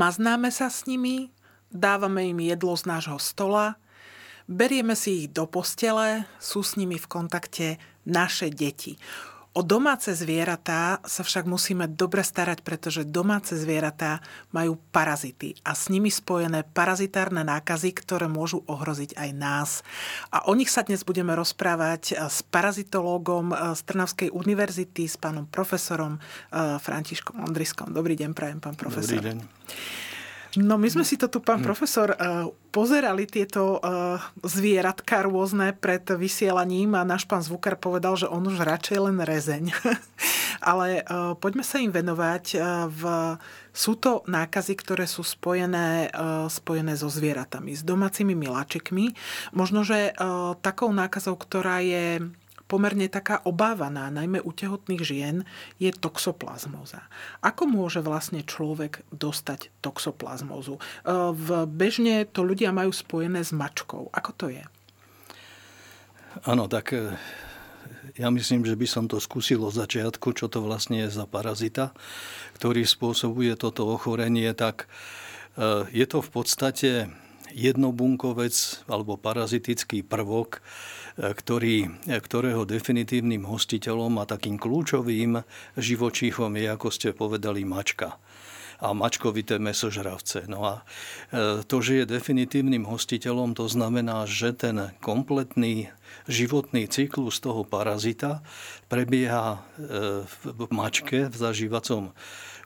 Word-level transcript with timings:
Maznáme 0.00 0.48
sa 0.48 0.72
s 0.72 0.88
nimi, 0.88 1.28
dávame 1.68 2.32
im 2.32 2.40
jedlo 2.40 2.72
z 2.72 2.88
nášho 2.88 3.20
stola, 3.20 3.76
berieme 4.48 4.96
si 4.96 5.28
ich 5.28 5.28
do 5.28 5.44
postele, 5.44 6.24
sú 6.40 6.64
s 6.64 6.80
nimi 6.80 6.96
v 6.96 7.04
kontakte 7.04 7.76
naše 8.08 8.48
deti. 8.48 8.96
O 9.50 9.66
domáce 9.66 10.14
zvieratá 10.14 11.02
sa 11.02 11.26
však 11.26 11.42
musíme 11.42 11.90
dobre 11.90 12.22
starať, 12.22 12.62
pretože 12.62 13.02
domáce 13.02 13.58
zvieratá 13.58 14.22
majú 14.54 14.78
parazity 14.94 15.58
a 15.66 15.74
s 15.74 15.90
nimi 15.90 16.06
spojené 16.06 16.62
parazitárne 16.70 17.42
nákazy, 17.42 17.90
ktoré 17.90 18.30
môžu 18.30 18.62
ohroziť 18.70 19.18
aj 19.18 19.30
nás. 19.34 19.70
A 20.30 20.46
o 20.46 20.54
nich 20.54 20.70
sa 20.70 20.86
dnes 20.86 21.02
budeme 21.02 21.34
rozprávať 21.34 22.14
s 22.30 22.46
parazitológom 22.46 23.50
z 23.74 23.80
Trnavskej 23.90 24.30
univerzity, 24.30 25.10
s 25.10 25.18
pánom 25.18 25.50
profesorom 25.50 26.22
eh, 26.22 26.78
Františkom 26.78 27.42
Ondriskom. 27.42 27.90
Dobrý 27.90 28.14
deň, 28.14 28.30
prajem, 28.38 28.62
pán 28.62 28.78
profesor. 28.78 29.18
Dobrý 29.18 29.34
deň. 29.34 30.09
No 30.58 30.74
my 30.74 30.88
sme 30.90 31.06
si 31.06 31.14
to 31.14 31.30
tu, 31.30 31.38
pán 31.38 31.62
hm. 31.62 31.66
profesor, 31.66 32.08
eh, 32.10 32.50
pozerali 32.74 33.30
tieto 33.30 33.78
eh, 33.78 34.18
zvieratka 34.42 35.22
rôzne 35.22 35.70
pred 35.78 36.02
vysielaním 36.02 36.98
a 36.98 37.06
náš 37.06 37.22
pán 37.30 37.44
zvukar 37.44 37.78
povedal, 37.78 38.18
že 38.18 38.26
on 38.26 38.42
už 38.50 38.58
radšej 38.58 38.98
len 38.98 39.22
rezeň. 39.22 39.70
Ale 40.70 41.00
eh, 41.00 41.32
poďme 41.38 41.62
sa 41.62 41.78
im 41.78 41.94
venovať. 41.94 42.58
V, 42.90 43.02
sú 43.70 43.94
to 43.94 44.26
nákazy, 44.26 44.74
ktoré 44.74 45.06
sú 45.06 45.22
spojené, 45.22 46.10
spojené 46.50 46.98
so 46.98 47.06
zvieratami, 47.06 47.78
s 47.78 47.86
domácimi 47.86 48.34
miláčikmi. 48.34 49.14
Možno, 49.54 49.86
že 49.86 50.10
takou 50.60 50.90
nákazou, 50.90 51.38
ktorá 51.38 51.78
je 51.78 52.18
pomerne 52.70 53.10
taká 53.10 53.42
obávaná, 53.42 54.06
najmä 54.14 54.38
u 54.46 54.54
tehotných 54.54 55.02
žien, 55.02 55.36
je 55.82 55.90
toxoplazmóza. 55.90 57.02
Ako 57.42 57.66
môže 57.66 57.98
vlastne 57.98 58.46
človek 58.46 59.02
dostať 59.10 59.74
toxoplazmózu? 59.82 60.78
E, 60.78 60.82
v 61.34 61.66
bežne 61.66 62.30
to 62.30 62.46
ľudia 62.46 62.70
majú 62.70 62.94
spojené 62.94 63.42
s 63.42 63.50
mačkou. 63.50 64.14
Ako 64.14 64.30
to 64.38 64.46
je? 64.54 64.62
Áno, 66.46 66.70
tak 66.70 66.94
e, 66.94 67.18
ja 68.14 68.30
myslím, 68.30 68.62
že 68.62 68.78
by 68.78 68.86
som 68.86 69.10
to 69.10 69.18
skúsil 69.18 69.66
od 69.66 69.74
začiatku, 69.74 70.30
čo 70.38 70.46
to 70.46 70.62
vlastne 70.62 71.02
je 71.02 71.10
za 71.10 71.26
parazita, 71.26 71.90
ktorý 72.54 72.86
spôsobuje 72.86 73.58
toto 73.58 73.90
ochorenie, 73.90 74.54
tak 74.54 74.86
e, 75.58 75.90
je 75.90 76.06
to 76.06 76.22
v 76.22 76.30
podstate 76.30 76.90
jednobunkovec 77.50 78.54
alebo 78.86 79.18
parazitický 79.18 80.06
prvok, 80.06 80.62
ktorý, 81.18 81.90
ktorého 82.06 82.62
definitívnym 82.68 83.46
hostiteľom 83.48 84.22
a 84.22 84.28
takým 84.28 84.60
kľúčovým 84.60 85.40
živočíchom 85.74 86.52
je, 86.54 86.66
ako 86.70 86.88
ste 86.92 87.16
povedali, 87.16 87.66
mačka 87.66 88.20
a 88.80 88.96
mačkovité 88.96 89.60
mesožravce. 89.60 90.48
No 90.48 90.64
a 90.64 90.74
e, 90.80 91.60
to, 91.68 91.76
že 91.84 92.02
je 92.02 92.12
definitívnym 92.16 92.88
hostiteľom, 92.88 93.52
to 93.52 93.68
znamená, 93.68 94.24
že 94.24 94.56
ten 94.56 94.96
kompletný 95.04 95.92
životný 96.26 96.88
cyklus 96.88 97.44
toho 97.44 97.62
parazita 97.62 98.40
prebieha 98.88 99.60
e, 99.76 99.84
v 100.24 100.68
mačke, 100.72 101.28
v 101.28 101.36
zažívacom 101.36 102.16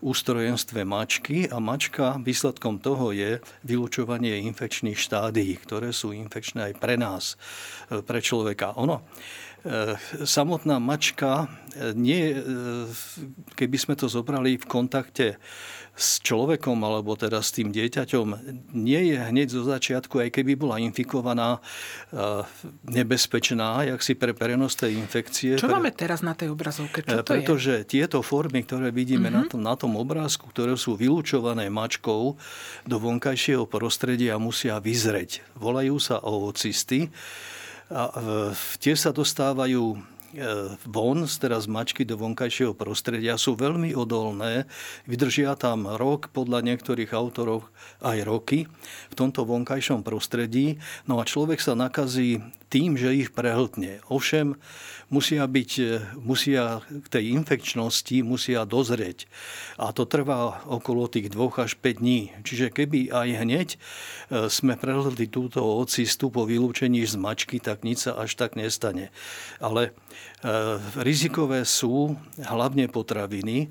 ústrojenstve 0.00 0.82
mačky 0.82 1.47
a 1.50 1.62
mačka 1.62 2.19
výsledkom 2.19 2.81
toho 2.82 3.15
je 3.15 3.38
vylúčovanie 3.62 4.43
infekčných 4.49 4.99
štádií, 4.99 5.55
ktoré 5.60 5.93
sú 5.94 6.10
infekčné 6.16 6.72
aj 6.72 6.75
pre 6.81 6.94
nás, 6.99 7.38
e, 7.93 8.00
pre 8.00 8.19
človeka. 8.19 8.75
Ono, 8.81 9.05
e, 9.62 9.94
samotná 10.25 10.81
mačka 10.82 11.47
nie, 11.99 12.31
keby 13.59 13.77
sme 13.82 13.94
to 13.99 14.06
zobrali 14.06 14.55
v 14.62 14.66
kontakte 14.71 15.43
s 15.94 16.19
človekom 16.27 16.75
alebo 16.82 17.15
teda 17.15 17.38
s 17.38 17.55
tým 17.55 17.71
dieťaťom 17.71 18.27
nie 18.75 19.15
je 19.15 19.19
hneď 19.19 19.49
zo 19.55 19.62
začiatku, 19.62 20.19
aj 20.27 20.34
keby 20.34 20.59
bola 20.59 20.82
infikovaná, 20.82 21.62
eh, 22.10 22.43
nebezpečná, 22.91 23.87
jak 23.87 24.03
si 24.03 24.19
pre 24.19 24.34
prenos 24.34 24.75
tej 24.75 24.99
infekcie. 24.99 25.55
Čo 25.55 25.71
máme 25.71 25.94
teraz 25.94 26.27
na 26.27 26.34
tej 26.34 26.50
obrazovke? 26.50 27.06
Čo 27.06 27.22
to 27.22 27.31
Pretože 27.31 27.87
je? 27.87 27.87
tieto 27.87 28.27
formy, 28.27 28.66
ktoré 28.66 28.91
vidíme 28.91 29.31
uh-huh. 29.31 29.47
na, 29.47 29.50
tom, 29.50 29.60
na 29.62 29.75
tom 29.78 29.93
obrázku, 29.94 30.50
ktoré 30.50 30.75
sú 30.75 30.99
vylúčované 30.99 31.71
mačkou 31.71 32.34
do 32.82 32.97
vonkajšieho 32.99 33.71
prostredia, 33.71 34.34
musia 34.43 34.82
vyzreť. 34.82 35.47
Volajú 35.55 36.03
sa 36.03 36.19
oocysty. 36.19 37.15
A 37.93 38.11
tie 38.81 38.97
sa 38.97 39.12
dostávajú 39.12 40.00
E, 40.34 40.75
von, 40.83 41.22
teraz 41.31 41.71
mačky 41.71 42.03
do 42.03 42.19
vonkajšieho 42.19 42.75
prostredia, 42.75 43.39
sú 43.39 43.55
veľmi 43.55 43.95
odolné, 43.95 44.67
vydržia 45.06 45.55
tam 45.55 45.87
rok, 45.87 46.34
podľa 46.34 46.67
niektorých 46.67 47.15
autorov 47.15 47.71
aj 48.03 48.19
roky 48.27 48.67
v 49.11 49.15
tomto 49.15 49.47
vonkajšom 49.47 50.03
prostredí, 50.03 50.83
no 51.06 51.23
a 51.23 51.25
človek 51.25 51.62
sa 51.62 51.78
nakazí 51.78 52.43
tým, 52.69 52.97
že 52.98 53.14
ich 53.14 53.30
prehltne. 53.30 54.00
Ovšem, 54.10 54.56
musia, 55.12 55.44
byť, 55.47 55.70
e, 55.78 55.86
musia 56.19 56.80
k 56.82 57.06
tej 57.06 57.25
infekčnosti 57.36 58.16
musia 58.25 58.66
dozrieť. 58.66 59.28
A 59.78 59.94
to 59.94 60.08
trvá 60.08 60.64
okolo 60.66 61.06
tých 61.06 61.30
dvoch 61.30 61.62
až 61.62 61.78
5 61.78 62.00
dní. 62.00 62.34
Čiže 62.42 62.75
keby 62.75 63.14
aj 63.14 63.28
hneď 63.47 63.69
e, 63.75 63.78
sme 64.50 64.75
prehltli 64.75 65.30
túto 65.30 65.62
ocistu 65.62 66.32
po 66.32 66.48
vylúčení 66.48 67.04
z 67.04 67.14
mačky, 67.20 67.60
tak 67.60 67.86
nič 67.86 68.10
sa 68.10 68.19
až 68.19 68.34
tak 68.34 68.58
nestane. 68.58 69.14
Ale 69.62 69.91
e, 69.91 69.92
rizikové 71.00 71.62
sú 71.62 72.19
hlavne 72.41 72.91
potraviny, 72.91 73.70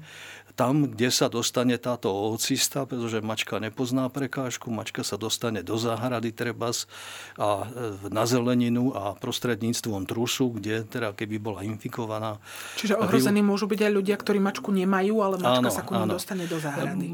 tam, 0.53 0.85
kde 0.85 1.09
sa 1.09 1.33
dostane 1.33 1.81
táto 1.81 2.13
ovocista, 2.13 2.85
pretože 2.85 3.25
mačka 3.25 3.57
nepozná 3.57 4.05
prekážku, 4.13 4.69
mačka 4.69 5.01
sa 5.01 5.17
dostane 5.17 5.65
do 5.65 5.81
záhrady 5.81 6.29
trebas 6.29 6.85
a 7.41 7.65
e, 7.65 8.13
na 8.13 8.29
zeleninu 8.29 8.93
a 8.93 9.17
prostredníctvom 9.17 10.05
trusu, 10.05 10.53
kde 10.53 10.85
teda 10.85 11.17
keby 11.17 11.41
bola 11.41 11.65
infikovaná. 11.65 12.37
Čiže 12.77 13.01
ohrození 13.01 13.41
vy... 13.41 13.49
môžu 13.49 13.65
byť 13.65 13.79
aj 13.81 13.91
ľudia, 13.91 14.15
ktorí 14.15 14.37
mačku 14.37 14.69
nemajú, 14.69 15.15
ale 15.25 15.35
mačka 15.41 15.69
áno, 15.69 15.73
sa 15.73 15.81
ku 15.81 15.93
dostane 16.05 16.45
do 16.45 16.61
záhrady. 16.61 17.09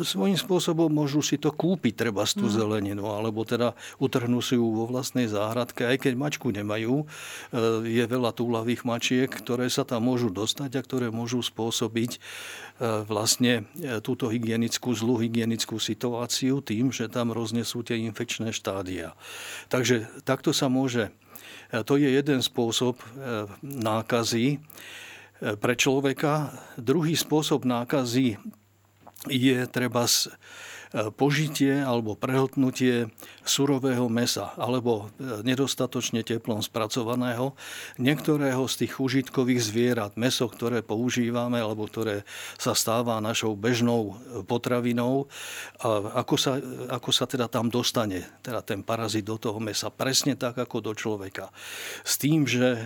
Svojím 0.00 0.40
spôsobom 0.40 0.88
môžu 0.88 1.20
si 1.20 1.36
to 1.36 1.52
kúpiť 1.52 2.08
treba 2.08 2.24
tú 2.24 2.48
mm. 2.48 2.54
zeleninu, 2.56 3.04
alebo 3.12 3.44
teda 3.44 3.76
utrhnú 4.00 4.40
si 4.40 4.56
ju 4.56 4.64
vo 4.64 4.84
vlastnej 4.88 5.28
záhradke, 5.28 5.84
aj 5.84 6.08
keď 6.08 6.12
mačku 6.16 6.48
nemajú. 6.48 7.04
E, 7.04 7.06
je 7.84 8.04
veľa 8.08 8.32
túlavých 8.32 8.88
mačiek, 8.88 9.28
ktoré 9.28 9.68
sa 9.68 9.84
tam 9.84 10.08
môžu 10.08 10.32
dostať 10.32 10.80
a 10.80 10.80
ktoré 10.80 11.06
môžu 11.12 11.44
spôsobiť 11.44 12.16
E, 12.20 12.69
vlastne 12.80 13.68
e, 13.76 14.00
túto 14.00 14.32
hygienickú, 14.32 14.96
zlú 14.96 15.20
hygienickú 15.20 15.76
situáciu 15.76 16.64
tým, 16.64 16.88
že 16.88 17.12
tam 17.12 17.28
rôzne 17.28 17.60
sú 17.60 17.84
tie 17.84 18.00
infekčné 18.00 18.56
štádia. 18.56 19.12
Takže 19.68 20.08
takto 20.24 20.56
sa 20.56 20.72
môže, 20.72 21.12
e, 21.68 21.84
to 21.84 22.00
je 22.00 22.08
jeden 22.08 22.40
spôsob 22.40 22.96
nákazy 23.60 24.64
pre 25.40 25.72
človeka. 25.76 26.52
Druhý 26.76 27.16
spôsob 27.16 27.68
nákazy 27.68 28.36
je 29.28 29.58
treba 29.68 30.08
požitie 31.14 31.78
alebo 31.78 32.18
prehltnutie 32.18 33.06
surového 33.46 34.10
mesa 34.10 34.50
alebo 34.58 35.06
e, 35.22 35.46
nedostatočne 35.46 36.26
teplom 36.26 36.58
spracovaného 36.58 37.54
niektorého 38.02 38.66
z 38.66 38.74
tých 38.84 38.98
užitkových 38.98 39.62
zvierat, 39.62 40.18
meso, 40.18 40.50
ktoré 40.50 40.82
používame 40.82 41.62
alebo 41.62 41.86
ktoré 41.86 42.26
sa 42.58 42.74
stáva 42.74 43.22
našou 43.22 43.54
bežnou 43.54 44.18
e, 44.18 44.42
potravinou, 44.42 45.30
a 45.78 46.22
ako 46.26 46.34
sa, 46.34 46.58
ako 46.90 47.10
sa 47.14 47.24
teda 47.30 47.46
tam 47.46 47.70
dostane 47.70 48.26
teda 48.42 48.58
ten 48.66 48.82
parazit 48.82 49.22
do 49.22 49.38
toho 49.38 49.62
mesa, 49.62 49.94
presne 49.94 50.34
tak 50.34 50.58
ako 50.58 50.82
do 50.82 50.92
človeka. 50.98 51.54
S 52.02 52.18
tým, 52.18 52.50
že 52.50 52.74
e, 52.74 52.82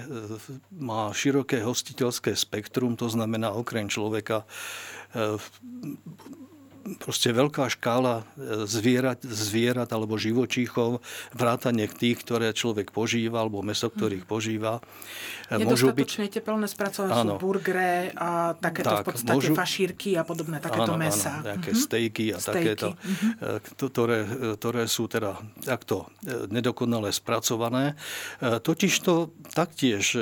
má 0.77 1.09
široké 1.17 1.65
hostiteľské 1.65 2.37
spektrum, 2.37 3.01
to 3.01 3.09
znamená 3.09 3.57
okrem 3.57 3.89
človeka 3.89 4.45
proste 7.01 7.33
veľká 7.33 7.69
škála 7.73 8.23
e, 8.23 8.69
zvierat, 8.69 9.21
zvierat 9.25 9.89
alebo 9.91 10.21
živočíchov, 10.21 11.01
vrátane 11.33 11.89
tých, 11.89 12.21
ktoré 12.21 12.53
človek 12.53 12.93
požíva, 12.93 13.43
alebo 13.43 13.65
meso, 13.65 13.89
ktorých 13.89 14.29
požíva. 14.29 14.85
Nedostatočne 15.49 16.29
byť... 16.29 16.35
teplné 16.41 16.67
spracované 16.69 17.13
sú 17.13 17.41
burgere 17.41 18.13
a 18.17 18.57
takéto 18.57 18.91
tak, 18.91 19.05
v 19.05 19.07
podstate 19.13 19.37
môžu... 19.37 19.53
fašírky 19.53 20.17
a 20.17 20.23
podobné 20.25 20.61
takéto 20.61 20.97
áno, 20.97 21.01
mesa. 21.01 21.41
Áno, 21.41 21.53
nejaké 21.53 21.71
mm-hmm. 21.73 21.87
stejky 21.89 22.25
a 22.33 22.39
stejky. 22.41 22.53
takéto, 22.53 22.89
mm-hmm. 22.97 23.89
ktoré, 23.93 24.19
ktoré 24.57 24.83
sú 24.89 25.05
teda 25.09 25.37
takto 25.65 26.09
nedokonale 26.49 27.13
spracované. 27.13 27.97
Totiž 28.41 28.93
to 29.05 29.33
taktiež 29.53 30.17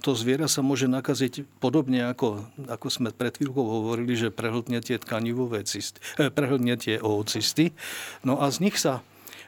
to 0.00 0.12
zviera 0.12 0.46
sa 0.46 0.60
môže 0.60 0.86
nakaziť 0.90 1.46
podobne 1.60 2.04
ako, 2.06 2.44
ako 2.68 2.86
sme 2.92 3.08
pred 3.12 3.36
chvíľkou 3.36 3.64
hovorili, 3.64 4.16
že 4.16 4.34
prehltne 4.34 4.80
tie 4.84 5.00
tkanivové 5.00 5.64
cysty, 5.64 6.00
eh, 6.20 6.28
prehltne 6.28 6.76
tie 6.76 7.00
oocysty. 7.00 7.72
No 8.22 8.40
a 8.40 8.50
z 8.52 8.60
nich 8.64 8.76
sa 8.76 9.00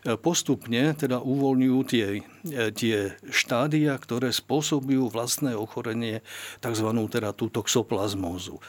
eh, 0.07 0.15
postupne 0.15 0.95
teda 0.95 1.21
uvoľňujú 1.21 1.81
tie, 1.87 2.07
eh, 2.23 2.71
tie 2.73 3.19
štádia, 3.29 3.99
ktoré 3.99 4.33
spôsobujú 4.33 5.11
vlastné 5.13 5.59
ochorenie, 5.59 6.25
tzv. 6.65 6.89
teda 7.11 7.35
tú 7.37 7.51
toxoplazmózu. 7.53 8.63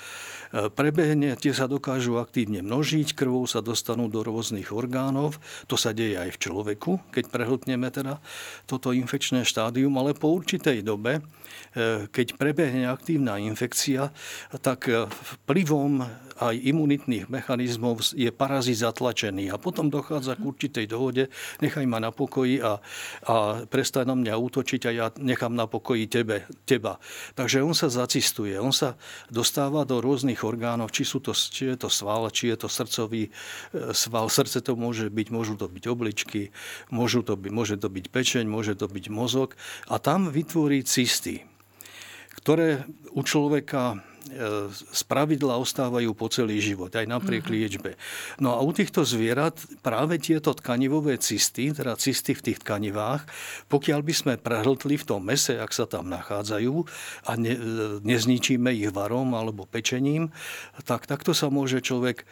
Prebehne, 0.50 1.38
tie 1.38 1.54
sa 1.54 1.70
dokážu 1.70 2.18
aktívne 2.18 2.66
množiť, 2.66 3.14
krvou 3.14 3.46
sa 3.46 3.62
dostanú 3.62 4.10
do 4.10 4.26
rôznych 4.26 4.74
orgánov, 4.74 5.38
to 5.70 5.78
sa 5.78 5.94
deje 5.94 6.18
aj 6.18 6.34
v 6.34 6.42
človeku, 6.42 6.92
keď 7.14 7.30
prehltneme 7.30 7.86
teda 7.94 8.18
toto 8.66 8.90
infekčné 8.90 9.46
štádium, 9.46 9.94
ale 10.02 10.18
po 10.18 10.34
určitej 10.34 10.82
dobe 10.82 11.22
E, 11.70 12.10
keď 12.10 12.34
prebehne 12.34 12.90
aktívna 12.90 13.38
infekcia, 13.38 14.10
tak 14.66 14.90
e, 14.90 15.06
vplyvom 15.46 16.02
aj 16.40 16.56
imunitných 16.56 17.28
mechanizmov 17.28 18.16
je 18.16 18.32
parazit 18.32 18.80
zatlačený 18.80 19.52
a 19.52 19.60
potom 19.60 19.92
dochádza 19.92 20.40
k 20.40 20.48
určitej 20.48 20.86
dohode, 20.88 21.28
nechaj 21.60 21.84
ma 21.84 22.00
na 22.00 22.16
pokoji 22.16 22.64
a, 22.64 22.80
a 23.28 23.36
prestaň 23.68 24.08
na 24.08 24.16
mňa 24.16 24.34
útočiť 24.40 24.82
a 24.88 24.92
ja 24.96 25.06
nechám 25.20 25.52
na 25.52 25.68
pokoji 25.68 26.08
tebe, 26.08 26.48
teba. 26.64 26.98
Takže 27.36 27.60
on 27.60 27.76
sa 27.76 27.92
zacistuje, 27.92 28.56
on 28.56 28.72
sa 28.72 28.96
dostáva 29.28 29.84
do 29.84 30.00
rôznych 30.00 30.42
orgánov, 30.48 30.96
či, 30.96 31.04
sú 31.04 31.20
to, 31.20 31.36
či 31.36 31.76
je 31.76 31.78
to 31.78 31.90
sval, 31.92 32.32
či 32.32 32.56
je 32.56 32.58
to 32.64 32.72
srdcový 32.72 33.28
e, 33.28 33.32
sval, 33.92 34.32
srdce 34.32 34.64
to 34.64 34.80
môže 34.80 35.12
byť, 35.12 35.28
môžu 35.30 35.60
to 35.60 35.68
byť 35.68 35.84
obličky, 35.92 36.56
môžu 36.88 37.22
to 37.22 37.36
byť, 37.36 37.52
môže 37.52 37.76
to 37.76 37.92
byť 37.92 38.06
pečeň, 38.08 38.46
môže 38.48 38.80
to 38.80 38.88
byť 38.88 39.06
mozog 39.12 39.60
a 39.92 40.00
tam 40.00 40.32
vytvorí 40.32 40.88
cysty 40.88 41.44
ktoré 42.40 42.88
u 43.12 43.20
človeka 43.20 44.00
e, 44.30 44.70
z 44.72 45.02
pravidla 45.10 45.58
ostávajú 45.58 46.14
po 46.14 46.30
celý 46.30 46.62
život, 46.62 46.94
aj 46.94 47.10
napriek 47.10 47.50
mm-hmm. 47.50 47.58
liečbe. 47.60 47.92
No 48.38 48.56
a 48.56 48.64
u 48.64 48.72
týchto 48.72 49.04
zvierat 49.04 49.58
práve 49.82 50.22
tieto 50.22 50.54
tkanivové 50.54 51.18
cysty, 51.18 51.74
teda 51.74 51.98
cysty 51.98 52.38
v 52.38 52.46
tých 52.52 52.60
tkanivách, 52.62 53.26
pokiaľ 53.68 54.00
by 54.06 54.14
sme 54.14 54.34
prehltli 54.38 54.96
v 54.96 55.08
tom 55.08 55.26
mese, 55.26 55.58
ak 55.58 55.74
sa 55.74 55.90
tam 55.90 56.08
nachádzajú 56.08 56.74
a 57.28 57.32
ne, 57.36 57.54
e, 57.54 57.60
nezničíme 58.06 58.70
ich 58.72 58.94
varom 58.94 59.34
alebo 59.34 59.66
pečením, 59.66 60.30
tak 60.86 61.10
takto 61.10 61.34
sa 61.34 61.50
môže 61.50 61.82
človek 61.82 62.24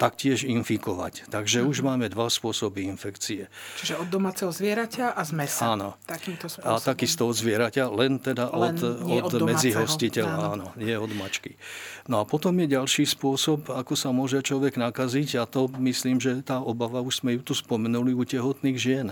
taktiež 0.00 0.48
infikovať. 0.48 1.28
Takže 1.28 1.62
už 1.68 1.84
mhm. 1.84 1.86
máme 1.86 2.06
dva 2.08 2.32
spôsoby 2.32 2.88
infekcie. 2.88 3.52
Čiže 3.76 4.00
od 4.00 4.08
domáceho 4.08 4.48
zvieraťa 4.48 5.12
a 5.12 5.20
z 5.22 5.32
mesa. 5.36 5.76
Áno. 5.76 6.00
Takýmto 6.08 6.48
spôsobom. 6.48 6.80
A 6.80 6.80
takisto 6.80 7.28
od 7.28 7.36
zvieraťa, 7.36 7.92
len 7.92 8.16
teda 8.16 8.48
len 8.50 8.76
od, 8.76 9.28
od, 9.28 9.32
od 9.36 9.42
medzihostiteľa, 9.52 10.32
áno. 10.32 10.48
áno, 10.52 10.66
nie 10.80 10.96
od 10.96 11.12
mačky. 11.12 11.60
No 12.08 12.18
a 12.18 12.26
potom 12.26 12.56
je 12.58 12.72
ďalší 12.72 13.04
spôsob, 13.06 13.70
ako 13.70 13.94
sa 13.94 14.10
môže 14.10 14.40
človek 14.42 14.80
nakaziť 14.80 15.38
a 15.38 15.46
to 15.46 15.70
myslím, 15.78 16.18
že 16.18 16.42
tá 16.42 16.58
obava, 16.58 17.04
už 17.04 17.22
sme 17.22 17.38
ju 17.38 17.52
tu 17.52 17.54
spomenuli 17.54 18.16
u 18.16 18.24
tehotných 18.26 18.78
žien. 18.80 19.06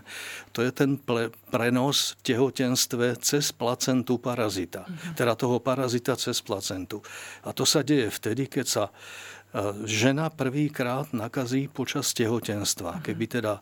To 0.57 0.65
je 0.65 0.75
ten 0.75 0.99
ple, 0.99 1.31
prenos 1.53 2.19
v 2.19 2.35
tehotenstve 2.35 3.21
cez 3.23 3.55
placentu 3.55 4.19
parazita. 4.19 4.89
Mm. 4.89 5.15
Teda 5.15 5.39
toho 5.39 5.63
parazita 5.63 6.19
cez 6.19 6.43
placentu. 6.43 7.05
A 7.47 7.55
to 7.55 7.63
sa 7.63 7.87
deje 7.87 8.11
vtedy, 8.11 8.51
keď 8.51 8.67
sa 8.67 8.85
žena 9.85 10.31
prvýkrát 10.31 11.11
nakazí 11.11 11.67
počas 11.67 12.15
tehotenstva. 12.15 13.03
Keby 13.03 13.25
teda 13.27 13.59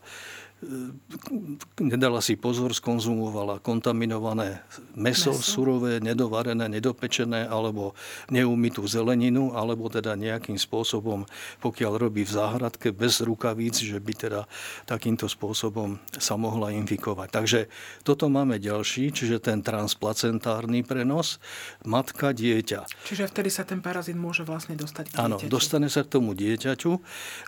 nedala 1.79 2.19
si 2.19 2.35
pozor, 2.35 2.75
skonzumovala 2.75 3.63
kontaminované 3.63 4.59
meso, 4.95 5.31
meso, 5.31 5.39
surové, 5.39 6.03
nedovarené, 6.03 6.67
nedopečené, 6.67 7.47
alebo 7.47 7.95
neumytú 8.27 8.83
zeleninu, 8.83 9.55
alebo 9.55 9.87
teda 9.87 10.19
nejakým 10.19 10.59
spôsobom, 10.59 11.23
pokiaľ 11.63 11.93
robí 11.95 12.27
v 12.27 12.35
záhradke 12.35 12.91
bez 12.91 13.23
rukavíc, 13.23 13.79
že 13.79 14.03
by 14.03 14.13
teda 14.15 14.41
takýmto 14.83 15.31
spôsobom 15.31 15.95
sa 16.19 16.35
mohla 16.35 16.75
infikovať. 16.75 17.27
Takže 17.31 17.59
toto 18.03 18.27
máme 18.27 18.59
ďalší, 18.59 19.15
čiže 19.15 19.39
ten 19.39 19.63
transplacentárny 19.63 20.83
prenos, 20.83 21.39
matka, 21.87 22.35
dieťa. 22.35 23.07
Čiže 23.07 23.31
vtedy 23.31 23.47
sa 23.47 23.63
ten 23.63 23.79
parazit 23.79 24.19
môže 24.19 24.43
vlastne 24.43 24.75
dostať 24.75 25.15
k 25.15 25.23
Áno, 25.23 25.39
dostane 25.47 25.87
sa 25.87 26.03
k 26.03 26.19
tomu 26.19 26.35
dieťaťu 26.35 26.99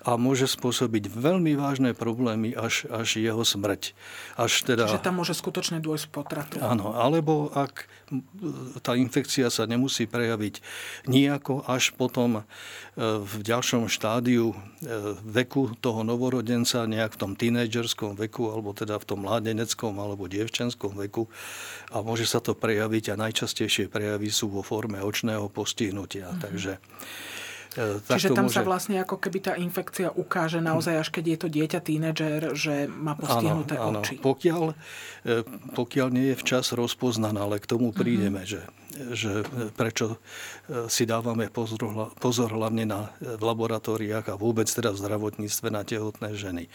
a 0.08 0.16
môže 0.16 0.48
spôsobiť 0.48 1.12
veľmi 1.12 1.60
vážne 1.60 1.92
problémy 1.92 2.56
až, 2.56 2.88
až 2.88 3.01
až 3.02 3.18
jeho 3.18 3.42
smrť. 3.42 3.98
Až 4.38 4.52
teda, 4.64 4.86
Čiže 4.86 5.02
tam 5.02 5.20
môže 5.20 5.34
skutočne 5.34 5.82
dôjsť 5.82 6.08
potratu. 6.14 6.56
Áno, 6.62 6.94
alebo 6.94 7.50
ak 7.52 7.90
tá 8.84 8.94
infekcia 9.00 9.48
sa 9.48 9.64
nemusí 9.64 10.04
prejaviť 10.04 10.60
nejako 11.08 11.64
až 11.64 11.96
potom 11.96 12.42
e, 12.42 12.44
v 13.00 13.34
ďalšom 13.40 13.88
štádiu 13.88 14.52
e, 14.52 14.56
veku 15.24 15.72
toho 15.80 16.04
novorodenca, 16.04 16.84
nejak 16.84 17.16
v 17.16 17.20
tom 17.20 17.32
tínedžerskom 17.40 18.20
veku, 18.20 18.52
alebo 18.52 18.76
teda 18.76 19.00
v 19.00 19.08
tom 19.08 19.24
mládeneckom 19.24 19.96
alebo 19.96 20.28
dievčenskom 20.28 20.96
veku 21.08 21.32
a 21.92 22.04
môže 22.04 22.28
sa 22.28 22.44
to 22.44 22.52
prejaviť 22.52 23.16
a 23.16 23.20
najčastejšie 23.20 23.88
prejavy 23.88 24.28
sú 24.28 24.52
vo 24.52 24.64
forme 24.64 25.00
očného 25.00 25.48
postihnutia. 25.48 26.32
Mm-hmm. 26.32 26.44
Takže 26.44 26.72
Čiže 27.72 28.36
tam 28.36 28.52
môže... 28.52 28.60
sa 28.60 28.68
vlastne 28.68 29.00
ako 29.00 29.16
keby 29.16 29.40
tá 29.40 29.54
infekcia 29.56 30.12
ukáže 30.12 30.60
naozaj, 30.60 31.08
až 31.08 31.08
keď 31.08 31.24
je 31.24 31.38
to 31.40 31.48
dieťa, 31.48 31.80
tínedžer, 31.80 32.42
že 32.52 32.92
má 32.92 33.16
postihnuté 33.16 33.80
áno, 33.80 34.04
oči. 34.04 34.20
Áno. 34.20 34.24
Pokiaľ, 34.28 34.64
e, 35.24 35.36
pokiaľ 35.72 36.08
nie 36.12 36.36
je 36.36 36.40
včas 36.44 36.76
rozpoznaná, 36.76 37.48
ale 37.48 37.64
k 37.64 37.72
tomu 37.72 37.96
prídeme, 37.96 38.44
mm-hmm. 38.44 38.60
že 38.60 38.81
že 38.92 39.48
prečo 39.74 40.16
e, 40.16 40.88
si 40.92 41.08
dávame 41.08 41.48
pozor, 41.48 42.12
pozor 42.20 42.52
hlavne 42.52 42.84
na, 42.84 43.16
e, 43.20 43.40
v 43.40 43.44
laboratóriách 43.44 44.36
a 44.36 44.40
vôbec 44.40 44.68
teda 44.68 44.92
v 44.92 45.00
zdravotníctve 45.00 45.68
na 45.72 45.82
tehotné 45.88 46.36
ženy. 46.36 46.68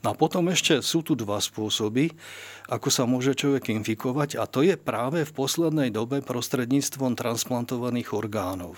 No 0.00 0.12
a 0.12 0.14
potom 0.16 0.48
ešte 0.48 0.80
sú 0.80 1.04
tu 1.04 1.12
dva 1.12 1.38
spôsoby, 1.38 2.12
ako 2.68 2.88
sa 2.88 3.04
môže 3.04 3.36
človek 3.36 3.72
infikovať 3.72 4.40
a 4.40 4.44
to 4.48 4.64
je 4.64 4.76
práve 4.76 5.24
v 5.24 5.32
poslednej 5.32 5.92
dobe 5.92 6.24
prostredníctvom 6.24 7.16
transplantovaných 7.16 8.12
orgánov. 8.16 8.76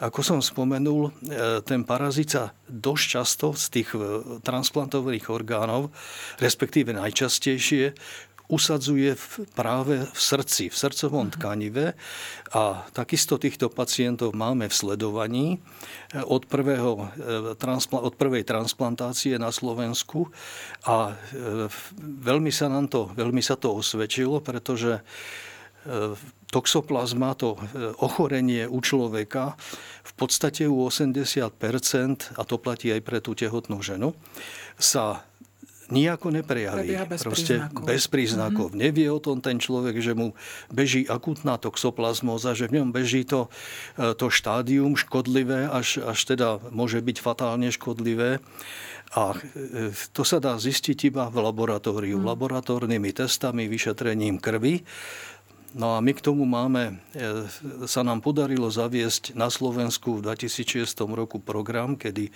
Ako 0.00 0.20
som 0.24 0.40
spomenul, 0.40 1.12
e, 1.28 1.60
ten 1.64 1.84
parazit 1.84 2.36
sa 2.36 2.56
dosť 2.68 3.04
často 3.04 3.46
z 3.52 3.64
tých 3.80 3.90
transplantovaných 4.42 5.28
orgánov, 5.28 5.92
respektíve 6.40 6.96
najčastejšie, 6.96 7.92
usadzuje 8.48 9.16
v, 9.16 9.24
práve 9.56 10.04
v 10.04 10.18
srdci, 10.18 10.68
v 10.68 10.76
srdcovom 10.76 11.28
mhm. 11.28 11.34
tkanive. 11.38 11.84
A 12.54 12.84
takisto 12.94 13.40
týchto 13.40 13.72
pacientov 13.72 14.36
máme 14.36 14.68
v 14.70 14.74
sledovaní. 14.74 15.46
Od, 16.14 16.46
prvého, 16.46 17.10
eh, 17.18 17.98
od 17.98 18.14
prvej 18.14 18.44
transplantácie 18.46 19.40
na 19.40 19.50
Slovensku. 19.50 20.30
A 20.86 21.14
eh, 21.14 21.66
veľmi 22.00 22.52
sa, 22.52 22.68
nám 22.68 22.92
to, 22.92 23.10
veľmi 23.16 23.40
sa 23.40 23.56
to 23.56 23.74
osvedčilo, 23.74 24.38
pretože 24.44 25.00
toxoplazma, 26.48 27.36
to 27.36 27.60
ochorenie 28.00 28.64
u 28.64 28.80
človeka, 28.80 29.52
v 30.04 30.12
podstate 30.16 30.64
u 30.64 30.88
80%, 30.88 32.40
a 32.40 32.42
to 32.48 32.56
platí 32.56 32.88
aj 32.88 33.00
pre 33.04 33.18
tú 33.20 33.36
tehotnú 33.36 33.84
ženu, 33.84 34.16
sa 34.80 35.28
nijako 35.94 36.34
neprejaví. 36.34 36.90
bez 37.06 37.22
Proste 37.22 37.62
príznakov. 37.62 37.84
bez 37.86 38.02
príznakov. 38.10 38.66
Mm-hmm. 38.74 38.82
Nevie 38.82 39.06
o 39.14 39.22
tom 39.22 39.38
ten 39.38 39.62
človek, 39.62 40.02
že 40.02 40.18
mu 40.18 40.34
beží 40.74 41.06
akutná 41.06 41.54
toxoplazmóza, 41.62 42.58
že 42.58 42.66
v 42.66 42.82
ňom 42.82 42.90
beží 42.90 43.22
to, 43.22 43.46
e, 43.94 44.10
to 44.18 44.26
štádium 44.26 44.98
škodlivé, 44.98 45.70
až, 45.70 46.02
až 46.02 46.18
teda 46.26 46.58
môže 46.74 46.98
byť 46.98 47.16
fatálne 47.22 47.70
škodlivé. 47.70 48.42
A 49.14 49.38
e, 49.38 49.94
to 50.10 50.26
sa 50.26 50.42
dá 50.42 50.58
zistiť 50.58 51.14
iba 51.14 51.30
v 51.30 51.38
laboratóriu. 51.38 52.18
Mm. 52.18 52.26
Laboratórnymi 52.34 53.14
testami, 53.14 53.70
vyšetrením 53.70 54.42
krvi 54.42 54.82
No 55.74 55.98
a 55.98 55.98
my 55.98 56.14
k 56.14 56.22
tomu 56.22 56.46
máme, 56.46 57.02
e, 57.18 57.50
sa 57.90 58.06
nám 58.06 58.22
podarilo 58.22 58.70
zaviesť 58.70 59.34
na 59.34 59.50
Slovensku 59.50 60.22
v 60.22 60.30
2006 60.30 61.10
roku 61.18 61.42
program, 61.42 61.98
kedy 61.98 62.30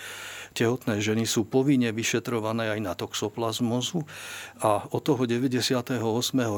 tehotné 0.58 0.98
ženy 0.98 1.22
sú 1.22 1.46
povinne 1.46 1.94
vyšetrované 1.94 2.74
aj 2.74 2.80
na 2.82 2.98
toxoplazmozu 2.98 4.02
a 4.58 4.90
od 4.90 5.02
toho 5.06 5.22
98. 5.22 6.02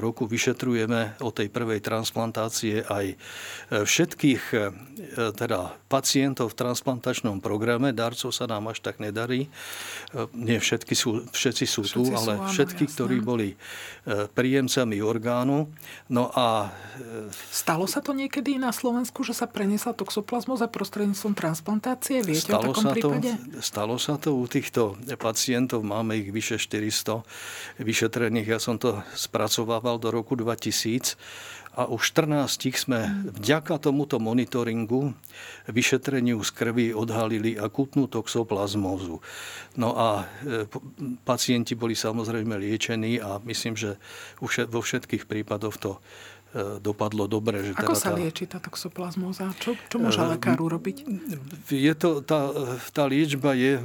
roku 0.00 0.24
vyšetrujeme 0.24 1.20
od 1.20 1.32
tej 1.36 1.52
prvej 1.52 1.84
transplantácie 1.84 2.80
aj 2.88 3.12
e, 3.12 3.16
všetkých 3.84 4.42
e, 4.56 4.58
teda 5.36 5.76
pacientov 5.92 6.56
v 6.56 6.64
transplantačnom 6.64 7.44
programe. 7.44 7.92
Darcov 7.92 8.32
sa 8.32 8.48
nám 8.48 8.72
až 8.72 8.80
tak 8.80 9.04
nedarí. 9.04 9.52
Nie 10.32 10.62
všetky 10.62 10.94
sú, 10.96 11.28
všetci 11.28 11.64
sú 11.68 11.82
všetci 11.84 11.92
tu, 11.92 12.02
sú, 12.08 12.14
ale 12.14 12.46
všetky, 12.48 12.84
jasné. 12.86 12.94
ktorí 12.94 13.16
boli 13.20 13.48
príjemcami 14.06 15.02
orgánu. 15.02 15.66
No 16.08 16.30
a 16.30 16.69
Stalo 17.50 17.88
sa 17.88 18.04
to 18.04 18.12
niekedy 18.12 18.60
na 18.60 18.70
Slovensku, 18.70 19.24
že 19.24 19.32
sa 19.32 19.48
preniesla 19.48 19.96
toxoplazmoza 19.96 20.68
prostredníctvom 20.68 21.34
transplantácie? 21.34 22.20
Viete 22.20 22.52
stalo 22.52 22.70
o 22.70 22.74
takom 22.74 22.84
sa 22.84 22.92
prípade? 22.92 23.30
To, 23.36 23.62
stalo 23.62 23.94
sa 23.96 24.14
to 24.20 24.36
u 24.36 24.44
týchto 24.44 25.00
pacientov, 25.16 25.80
máme 25.82 26.20
ich 26.20 26.28
vyše 26.28 26.60
400 26.60 27.24
vyšetrených. 27.80 28.48
Ja 28.56 28.58
som 28.60 28.76
to 28.76 29.00
spracovával 29.16 29.96
do 29.96 30.12
roku 30.12 30.36
2000 30.36 31.16
a 31.70 31.86
už 31.86 32.12
14 32.18 32.50
sme 32.74 33.30
vďaka 33.30 33.78
tomuto 33.78 34.18
monitoringu 34.18 35.14
vyšetreniu 35.70 36.42
z 36.42 36.50
krvi 36.50 36.86
odhalili 36.90 37.54
akutnú 37.54 38.10
toxoplazmózu. 38.10 39.22
No 39.78 39.94
a 39.94 40.26
e, 40.42 40.66
pacienti 41.22 41.78
boli 41.78 41.94
samozrejme 41.94 42.58
liečení 42.58 43.22
a 43.22 43.38
myslím, 43.46 43.78
že 43.78 44.02
vo 44.42 44.82
všetkých 44.82 45.30
prípadoch 45.30 45.78
to 45.78 46.02
dopadlo 46.82 47.30
dobre. 47.30 47.62
Že 47.62 47.72
Ako 47.78 47.94
teda 47.94 48.02
sa 48.02 48.10
tá... 48.10 48.18
lieči 48.18 48.44
tá 48.50 48.58
toxoplazmóza? 48.58 49.54
Čo, 49.62 49.78
čo 49.86 49.96
môže 50.02 50.18
e, 50.18 50.26
lekár 50.34 50.58
urobiť? 50.58 50.96
Je 51.70 51.94
to, 51.94 52.20
tá, 52.26 52.50
tá 52.90 53.06
liečba 53.06 53.54
je 53.54 53.78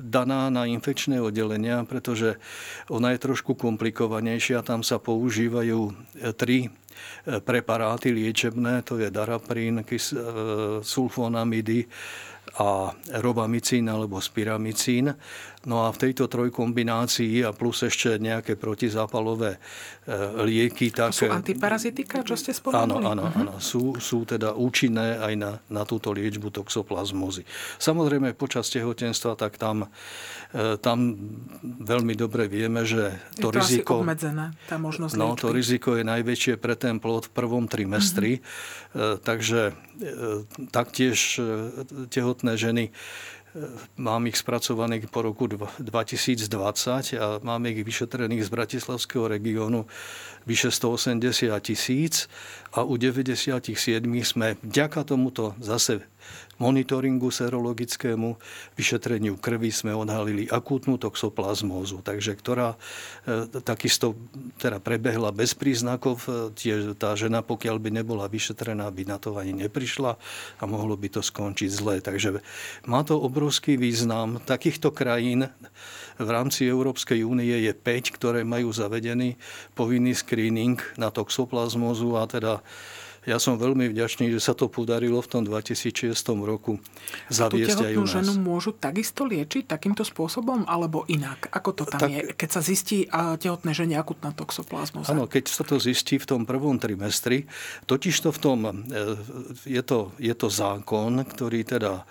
daná 0.00 0.48
na 0.48 0.64
infekčné 0.64 1.20
oddelenia, 1.20 1.84
pretože 1.84 2.40
ona 2.88 3.12
je 3.12 3.20
trošku 3.20 3.52
komplikovanejšia. 3.52 4.64
Tam 4.64 4.80
sa 4.80 4.96
používajú 4.96 5.92
tri 6.40 6.72
preparáty 7.44 8.12
liečebné, 8.12 8.82
to 8.82 8.98
je 9.00 9.08
daraprín, 9.12 9.80
e, 9.80 9.84
sulfonamidy 10.80 11.86
a 12.58 12.90
robamicín 13.22 13.86
alebo 13.86 14.18
spiramicín. 14.18 15.14
No 15.68 15.84
a 15.84 15.92
v 15.92 16.08
tejto 16.08 16.24
trojkombinácii 16.24 17.44
a 17.44 17.52
plus 17.52 17.84
ešte 17.84 18.16
nejaké 18.16 18.56
protizápalové 18.56 19.60
e, 20.08 20.18
lieky. 20.48 20.88
Tak, 20.88 21.12
sú 21.12 21.28
antiparazitika, 21.28 22.24
čo 22.24 22.32
ste 22.32 22.56
spomenuli? 22.56 23.04
Áno, 23.04 23.12
áno, 23.12 23.24
uh-huh. 23.28 23.40
áno. 23.44 23.54
Sú, 23.60 23.92
sú 24.00 24.24
teda 24.24 24.56
účinné 24.56 25.20
aj 25.20 25.34
na, 25.36 25.52
na 25.68 25.84
túto 25.84 26.16
liečbu 26.16 26.48
toxoplazmózy. 26.48 27.44
Samozrejme 27.76 28.32
počas 28.32 28.72
tehotenstva, 28.72 29.36
tak 29.36 29.60
tam, 29.60 29.92
e, 30.56 30.80
tam 30.80 31.20
veľmi 31.60 32.16
dobre 32.16 32.48
vieme, 32.48 32.88
že 32.88 33.20
to, 33.36 33.52
je 33.52 33.52
to 33.52 33.58
riziko... 33.60 33.94
Asi 34.00 34.04
obmedzené, 34.08 34.46
tá 34.64 34.80
možnosť 34.80 35.12
No, 35.12 35.36
liečby. 35.36 35.42
to 35.44 35.48
riziko 35.52 35.88
je 36.00 36.04
najväčšie 36.08 36.54
pre 36.56 36.72
ten 36.72 36.96
plod 36.96 37.28
v 37.28 37.36
prvom 37.36 37.68
trimestri. 37.68 38.40
Uh-huh. 38.40 39.20
Takže 39.20 39.76
taktiež 40.72 41.36
tehotné 42.08 42.56
ženy 42.56 42.88
Mám 43.98 44.30
ich 44.30 44.38
spracovaných 44.38 45.10
po 45.10 45.26
roku 45.26 45.50
2020 45.50 47.18
a 47.18 47.42
máme 47.42 47.74
ich 47.74 47.82
vyšetrených 47.82 48.46
z 48.46 48.50
Bratislavského 48.54 49.26
regiónu 49.26 49.90
vyše 50.46 50.70
180 50.70 51.50
tisíc 51.58 52.30
a 52.70 52.86
u 52.86 52.94
97 52.94 53.74
sme 54.22 54.54
vďaka 54.62 55.02
tomuto 55.02 55.58
zase 55.58 56.06
monitoringu 56.60 57.32
serologickému, 57.32 58.36
vyšetreniu 58.76 59.40
krvi 59.40 59.72
sme 59.72 59.96
odhalili 59.96 60.44
akútnu 60.52 61.00
toxoplazmózu, 61.00 62.04
takže 62.04 62.36
ktorá 62.36 62.76
e, 63.24 63.48
takisto 63.64 64.12
teda 64.60 64.76
prebehla 64.76 65.32
bez 65.32 65.56
príznakov. 65.56 66.20
E, 66.28 66.52
tie, 66.52 66.92
tá 66.92 67.16
žena, 67.16 67.40
pokiaľ 67.40 67.76
by 67.80 67.90
nebola 68.04 68.28
vyšetrená, 68.28 68.92
by 68.92 69.08
na 69.08 69.16
to 69.16 69.40
ani 69.40 69.56
neprišla 69.56 70.20
a 70.60 70.64
mohlo 70.68 71.00
by 71.00 71.08
to 71.08 71.24
skončiť 71.24 71.70
zle. 71.72 71.96
Takže 72.04 72.44
má 72.84 73.00
to 73.08 73.16
obrovský 73.16 73.80
význam. 73.80 74.36
Takýchto 74.44 74.92
krajín 74.92 75.48
v 76.20 76.28
rámci 76.28 76.68
Európskej 76.68 77.24
únie 77.24 77.56
je 77.64 77.72
5, 77.72 78.16
ktoré 78.20 78.44
majú 78.44 78.68
zavedený 78.68 79.40
povinný 79.72 80.12
screening 80.12 80.76
na 81.00 81.08
toxoplazmózu 81.08 82.20
a 82.20 82.28
teda 82.28 82.60
ja 83.28 83.36
som 83.36 83.60
veľmi 83.60 83.92
vďačný, 83.92 84.32
že 84.32 84.40
sa 84.40 84.56
to 84.56 84.72
podarilo 84.72 85.20
v 85.20 85.28
tom 85.28 85.42
2006 85.44 86.16
roku 86.40 86.80
zaviesť 87.28 87.92
aj 87.92 87.94
u 88.00 88.04
nás. 88.08 88.16
ženu 88.16 88.32
môžu 88.40 88.72
takisto 88.72 89.28
liečiť 89.28 89.68
takýmto 89.68 90.08
spôsobom 90.08 90.64
alebo 90.64 91.04
inak? 91.04 91.52
Ako 91.52 91.76
to 91.76 91.84
tam 91.84 92.00
tak, 92.00 92.10
je, 92.10 92.20
keď 92.32 92.48
sa 92.48 92.60
zistí 92.64 93.04
tehotné 93.12 93.76
žene 93.76 94.00
akutná 94.00 94.32
toxoplazmoza? 94.32 95.12
Áno, 95.12 95.28
keď 95.28 95.52
sa 95.52 95.68
to 95.68 95.76
zistí 95.76 96.16
v 96.16 96.24
tom 96.24 96.42
prvom 96.48 96.80
trimestri, 96.80 97.44
totiž 97.84 98.24
to 98.24 98.32
v 98.32 98.38
tom, 98.40 98.58
e, 98.64 98.72
je 99.68 99.82
to, 99.84 100.16
je 100.16 100.32
to 100.32 100.48
zákon, 100.48 101.20
ktorý 101.20 101.60
teda 101.68 102.08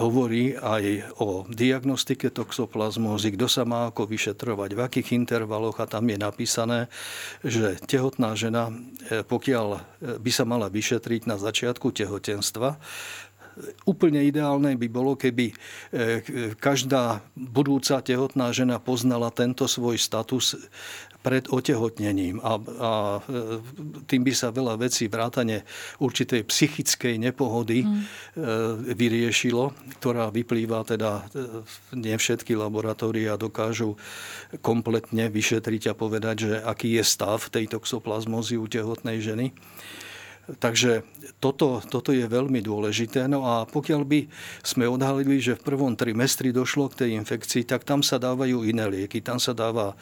hovorí 0.00 0.56
aj 0.56 1.12
o 1.20 1.44
diagnostike 1.44 2.32
toxoplazmózy, 2.32 3.36
kto 3.36 3.46
sa 3.50 3.62
má 3.68 3.92
ako 3.92 4.08
vyšetrovať, 4.08 4.70
v 4.72 4.80
akých 4.80 5.08
intervaloch 5.12 5.76
a 5.80 5.90
tam 5.90 6.08
je 6.08 6.16
napísané, 6.16 6.80
že 7.44 7.76
tehotná 7.84 8.32
žena, 8.32 8.72
e, 9.08 9.20
pokiaľ 9.24 9.66
e, 9.76 9.80
by 10.20 10.30
sa 10.32 10.44
mala 10.48 10.72
vyšetriť 10.72 11.28
na 11.28 11.36
začiatku 11.36 11.92
tehotenstva, 11.92 12.80
úplne 13.84 14.22
ideálne 14.22 14.78
by 14.78 14.88
bolo, 14.88 15.18
keby 15.18 15.50
e, 15.50 15.54
každá 16.56 17.20
budúca 17.34 18.00
tehotná 18.00 18.54
žena 18.54 18.78
poznala 18.78 19.34
tento 19.34 19.66
svoj 19.66 19.98
status 19.98 20.56
pred 21.28 21.44
otehotnením 21.52 22.40
a, 22.40 22.56
a 22.56 22.92
e, 23.20 23.60
tým 24.08 24.24
by 24.24 24.32
sa 24.32 24.48
veľa 24.48 24.80
vecí 24.80 25.12
vrátane 25.12 25.68
určitej 26.00 26.48
psychickej 26.48 27.20
nepohody 27.20 27.84
mm. 27.84 28.00
vyriešilo, 28.96 29.76
ktorá 30.00 30.32
vyplýva 30.32 30.88
teda, 30.88 31.28
nie 31.92 32.16
všetky 32.16 32.56
laboratória 32.56 33.36
dokážu 33.36 34.00
kompletne 34.64 35.28
vyšetriť 35.28 35.92
a 35.92 35.98
povedať, 35.98 36.36
že 36.48 36.52
aký 36.64 36.96
je 36.96 37.04
stav 37.04 37.44
tej 37.52 37.68
toxoplazmozy 37.68 38.56
u 38.56 38.64
tehotnej 38.64 39.20
ženy. 39.20 39.52
Takže 40.48 41.04
toto, 41.44 41.84
toto 41.84 42.08
je 42.08 42.24
veľmi 42.24 42.64
dôležité. 42.64 43.28
No 43.28 43.44
a 43.44 43.68
pokiaľ 43.68 44.02
by 44.08 44.20
sme 44.64 44.88
odhalili, 44.88 45.36
že 45.44 45.60
v 45.60 45.66
prvom 45.68 45.92
trimestri 45.92 46.56
došlo 46.56 46.88
k 46.88 47.04
tej 47.04 47.10
infekcii, 47.20 47.68
tak 47.68 47.84
tam 47.84 48.00
sa 48.00 48.16
dávajú 48.16 48.64
iné 48.64 48.88
lieky. 48.88 49.20
Tam 49.20 49.36
sa 49.36 49.52
dáva 49.52 49.92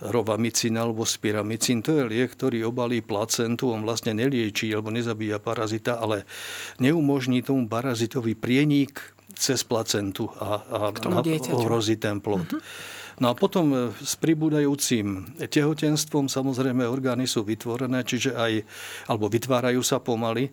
rovamicin 0.00 0.78
alebo 0.78 1.02
spiramicin. 1.02 1.82
To 1.84 1.98
je 1.98 2.02
liek, 2.06 2.32
ktorý 2.32 2.70
obalí 2.70 3.02
placentu. 3.02 3.74
On 3.74 3.82
vlastne 3.82 4.14
neliečí 4.14 4.70
alebo 4.70 4.94
nezabíja 4.94 5.42
parazita, 5.42 5.98
ale 5.98 6.24
neumožní 6.78 7.42
tomu 7.42 7.66
parazitovi 7.66 8.38
prienik 8.38 9.02
cez 9.34 9.66
placentu 9.66 10.30
a, 10.38 10.62
a 10.70 10.78
ohrozí 11.50 11.98
ten 11.98 12.22
plod. 12.22 12.46
Uh-huh. 12.46 12.62
No 13.20 13.30
a 13.30 13.34
potom 13.36 13.68
e, 13.70 13.78
s 14.00 14.16
pribúdajúcim 14.16 15.36
tehotenstvom 15.36 16.32
samozrejme 16.32 16.88
orgány 16.88 17.28
sú 17.28 17.44
vytvorené, 17.44 18.00
čiže 18.00 18.32
aj, 18.32 18.64
alebo 19.12 19.28
vytvárajú 19.28 19.84
sa 19.84 20.00
pomaly. 20.00 20.48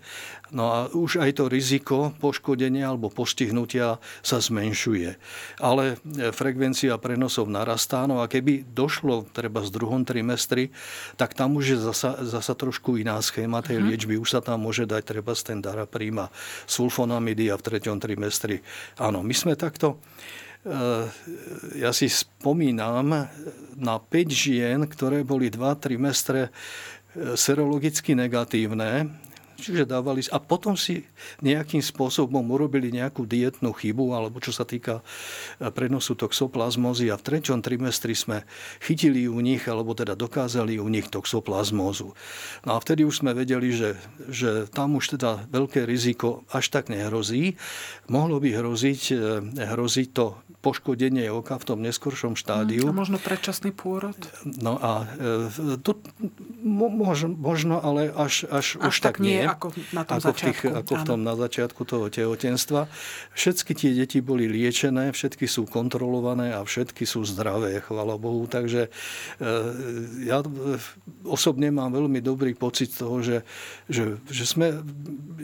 No 0.52 0.68
a 0.76 0.80
už 0.92 1.24
aj 1.24 1.40
to 1.40 1.48
riziko 1.48 2.12
poškodenia 2.20 2.92
alebo 2.92 3.08
postihnutia 3.08 4.04
sa 4.20 4.44
zmenšuje. 4.44 5.16
Ale 5.64 5.96
e, 5.96 6.36
frekvencia 6.36 7.00
prenosov 7.00 7.48
narastá. 7.48 8.04
No 8.04 8.20
a 8.20 8.28
keby 8.28 8.68
došlo 8.68 9.32
treba 9.32 9.64
z 9.64 9.72
druhom 9.72 10.04
trimestri, 10.04 10.76
tak 11.16 11.40
tam 11.40 11.56
už 11.56 11.66
je 11.72 11.78
zasa, 11.80 12.20
zasa 12.28 12.52
trošku 12.52 13.00
iná 13.00 13.16
schéma 13.24 13.64
tej 13.64 13.80
mhm. 13.80 13.86
liečby. 13.88 14.14
Už 14.20 14.36
sa 14.36 14.44
tam 14.44 14.68
môže 14.68 14.84
dať 14.84 15.08
treba 15.08 15.32
z 15.32 15.56
ten 15.56 15.60
darapríma 15.64 16.28
sulfonamidy 16.68 17.48
a 17.48 17.56
v 17.56 17.64
treťom 17.64 17.96
trimestri. 18.04 18.60
Áno, 19.00 19.24
my 19.24 19.32
sme 19.32 19.56
takto 19.56 20.04
ja 21.80 21.92
si 21.96 22.12
spomínam 22.12 23.28
na 23.78 23.96
5 24.02 24.28
žien, 24.34 24.80
ktoré 24.84 25.22
boli 25.22 25.54
2 25.54 25.64
trimestre 25.80 26.50
eh, 26.50 27.38
serologicky 27.38 28.18
negatívne 28.18 29.08
Čiže 29.58 29.90
dávali 29.90 30.22
a 30.30 30.38
potom 30.38 30.78
si 30.78 31.02
nejakým 31.42 31.82
spôsobom 31.82 32.46
urobili 32.54 32.94
nejakú 32.94 33.26
dietnú 33.26 33.74
chybu, 33.74 34.14
alebo 34.14 34.38
čo 34.38 34.54
sa 34.54 34.64
týka 34.64 35.02
e, 35.58 35.70
prenosu 35.74 36.14
toxoplazmózy 36.14 37.10
a 37.10 37.18
v 37.18 37.26
treťom 37.26 37.66
trimestri 37.66 38.14
sme 38.14 38.46
chytili 38.82 39.26
u 39.26 39.42
nich, 39.42 39.66
alebo 39.66 39.98
teda 39.98 40.14
dokázali 40.14 40.78
u 40.78 40.88
nich 40.90 41.10
toxoplazmózu. 41.10 42.14
No 42.66 42.72
a 42.74 42.78
vtedy 42.78 43.02
už 43.06 43.26
sme 43.26 43.34
vedeli, 43.34 43.74
že, 43.74 43.98
že 44.30 44.70
tam 44.70 44.98
už 44.98 45.18
teda 45.18 45.50
veľké 45.50 45.90
riziko 45.90 46.46
až 46.54 46.70
tak 46.70 46.94
nehrozí. 46.94 47.58
Mohlo 48.10 48.38
by 48.38 48.50
hroziť, 48.54 49.02
e, 49.14 49.18
hroziť 49.58 50.08
to 50.14 50.38
poškodenie 50.62 51.30
oka 51.34 51.58
v 51.58 51.66
tom 51.66 51.80
neskoršom 51.82 52.38
štádiu. 52.38 52.90
A 52.90 52.94
možno 52.94 53.18
predčasný 53.22 53.74
pôrod? 53.74 54.18
No 54.46 54.78
a 54.78 55.06
e, 55.18 55.82
to 55.82 55.98
Mo, 56.68 56.90
možno, 56.92 57.32
možno, 57.32 57.80
ale 57.80 58.12
až, 58.12 58.44
až, 58.50 58.76
až 58.82 58.92
už 58.92 58.98
tak, 59.00 59.16
tak 59.16 59.24
nie. 59.24 59.47
Ako 59.48 59.68
na 59.96 60.04
tom 60.04 60.18
ako, 60.20 60.30
v 60.36 60.40
tých, 60.44 60.60
ako 60.68 60.94
v 61.00 61.04
tom 61.08 61.20
na 61.24 61.34
začiatku 61.40 61.82
toho 61.88 62.12
tehotenstva. 62.12 62.92
Všetky 63.32 63.72
tie 63.72 63.92
deti 63.96 64.20
boli 64.20 64.52
liečené, 64.52 65.16
všetky 65.16 65.48
sú 65.48 65.64
kontrolované 65.64 66.52
a 66.52 66.62
všetky 66.66 67.08
sú 67.08 67.24
zdravé, 67.24 67.80
chvala 67.80 68.20
Bohu. 68.20 68.44
Takže 68.46 68.88
e, 68.88 69.50
ja 70.28 70.44
osobne 71.24 71.72
mám 71.72 71.96
veľmi 71.96 72.20
dobrý 72.20 72.52
pocit 72.54 72.92
toho, 72.92 73.24
že, 73.24 73.48
že, 73.88 74.20
že 74.28 74.44
sme, 74.44 74.84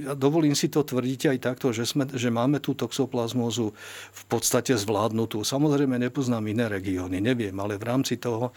ja 0.04 0.14
dovolím 0.14 0.54
si 0.54 0.68
to 0.68 0.84
tvrdiť 0.84 1.34
aj 1.34 1.38
takto, 1.40 1.72
že, 1.72 1.88
sme, 1.88 2.10
že 2.12 2.28
máme 2.28 2.60
tú 2.60 2.76
toxoplazmózu 2.76 3.72
v 4.12 4.24
podstate 4.28 4.76
zvládnutú. 4.76 5.42
Samozrejme 5.42 5.96
nepoznám 5.98 6.44
iné 6.52 6.68
regióny, 6.68 7.24
neviem, 7.24 7.56
ale 7.58 7.80
v 7.80 7.86
rámci 7.88 8.20
toho, 8.20 8.52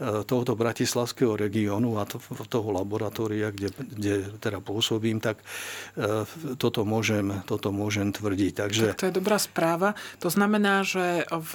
e, 0.00 0.24
tohoto 0.24 0.58
bratislavského 0.58 1.36
regiónu 1.36 2.00
a 2.00 2.06
to, 2.08 2.18
toho 2.48 2.68
laboratória, 2.74 3.52
kde, 3.52 3.68
kde 3.76 4.14
teda 4.40 4.58
pôsobím, 4.80 5.20
tak 5.20 5.44
e, 6.00 6.24
toto 6.56 6.88
môžem, 6.88 7.44
toto 7.44 7.68
môžem 7.68 8.08
tvrdiť. 8.16 8.52
Takže... 8.56 8.84
Tak 8.96 9.00
to 9.04 9.08
je 9.12 9.18
dobrá 9.20 9.36
správa. 9.36 9.92
To 10.24 10.32
znamená, 10.32 10.80
že 10.80 11.28
v, 11.28 11.52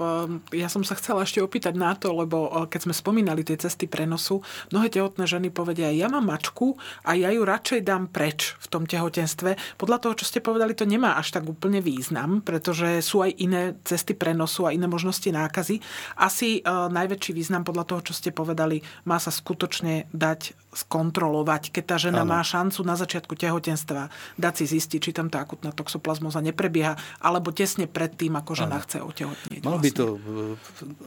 ja 0.53 0.69
som 0.69 0.85
sa 0.85 0.93
chcela 0.93 1.25
ešte 1.25 1.41
opýtať 1.41 1.73
na 1.73 1.97
to, 1.97 2.13
lebo 2.13 2.45
e, 2.45 2.69
keď 2.69 2.85
sme 2.85 2.93
spomínali 2.93 3.41
tie 3.41 3.57
cesty 3.57 3.89
prenosu, 3.89 4.45
mnohé 4.69 4.93
tehotné 4.93 5.25
ženy 5.25 5.49
povedia, 5.49 5.89
ja 5.89 6.05
mám 6.05 6.29
mačku 6.29 6.77
a 7.01 7.17
ja 7.17 7.33
ju 7.33 7.41
radšej 7.41 7.81
dám 7.81 8.13
preč 8.13 8.53
v 8.61 8.67
tom 8.69 8.85
tehotenstve. 8.85 9.57
Podľa 9.81 9.97
toho, 10.05 10.13
čo 10.21 10.29
ste 10.29 10.45
povedali, 10.45 10.77
to 10.77 10.85
nemá 10.85 11.17
až 11.17 11.33
tak 11.33 11.49
úplne 11.49 11.81
význam, 11.81 12.45
pretože 12.45 13.01
sú 13.01 13.25
aj 13.25 13.33
iné 13.41 13.73
cesty 13.81 14.13
prenosu 14.13 14.69
a 14.69 14.75
iné 14.75 14.85
možnosti 14.85 15.25
nákazy. 15.25 15.81
Asi 16.21 16.61
e, 16.61 16.69
najväčší 16.69 17.33
význam 17.33 17.65
podľa 17.65 17.89
toho, 17.89 18.01
čo 18.05 18.13
ste 18.13 18.29
povedali, 18.29 18.85
má 19.09 19.17
sa 19.17 19.33
skutočne 19.33 20.05
dať 20.13 20.64
skontrolovať, 20.75 21.71
keď 21.71 21.83
tá 21.87 21.97
žena 21.97 22.27
ano. 22.27 22.35
má 22.35 22.43
šancu 22.43 22.83
na 22.83 22.99
začiatku 22.99 23.33
tehotenstva 23.33 24.11
dať 24.35 24.53
si 24.59 24.65
zistiť, 24.75 24.99
či 24.99 25.11
tam 25.15 25.31
tá 25.31 25.41
akutná 25.41 25.71
toxoplazmoza 25.71 26.43
neprebieha, 26.43 26.99
alebo 27.23 27.55
tesne 27.55 27.87
pred 27.87 28.11
tým, 28.11 28.35
ako 28.35 28.51
žena 28.53 28.77
ano. 28.77 28.83
chce 28.83 28.97
otehotnieť. 28.99 29.61
Mal 29.63 29.79
vlastne. 29.79 29.85
by 29.87 29.91
to 29.95 30.05
e, 30.05 30.19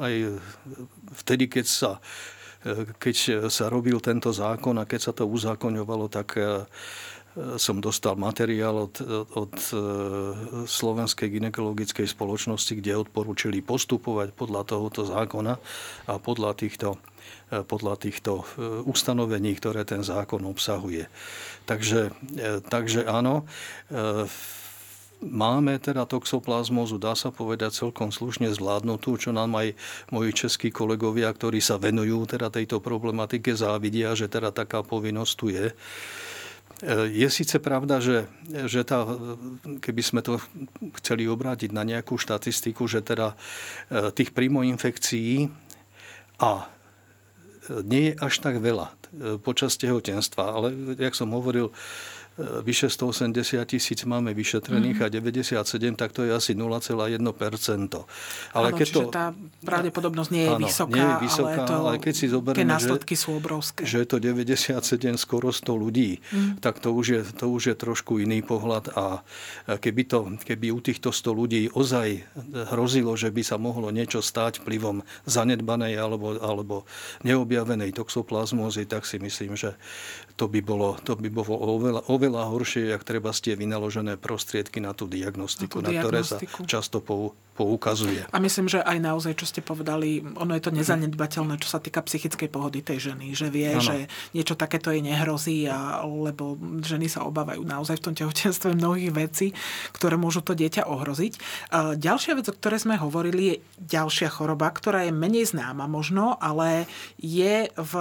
aj 0.00 0.14
vtedy, 1.20 1.44
keď 1.52 1.66
sa 1.68 1.90
e, 2.64 2.88
keď 2.96 3.16
sa 3.52 3.64
robil 3.68 4.00
tento 4.00 4.32
zákon 4.32 4.80
a 4.80 4.88
keď 4.88 5.00
sa 5.00 5.12
to 5.12 5.28
uzákoňovalo, 5.28 6.08
tak 6.08 6.40
som 7.58 7.78
dostal 7.78 8.18
materiál 8.18 8.88
od, 8.88 8.94
od 9.34 9.54
e, 9.54 9.74
Slovenskej 10.66 11.38
ginekologickej 11.38 12.10
spoločnosti, 12.10 12.72
kde 12.78 12.98
odporúčili 12.98 13.62
postupovať 13.62 14.34
podľa 14.34 14.62
tohoto 14.66 15.06
zákona 15.06 15.54
a 16.10 16.12
podľa 16.18 16.58
týchto, 16.58 16.98
e, 17.54 17.62
podľa 17.62 17.94
týchto 18.00 18.42
e, 18.42 18.44
ustanovení, 18.86 19.54
ktoré 19.54 19.86
ten 19.86 20.02
zákon 20.02 20.42
obsahuje. 20.50 21.06
Takže, 21.68 22.16
takže 22.72 23.04
áno, 23.04 23.44
máme 25.20 25.76
teda 25.76 26.08
toxoplazmózu, 26.08 26.96
dá 26.96 27.12
sa 27.12 27.28
povedať, 27.28 27.84
celkom 27.84 28.08
slušne 28.08 28.48
zvládnutú, 28.56 29.20
čo 29.20 29.36
nám 29.36 29.52
aj 29.52 29.76
moji 30.08 30.32
českí 30.32 30.72
kolegovia, 30.72 31.28
ktorí 31.28 31.60
sa 31.60 31.76
venujú 31.76 32.24
teda 32.24 32.48
tejto 32.48 32.80
problematike, 32.80 33.52
závidia, 33.52 34.16
že 34.16 34.32
teda 34.32 34.48
taká 34.48 34.80
povinnosť 34.80 35.32
tu 35.36 35.52
je. 35.52 35.76
Je 37.10 37.26
síce 37.26 37.58
pravda, 37.58 37.98
že, 37.98 38.30
že 38.70 38.86
tá, 38.86 39.02
keby 39.82 40.02
sme 40.02 40.20
to 40.22 40.38
chceli 41.02 41.26
obrátiť 41.26 41.74
na 41.74 41.82
nejakú 41.82 42.14
štatistiku, 42.14 42.86
že 42.86 43.02
teda 43.02 43.34
e, 43.90 44.14
tých 44.14 44.30
infekcií 44.62 45.50
a 46.38 46.70
nie 47.82 48.14
je 48.14 48.18
až 48.22 48.34
tak 48.38 48.62
veľa 48.62 48.94
e, 48.94 48.94
počas 49.42 49.74
tehotenstva, 49.74 50.44
ale 50.54 50.70
jak 50.94 51.18
som 51.18 51.34
hovoril, 51.34 51.74
E, 51.74 52.17
vyše 52.38 52.86
180 52.86 53.58
tisíc 53.66 54.06
máme 54.06 54.30
vyšetrených 54.30 55.02
mm-hmm. 55.02 55.58
a 55.58 55.64
97, 55.66 55.98
tak 55.98 56.14
to 56.14 56.22
je 56.22 56.30
asi 56.30 56.54
0,1%. 56.54 57.18
Ale 58.54 58.66
ano, 58.70 58.76
keď 58.78 58.88
to, 58.94 59.00
tá 59.10 59.34
pravdepodobnosť 59.66 60.30
nie 60.30 60.44
je 60.46 60.54
áno, 60.54 60.66
vysoká, 60.70 60.94
nie 60.94 61.06
je 61.06 61.16
vysoká 61.26 61.60
ale, 61.62 61.68
to, 61.68 61.74
ale 61.74 61.92
keď 61.98 62.14
si 62.14 62.26
zoberieme, 62.30 62.62
tie 62.62 62.68
následky 62.68 63.14
že, 63.18 63.20
sú 63.26 63.28
obrovské. 63.34 63.82
že 63.82 63.96
je 64.02 64.06
to 64.06 64.16
97, 64.22 65.18
skoro 65.18 65.50
100 65.50 65.66
ľudí, 65.66 66.10
mm. 66.22 66.62
tak 66.62 66.78
to 66.78 66.94
už, 66.94 67.06
je, 67.10 67.20
to 67.34 67.50
už 67.50 67.62
je 67.70 67.74
trošku 67.74 68.22
iný 68.22 68.38
pohľad 68.46 68.94
a 68.94 69.26
keby, 69.66 70.02
to, 70.06 70.18
keby 70.38 70.70
u 70.70 70.78
týchto 70.78 71.10
100 71.10 71.34
ľudí 71.34 71.62
ozaj 71.74 72.22
hrozilo, 72.70 73.18
že 73.18 73.34
by 73.34 73.42
sa 73.42 73.58
mohlo 73.58 73.90
niečo 73.90 74.22
stať 74.22 74.62
vplyvom 74.62 75.02
zanedbanej 75.26 75.98
alebo, 75.98 76.38
alebo 76.38 76.86
neobjavenej 77.26 77.90
toxoplazmózy, 77.98 78.86
tak 78.86 79.02
si 79.02 79.18
myslím, 79.18 79.58
že 79.58 79.74
to 80.38 80.46
by 80.46 80.62
bolo, 80.62 80.94
to 81.02 81.18
by 81.18 81.26
bolo 81.26 81.50
oveľa, 81.50 82.06
oveľa 82.06 82.46
horšie, 82.46 82.94
ak 82.94 83.02
treba 83.02 83.34
ste 83.34 83.58
vynaložené 83.58 84.14
prostriedky 84.22 84.78
na 84.78 84.94
tú 84.94 85.10
diagnostiku, 85.10 85.82
na, 85.82 85.90
tú 85.90 85.98
na 85.98 85.98
ktoré 85.98 86.22
sa 86.22 86.38
často 86.62 87.02
poukazuje. 87.58 88.22
A 88.30 88.38
myslím, 88.38 88.70
že 88.70 88.78
aj 88.78 89.02
naozaj, 89.02 89.34
čo 89.34 89.50
ste 89.50 89.66
povedali, 89.66 90.22
ono 90.22 90.54
je 90.54 90.62
to 90.62 90.70
nezanedbateľné, 90.70 91.58
čo 91.58 91.74
sa 91.74 91.82
týka 91.82 92.06
psychickej 92.06 92.46
pohody 92.54 92.86
tej 92.86 93.10
ženy, 93.10 93.34
že 93.34 93.50
vie, 93.50 93.66
ano. 93.66 93.82
že 93.82 94.06
niečo 94.30 94.54
takéto 94.54 94.94
jej 94.94 95.02
nehrozí, 95.02 95.66
a, 95.66 96.06
lebo 96.06 96.54
ženy 96.86 97.10
sa 97.10 97.26
obávajú 97.26 97.66
naozaj 97.66 97.98
v 97.98 98.04
tom 98.06 98.14
tehotenstve 98.14 98.78
mnohých 98.78 99.10
vecí, 99.10 99.50
ktoré 99.90 100.14
môžu 100.14 100.46
to 100.46 100.54
dieťa 100.54 100.86
ohroziť. 100.86 101.32
Ďalšia 101.98 102.38
vec, 102.38 102.46
o 102.46 102.54
ktorej 102.54 102.86
sme 102.86 102.94
hovorili, 102.94 103.42
je 103.42 103.56
ďalšia 103.82 104.30
choroba, 104.30 104.70
ktorá 104.70 105.02
je 105.02 105.10
menej 105.10 105.50
známa 105.50 105.90
možno, 105.90 106.38
ale 106.38 106.86
je 107.18 107.66
v 107.74 107.92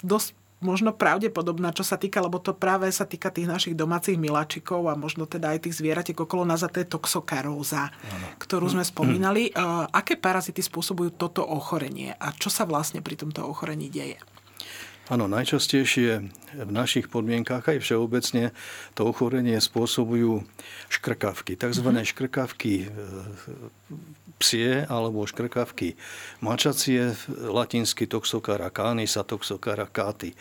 dosť 0.00 0.43
možno 0.62 0.94
pravdepodobná, 0.94 1.74
čo 1.74 1.82
sa 1.82 1.98
týka, 1.98 2.22
lebo 2.22 2.38
to 2.40 2.54
práve 2.56 2.88
sa 2.88 3.04
týka 3.04 3.28
tých 3.28 3.50
našich 3.50 3.74
domácich 3.74 4.16
miláčikov 4.16 4.88
a 4.88 4.94
možno 4.96 5.28
teda 5.28 5.52
aj 5.52 5.68
tých 5.68 5.78
zvieratiek 5.82 6.16
okolo 6.16 6.46
nás 6.46 6.62
a 6.64 6.72
to 6.72 6.80
je 6.80 6.88
toxokaróza, 6.88 7.90
ano. 7.90 8.26
ktorú 8.40 8.70
sme 8.72 8.84
spomínali. 8.86 9.52
Aké 9.92 10.16
parazity 10.16 10.64
spôsobujú 10.64 11.14
toto 11.18 11.44
ochorenie 11.44 12.16
a 12.16 12.32
čo 12.32 12.48
sa 12.48 12.64
vlastne 12.64 13.04
pri 13.04 13.18
tomto 13.20 13.44
ochorení 13.44 13.92
deje? 13.92 14.16
Áno, 15.12 15.28
najčastejšie 15.28 16.32
v 16.64 16.70
našich 16.72 17.12
podmienkách 17.12 17.76
aj 17.76 17.78
všeobecne 17.84 18.56
to 18.96 19.04
ochorenie 19.04 19.60
spôsobujú 19.60 20.40
škrkavky, 20.88 21.60
tzv. 21.60 21.84
Mm-hmm. 21.84 22.08
škrkavky 22.08 22.88
psie 24.38 24.82
alebo 24.90 25.24
škrkavky 25.24 25.94
mačacie, 26.42 27.14
latinsky 27.30 28.04
toxocara 28.10 28.68
canis 28.68 29.14
a 29.14 29.22
toxocara 29.22 29.86
cati. 29.86 30.34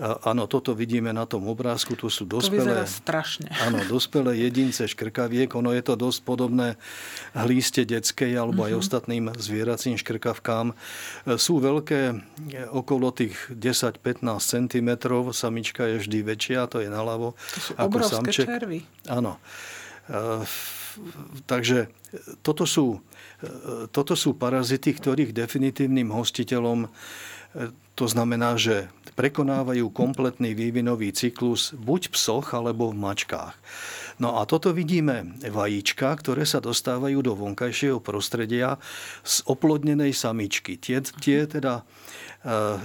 Áno, 0.00 0.48
toto 0.48 0.72
vidíme 0.72 1.12
na 1.12 1.28
tom 1.28 1.46
obrázku, 1.46 1.94
tu 1.94 2.08
sú 2.08 2.24
dospelé... 2.24 2.82
To 2.82 2.88
strašne. 2.88 3.52
Áno, 3.62 3.84
dospelé 3.86 4.40
jedince 4.40 4.88
škrkaviek, 4.88 5.52
ono 5.52 5.70
je 5.76 5.82
to 5.84 5.94
dosť 5.94 6.20
podobné 6.24 6.68
hlíste 7.36 7.84
detskej 7.84 8.34
alebo 8.34 8.66
aj 8.66 8.72
uh-huh. 8.72 8.82
ostatným 8.82 9.24
zvieracím 9.36 10.00
škrkavkám. 10.00 10.72
Sú 11.36 11.60
veľké, 11.60 12.18
okolo 12.72 13.12
tých 13.12 13.36
10-15 13.52 14.26
cm, 14.42 14.90
samička 15.30 15.86
je 15.86 15.96
vždy 16.02 16.18
väčšia, 16.24 16.66
to 16.72 16.80
je 16.82 16.88
naľavo. 16.88 17.36
To 17.36 17.60
sú 17.60 17.72
ako 17.76 17.84
obrovské 17.84 18.16
samček. 18.16 18.46
červy. 18.48 18.80
Áno. 19.06 19.38
Takže 21.46 21.92
toto 22.40 22.64
sú 22.64 23.00
toto 23.92 24.16
sú 24.16 24.32
parazity, 24.36 24.96
ktorých 24.96 25.36
definitívnym 25.36 26.08
hostiteľom 26.08 26.88
e, 26.88 26.90
to 27.96 28.04
znamená, 28.04 28.60
že 28.60 28.92
prekonávajú 29.16 29.88
kompletný 29.90 30.52
vývinový 30.52 31.10
cyklus 31.16 31.72
buď 31.72 32.12
v 32.12 32.14
psoch 32.14 32.46
alebo 32.52 32.92
v 32.92 33.00
mačkách. 33.00 33.56
No 34.20 34.40
a 34.40 34.48
toto 34.48 34.72
vidíme 34.72 35.36
vajíčka, 35.40 36.12
ktoré 36.20 36.44
sa 36.44 36.60
dostávajú 36.60 37.20
do 37.20 37.32
vonkajšieho 37.36 38.00
prostredia 38.00 38.80
z 39.24 39.44
oplodnenej 39.48 40.12
samičky. 40.12 40.76
Tie, 40.80 41.00
tie 41.20 41.48
teda 41.48 41.84
E, 42.46 42.78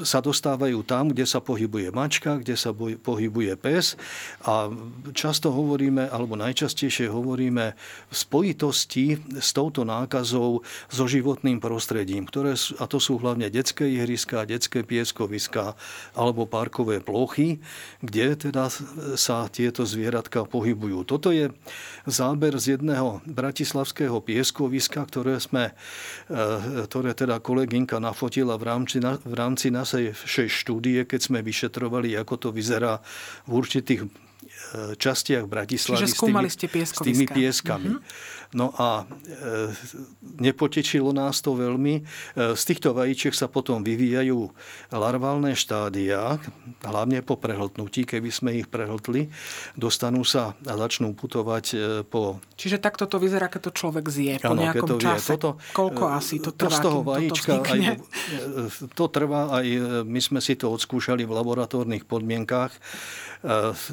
sa 0.00 0.18
dostávajú 0.24 0.80
tam, 0.82 1.12
kde 1.12 1.28
sa 1.28 1.38
pohybuje 1.38 1.92
mačka, 1.92 2.40
kde 2.40 2.56
sa 2.56 2.72
pohybuje 2.74 3.54
pes 3.60 4.00
a 4.42 4.72
často 5.14 5.52
hovoríme, 5.54 6.08
alebo 6.08 6.34
najčastejšie 6.40 7.12
hovoríme 7.12 7.76
v 8.10 8.14
spojitosti 8.16 9.20
s 9.38 9.54
touto 9.54 9.84
nákazou 9.86 10.64
so 10.90 11.04
životným 11.04 11.62
prostredím, 11.62 12.26
ktoré, 12.26 12.56
a 12.56 12.84
to 12.90 12.96
sú 12.96 13.20
hlavne 13.20 13.52
detské 13.52 13.86
ihriska, 13.86 14.43
detské 14.48 14.84
pieskoviska 14.84 15.76
alebo 16.12 16.44
parkové 16.48 17.00
plochy, 17.00 17.60
kde 18.00 18.36
teda 18.48 18.68
sa 19.16 19.48
tieto 19.48 19.84
zvieratka 19.84 20.44
pohybujú. 20.44 21.04
Toto 21.04 21.32
je 21.32 21.50
záber 22.08 22.56
z 22.60 22.78
jedného 22.78 23.24
bratislavského 23.28 24.20
pieskoviska, 24.20 25.04
ktoré 25.08 25.40
sme, 25.40 25.72
e, 26.28 26.84
ktoré 26.88 27.16
teda 27.16 27.40
kolegynka 27.40 28.00
nafotila 28.00 28.56
v 28.60 28.64
rámci 28.68 28.98
v 29.04 29.34
rámci 29.34 29.68
našej 29.68 30.48
štúdie, 30.48 31.04
keď 31.04 31.20
sme 31.30 31.38
vyšetrovali, 31.44 32.16
ako 32.16 32.34
to 32.36 32.48
vyzerá 32.50 33.00
v 33.44 33.50
určitých 33.60 34.08
častiach 34.98 35.46
Bratislavy 35.46 36.04
Čiže 36.04 36.14
skúmali 36.14 36.48
s 36.50 36.56
ste 36.58 36.66
tými, 36.68 36.84
s 36.84 37.00
tými 37.00 37.26
pieskami. 37.30 37.90
Mm-hmm. 37.96 38.43
No 38.54 38.70
a 38.78 39.02
e, 39.02 39.74
nepotečilo 40.38 41.10
nás 41.10 41.42
to 41.42 41.58
veľmi. 41.58 41.94
E, 41.98 42.02
z 42.54 42.62
týchto 42.62 42.94
vajíček 42.94 43.34
sa 43.34 43.50
potom 43.50 43.82
vyvíjajú 43.82 44.46
larválne 44.94 45.58
štádia, 45.58 46.38
hlavne 46.86 47.18
po 47.26 47.34
prehltnutí, 47.34 48.06
keby 48.06 48.30
sme 48.30 48.50
ich 48.54 48.70
prehltli. 48.70 49.26
Dostanú 49.74 50.22
sa 50.22 50.54
a 50.62 50.74
začnú 50.78 51.18
putovať 51.18 51.64
e, 51.74 51.76
po... 52.06 52.38
Čiže 52.54 52.78
takto 52.78 53.10
to 53.10 53.18
vyzerá, 53.18 53.50
keď 53.50 53.68
to 53.68 53.72
človek 53.74 54.06
zje 54.06 54.38
po 54.38 54.54
ano, 54.54 54.70
nejakom 54.70 54.88
to 54.94 54.96
čase. 55.02 55.34
Toto, 55.34 55.58
Koľko 55.74 56.04
asi 56.14 56.38
to 56.38 56.54
trvá, 56.54 56.70
to 56.70 56.78
z 56.78 56.78
toho 56.78 57.00
vajíčka, 57.02 57.52
aj, 57.58 57.80
to 58.94 59.04
trvá 59.10 59.40
aj, 59.50 59.66
my 60.06 60.20
sme 60.22 60.38
si 60.38 60.54
to 60.54 60.70
odskúšali 60.70 61.26
v 61.26 61.32
laboratórnych 61.34 62.06
podmienkách. 62.06 62.70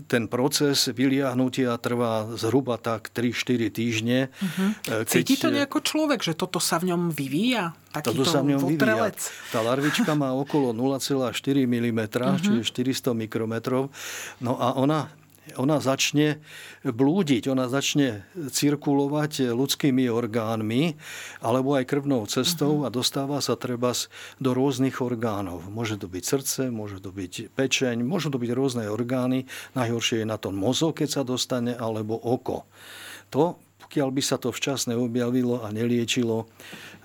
Ten 0.07 0.31
proces 0.31 0.87
vyliahnutia 0.87 1.75
trvá 1.81 2.29
zhruba 2.39 2.79
tak 2.79 3.09
3-4 3.11 3.73
týždne. 3.73 4.31
Uh-huh. 4.51 4.75
Uh-huh. 4.75 5.07
Cíti 5.07 5.39
to 5.39 5.47
nejako 5.47 5.79
človek, 5.79 6.19
že 6.19 6.35
toto 6.35 6.59
sa 6.59 6.75
v 6.83 6.91
ňom 6.91 7.15
vyvíja? 7.15 7.71
Takýto 7.95 8.23
toto 8.23 8.23
sa 8.27 8.43
v 8.43 8.55
ňom 8.55 8.67
vyvíja. 8.67 9.15
Tá 9.55 9.59
larvička 9.63 10.11
má 10.13 10.35
okolo 10.35 10.75
0,4 10.75 11.31
mm, 11.63 11.99
uh-huh. 12.11 12.43
čiže 12.43 12.61
400 12.67 13.15
mikrometrov. 13.15 13.87
No 14.43 14.59
a 14.59 14.75
ona 14.75 15.07
ona 15.57 15.81
začne 15.81 16.37
blúdiť, 16.85 17.49
ona 17.49 17.65
začne 17.65 18.23
cirkulovať 18.37 19.51
ľudskými 19.51 20.05
orgánmi 20.05 20.95
alebo 21.41 21.75
aj 21.75 21.89
krvnou 21.89 22.29
cestou 22.29 22.85
uh-huh. 22.85 22.87
a 22.87 22.93
dostáva 22.93 23.41
sa 23.41 23.57
treba 23.57 23.89
do 24.37 24.51
rôznych 24.53 25.01
orgánov. 25.01 25.65
Môže 25.67 25.97
to 25.97 26.05
byť 26.05 26.23
srdce, 26.23 26.61
môže 26.69 27.01
to 27.01 27.09
byť 27.09 27.57
pečeň, 27.57 28.05
môžu 28.05 28.29
to 28.29 28.37
byť 28.37 28.51
rôzne 28.53 28.85
orgány. 28.87 29.49
Najhoršie 29.73 30.23
je 30.23 30.27
na 30.29 30.37
tom 30.37 30.55
mozog, 30.55 31.01
keď 31.01 31.09
sa 31.09 31.21
dostane, 31.25 31.73
alebo 31.73 32.15
oko. 32.15 32.69
To 33.33 33.57
pokiaľ 33.91 34.07
by 34.15 34.23
sa 34.23 34.39
to 34.39 34.55
včasne 34.55 34.95
objavilo 34.95 35.59
a 35.59 35.67
neliečilo, 35.67 36.47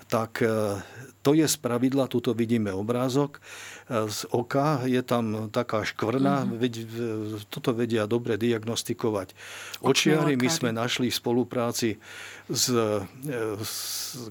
tak 0.07 0.39
e, 0.39 0.79
to 1.19 1.35
je 1.35 1.43
z 1.43 1.59
pravidla, 1.59 2.07
tuto 2.07 2.31
vidíme 2.31 2.71
obrázok, 2.71 3.43
e, 3.91 4.07
z 4.07 4.23
oka 4.31 4.87
je 4.87 5.03
tam 5.03 5.51
taká 5.51 5.83
škvrna, 5.83 6.47
mm-hmm. 6.47 7.51
toto 7.51 7.75
vedia 7.75 8.07
dobre 8.07 8.39
diagnostikovať. 8.39 9.35
Očiari 9.83 10.39
my 10.39 10.47
sme 10.47 10.71
našli 10.71 11.11
v 11.11 11.19
spolupráci 11.19 11.99
s, 12.47 12.71
e, 12.71 13.03
s 13.59 13.75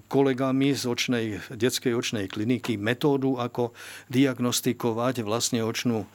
kolegami 0.08 0.72
z 0.72 0.88
očnej, 0.88 1.26
detskej 1.52 1.92
očnej 1.92 2.24
kliniky 2.24 2.80
metódu, 2.80 3.36
ako 3.36 3.76
diagnostikovať 4.08 5.20
vlastne 5.28 5.60
očnú 5.60 6.08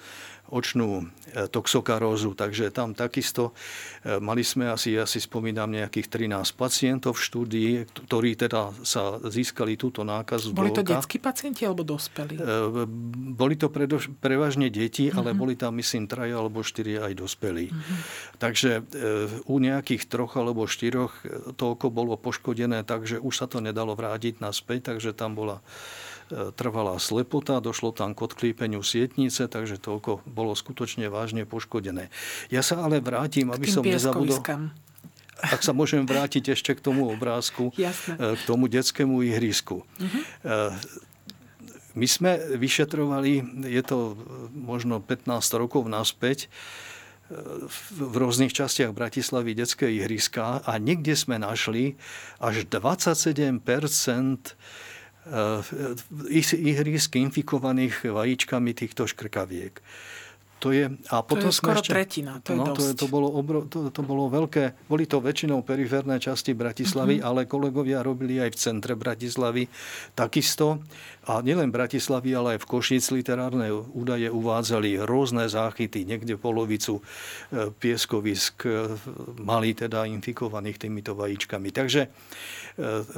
očnú 0.51 1.07
e, 1.31 1.47
toxokarózu. 1.47 2.35
Takže 2.35 2.69
tam 2.75 2.91
takisto 2.91 3.55
e, 4.03 4.19
mali 4.19 4.43
sme 4.43 4.67
asi, 4.67 4.99
ja 4.99 5.07
si 5.07 5.23
spomínam, 5.23 5.71
nejakých 5.71 6.27
13 6.27 6.59
pacientov 6.59 7.17
v 7.17 7.23
štúdii, 7.23 7.71
ktorí 8.05 8.35
teda 8.35 8.75
sa 8.83 9.17
získali 9.23 9.79
túto 9.79 10.03
nákazu 10.03 10.51
Boli 10.51 10.75
to 10.75 10.83
detskí 10.83 11.17
pacienti 11.23 11.63
alebo 11.63 11.87
dospelí? 11.87 12.35
E, 12.35 12.83
boli 13.31 13.55
to 13.55 13.71
predož, 13.71 14.11
prevažne 14.19 14.67
deti, 14.67 15.07
uh-huh. 15.07 15.23
ale 15.23 15.31
boli 15.31 15.55
tam, 15.55 15.79
myslím, 15.79 16.11
traja 16.11 16.35
alebo 16.35 16.61
štyri 16.61 16.99
aj 16.99 17.15
dospelí. 17.15 17.71
Uh-huh. 17.71 17.97
Takže 18.37 18.83
u 19.47 19.55
nejakých 19.61 20.11
troch 20.11 20.35
alebo 20.35 20.67
štyroch 20.67 21.23
to 21.55 21.77
oko 21.77 21.87
bolo 21.87 22.19
poškodené, 22.19 22.83
takže 22.83 23.23
už 23.23 23.33
sa 23.33 23.45
to 23.47 23.63
nedalo 23.63 23.95
vrátiť 23.95 24.43
naspäť, 24.43 24.91
takže 24.91 25.15
tam 25.15 25.37
bola 25.37 25.63
trvalá 26.56 26.98
slepota, 26.98 27.60
došlo 27.60 27.91
tam 27.91 28.15
k 28.15 28.24
odklípeniu 28.24 28.82
sietnice, 28.82 29.52
takže 29.52 29.78
to 29.78 30.00
oko 30.00 30.24
bolo 30.24 30.56
skutočne 30.56 31.12
vážne 31.12 31.44
poškodené. 31.44 32.08
Ja 32.48 32.63
sa 32.63 32.82
ale 32.82 33.04
vrátim, 33.04 33.52
aby 33.52 33.67
som 33.67 33.84
nezabudol... 33.84 34.39
Ak 35.41 35.65
sa 35.65 35.74
môžem 35.74 36.06
vrátiť 36.06 36.54
ešte 36.54 36.78
k 36.78 36.86
tomu 36.86 37.10
obrázku, 37.10 37.74
Jasne. 37.80 38.13
E, 38.13 38.38
k 38.38 38.41
tomu 38.46 38.70
detskému 38.70 39.26
ihrisku. 39.26 39.82
Uh-huh. 39.82 40.70
My 41.98 42.08
sme 42.08 42.38
vyšetrovali, 42.56 43.65
je 43.65 43.82
to 43.82 44.15
možno 44.54 45.02
15 45.02 45.28
rokov 45.58 45.89
naspäť, 45.89 46.48
v 47.96 48.15
rôznych 48.15 48.52
častiach 48.52 48.91
Bratislavy 48.91 49.56
detské 49.56 49.88
ihriska 49.88 50.60
a 50.67 50.76
niekde 50.76 51.15
sme 51.15 51.39
našli 51.39 51.96
až 52.44 52.67
27 52.67 53.63
ihrisk 56.62 57.15
infikovaných 57.15 58.10
vajíčkami 58.10 58.71
týchto 58.73 59.05
škrkaviek. 59.05 59.81
To 60.62 60.69
je, 60.69 60.93
a 61.10 61.25
potom 61.25 61.49
to 61.49 61.53
je 61.53 61.57
skoro 61.57 61.81
ešte, 61.81 61.89
tretina, 61.89 62.38
to 62.38 62.53
je 62.53 62.57
no, 62.62 62.77
To, 62.77 62.81
je, 62.86 62.93
to, 62.93 63.10
bolo 63.10 63.34
obro, 63.34 63.65
to, 63.65 63.89
to 63.89 64.05
bolo 64.05 64.29
veľké, 64.29 64.86
boli 64.86 65.10
to 65.10 65.17
väčšinou 65.17 65.65
periférne 65.65 66.21
časti 66.21 66.53
Bratislavy, 66.53 67.17
uh-huh. 67.17 67.29
ale 67.34 67.49
kolegovia 67.49 68.05
robili 68.05 68.38
aj 68.38 68.53
v 68.53 68.57
centre 68.62 68.93
Bratislavy 68.93 69.65
takisto. 70.13 70.86
A 71.25 71.41
nielen 71.41 71.73
Bratislavy, 71.73 72.38
ale 72.38 72.47
aj 72.57 72.60
v 72.62 72.69
Košic 72.77 73.10
literárne 73.10 73.73
údaje 73.73 74.29
uvádzali 74.29 75.01
rôzne 75.01 75.49
záchyty, 75.49 76.05
niekde 76.05 76.38
polovicu 76.38 77.01
e, 77.01 77.73
pieskovisk 77.73 78.69
e, 78.69 79.01
mali 79.41 79.73
teda 79.73 80.05
infikovaných 80.05 80.77
týmito 80.77 81.17
vajíčkami. 81.17 81.73
Takže, 81.73 82.05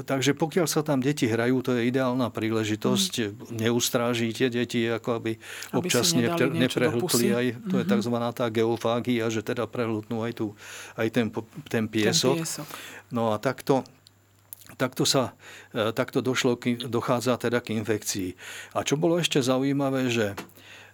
takže 0.05 0.33
pokiaľ 0.33 0.65
sa 0.65 0.81
tam 0.81 0.99
deti 1.01 1.29
hrajú, 1.29 1.61
to 1.61 1.77
je 1.77 1.89
ideálna 1.89 2.33
príležitosť. 2.33 3.13
Mm. 3.21 3.59
Neustrážite 3.69 4.49
deti, 4.49 4.85
ako 4.89 5.21
aby, 5.21 5.31
aby 5.37 5.77
občas 5.77 6.13
neprehltli 6.13 7.27
aj, 7.33 7.45
to 7.69 7.75
je 7.81 7.85
mhm. 7.85 7.91
tzv. 7.93 8.15
tá 8.33 8.45
geofágia, 8.49 9.25
že 9.29 9.45
teda 9.45 9.69
prehltnú 9.69 10.25
aj, 10.25 10.33
tu, 10.37 10.45
aj 10.97 11.07
ten, 11.13 11.27
ten 11.69 11.85
piesok. 11.85 12.41
Ten 12.41 12.45
piesok. 12.45 12.67
No 13.13 13.33
a 13.33 13.37
takto 13.37 13.85
takto, 14.75 15.05
sa, 15.05 15.37
e, 15.71 15.93
takto 15.93 16.25
došlo, 16.25 16.57
dochádza 16.89 17.37
teda 17.37 17.61
k 17.61 17.77
infekcii. 17.77 18.29
A 18.73 18.81
čo 18.81 18.97
bolo 18.97 19.21
ešte 19.21 19.37
zaujímavé, 19.37 20.09
že, 20.09 20.33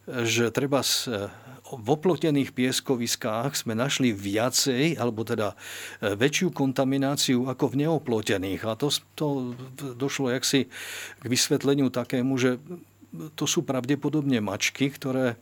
že 0.05 0.51
treba 0.51 0.83
e, 0.83 1.31
v 1.69 1.87
oplotených 1.93 2.55
pieskoviskách 2.57 3.53
sme 3.53 3.77
našli 3.77 4.09
viacej, 4.09 4.97
alebo 4.97 5.21
teda 5.21 5.53
e, 6.01 6.17
väčšiu 6.17 6.49
kontamináciu 6.49 7.45
ako 7.45 7.73
v 7.73 7.85
neoplotených. 7.85 8.61
A 8.65 8.73
to, 8.73 8.89
to 9.13 9.53
došlo 9.93 10.33
jaksi 10.33 10.65
k 11.21 11.25
vysvetleniu 11.25 11.93
takému, 11.93 12.33
že 12.41 12.57
to 13.09 13.49
sú 13.49 13.65
pravdepodobne 13.65 14.37
mačky, 14.37 14.93
ktoré 14.93 15.41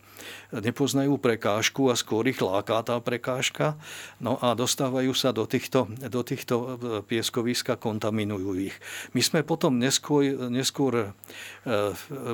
nepoznajú 0.50 1.20
prekážku 1.20 1.92
a 1.92 1.94
skôr 1.94 2.24
ich 2.24 2.40
láká 2.40 2.80
tá 2.80 2.96
prekážka. 2.96 3.76
No 4.24 4.40
a 4.40 4.56
dostávajú 4.56 5.12
sa 5.12 5.36
do 5.36 5.44
týchto, 5.44 5.84
do 6.08 6.22
týchto 6.24 6.54
e, 6.56 6.64
pieskovisk 7.04 7.76
a 7.76 7.76
kontaminujú 7.76 8.72
ich. 8.72 8.76
My 9.12 9.20
sme 9.20 9.40
potom 9.44 9.76
neskôr, 9.76 10.48
neskôr 10.48 10.92
e, 10.96 11.06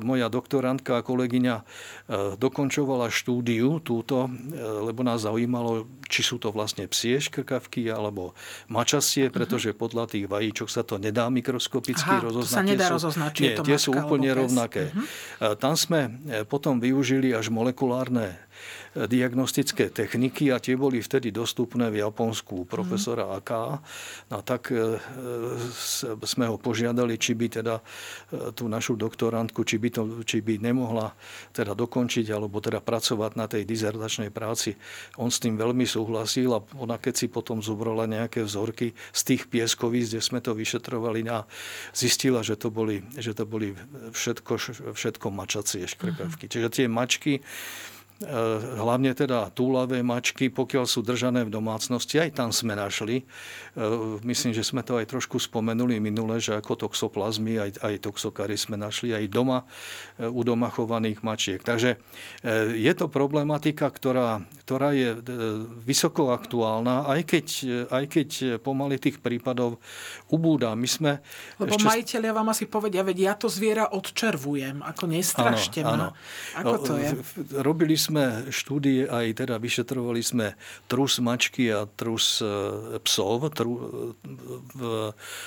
moja 0.06 0.30
doktorantka 0.30 1.02
a 1.02 1.04
kolegyňa 1.04 1.54
e, 1.58 1.64
dokončovala 2.38 3.10
štúdiu 3.10 3.82
túto, 3.82 4.30
lebo 4.54 5.02
nás 5.02 5.26
zaujímalo, 5.26 5.90
či 6.06 6.22
sú 6.22 6.38
to 6.38 6.54
vlastne 6.54 6.86
psie 6.86 7.18
škrkavky 7.18 7.90
alebo 7.90 8.38
mačasie, 8.70 9.28
mhm. 9.28 9.34
pretože 9.34 9.74
podľa 9.74 10.14
tých 10.14 10.30
vajíčok 10.30 10.68
sa 10.70 10.86
to 10.86 11.02
nedá 11.02 11.26
mikroskopicky 11.26 12.22
Aha, 12.22 12.22
rozoznať. 12.22 12.54
To 12.54 12.62
sa 12.62 12.62
nedá 12.62 12.86
rozoznať, 12.86 13.32
Nie, 13.42 13.54
tie 13.58 13.76
sú 13.82 13.90
úplne 13.90 14.30
rovnaké. 14.30 14.94
Uh-huh. 14.94 15.23
Tam 15.58 15.74
sme 15.74 16.20
potom 16.46 16.78
využili 16.78 17.34
až 17.34 17.50
molekulárne 17.50 18.43
diagnostické 18.94 19.90
techniky 19.90 20.54
a 20.54 20.62
tie 20.62 20.78
boli 20.78 21.02
vtedy 21.02 21.34
dostupné 21.34 21.90
v 21.90 22.02
Japonsku 22.02 22.64
profesora 22.70 23.26
mhm. 23.26 23.32
AK. 23.42 23.50
No 24.30 24.38
tak 24.46 24.70
e, 24.70 24.98
sme 26.22 26.46
ho 26.46 26.56
požiadali, 26.56 27.18
či 27.18 27.34
by 27.34 27.46
teda 27.50 27.78
e, 27.78 27.82
tú 28.54 28.70
našu 28.70 28.94
doktorantku, 28.94 29.66
či 29.66 29.82
by, 29.82 29.88
to, 29.90 30.02
či 30.22 30.40
by 30.40 30.62
nemohla 30.62 31.10
teda 31.50 31.74
dokončiť 31.74 32.30
alebo 32.30 32.62
teda 32.62 32.78
pracovať 32.78 33.32
na 33.34 33.46
tej 33.50 33.66
dizertačnej 33.66 34.30
práci. 34.30 34.78
On 35.18 35.28
s 35.28 35.42
tým 35.42 35.58
veľmi 35.58 35.84
súhlasil 35.84 36.54
a 36.54 36.62
ona 36.78 36.96
keď 37.02 37.14
si 37.14 37.26
potom 37.26 37.58
zobrala 37.58 38.06
nejaké 38.06 38.46
vzorky 38.46 38.94
z 39.10 39.20
tých 39.26 39.50
pieskovíc, 39.50 40.14
kde 40.14 40.22
sme 40.22 40.38
to 40.38 40.54
vyšetrovali 40.54 41.26
a 41.26 41.42
zistila, 41.90 42.46
že 42.46 42.54
to 42.54 42.70
boli, 42.70 43.02
že 43.18 43.34
to 43.34 43.42
boli 43.42 43.74
všetko, 44.14 44.52
všetko 44.94 45.26
mačacie 45.34 45.84
škrkavky. 45.88 46.46
Uh-huh. 46.46 46.52
Čiže 46.52 46.68
tie 46.70 46.86
mačky 46.86 47.42
hlavne 48.22 49.10
teda 49.10 49.50
túlavé 49.50 49.98
mačky, 50.06 50.46
pokiaľ 50.46 50.86
sú 50.86 51.02
držané 51.02 51.42
v 51.42 51.50
domácnosti, 51.50 52.22
aj 52.22 52.38
tam 52.38 52.54
sme 52.54 52.78
našli. 52.78 53.26
Eh, 53.74 53.82
myslím, 54.22 54.54
že 54.54 54.62
sme 54.62 54.86
to 54.86 55.02
aj 55.02 55.10
trošku 55.10 55.42
spomenuli 55.42 55.98
minule, 55.98 56.38
že 56.38 56.54
ako 56.54 56.86
toxoplazmy, 56.86 57.58
aj, 57.58 57.70
aj 57.82 57.94
toxokary 58.06 58.54
sme 58.54 58.78
našli 58.78 59.10
aj 59.10 59.26
doma 59.26 59.66
eh, 59.66 60.30
u 60.30 60.46
doma 60.46 60.70
chovaných 60.70 61.26
mačiek. 61.26 61.58
Takže 61.58 61.96
je 62.74 62.92
to 62.94 63.06
problematika, 63.08 63.88
ktorá, 63.88 64.44
ktorá 64.62 64.92
je 64.94 65.16
vysoko 65.82 66.30
aktuálna, 66.30 67.08
aj 67.08 67.20
keď, 67.24 67.46
aj 67.88 68.04
keď 68.10 68.28
pomaly 68.60 69.00
tých 69.00 69.18
prípadov 69.18 69.80
ubúda. 70.28 70.76
My 70.76 70.88
sme 70.88 71.10
Lebo 71.56 71.74
ešte... 71.74 71.88
majiteľia 71.88 72.32
vám 72.36 72.48
asi 72.52 72.64
povedia, 72.68 73.02
veď 73.02 73.18
ja 73.32 73.34
to 73.34 73.48
zviera 73.48 73.90
odčervujem, 73.90 74.84
ako 74.84 75.04
nestrašte 75.08 75.80
ma. 75.82 76.12
Ako 76.60 76.74
to 76.84 76.92
je? 77.00 77.08
Robili 77.64 77.96
sme 78.04 78.24
štúdie 78.52 79.08
aj 79.08 79.40
teda 79.40 79.56
vyšetrovali 79.56 80.20
sme 80.20 80.46
trus 80.84 81.16
mačky 81.24 81.72
a 81.72 81.88
trus 81.88 82.44
e, 82.44 82.48
psov 83.00 83.48
v 84.76 84.82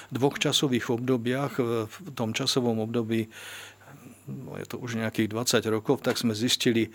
dvoch 0.10 0.38
časových 0.42 0.98
obdobiach. 0.98 1.62
V 1.86 1.96
tom 2.18 2.34
časovom 2.34 2.82
období, 2.82 3.30
no 4.26 4.58
je 4.58 4.66
to 4.66 4.82
už 4.82 4.98
nejakých 4.98 5.30
20 5.30 5.62
rokov, 5.70 6.02
tak 6.02 6.18
sme 6.18 6.34
zistili 6.34 6.90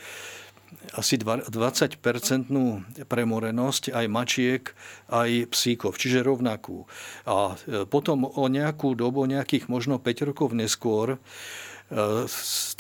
asi 0.96 1.20
20-percentnú 1.20 2.82
premorenosť 3.06 3.92
aj 3.92 4.06
mačiek, 4.08 4.62
aj 5.12 5.52
psíkov, 5.52 6.00
čiže 6.00 6.26
rovnakú. 6.26 6.90
A 7.28 7.54
e, 7.54 7.86
potom 7.86 8.26
o 8.26 8.44
nejakú 8.50 8.98
dobu, 8.98 9.22
nejakých 9.28 9.70
možno 9.70 10.02
5 10.02 10.28
rokov 10.32 10.56
neskôr, 10.56 11.16
E, 11.16 11.71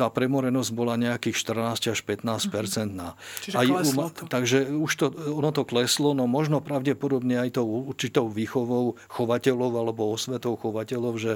tá 0.00 0.08
premorenosť 0.08 0.70
bola 0.72 0.96
nejakých 0.96 1.36
14 1.36 1.92
až 1.92 2.00
15 2.00 2.48
percentná. 2.48 3.12
Čiže 3.44 3.56
aj, 3.60 3.66
kleslo 3.68 4.04
to. 4.08 4.22
Takže 4.24 4.58
už 4.72 4.92
to, 4.96 5.06
ono 5.36 5.52
to 5.52 5.68
kleslo, 5.68 6.16
no 6.16 6.24
možno 6.24 6.64
pravdepodobne 6.64 7.36
aj 7.36 7.60
tou 7.60 7.92
určitou 7.92 8.32
výchovou 8.32 8.96
chovateľov 9.12 9.72
alebo 9.76 10.08
osvetou 10.08 10.56
chovateľov, 10.56 11.14
že 11.20 11.32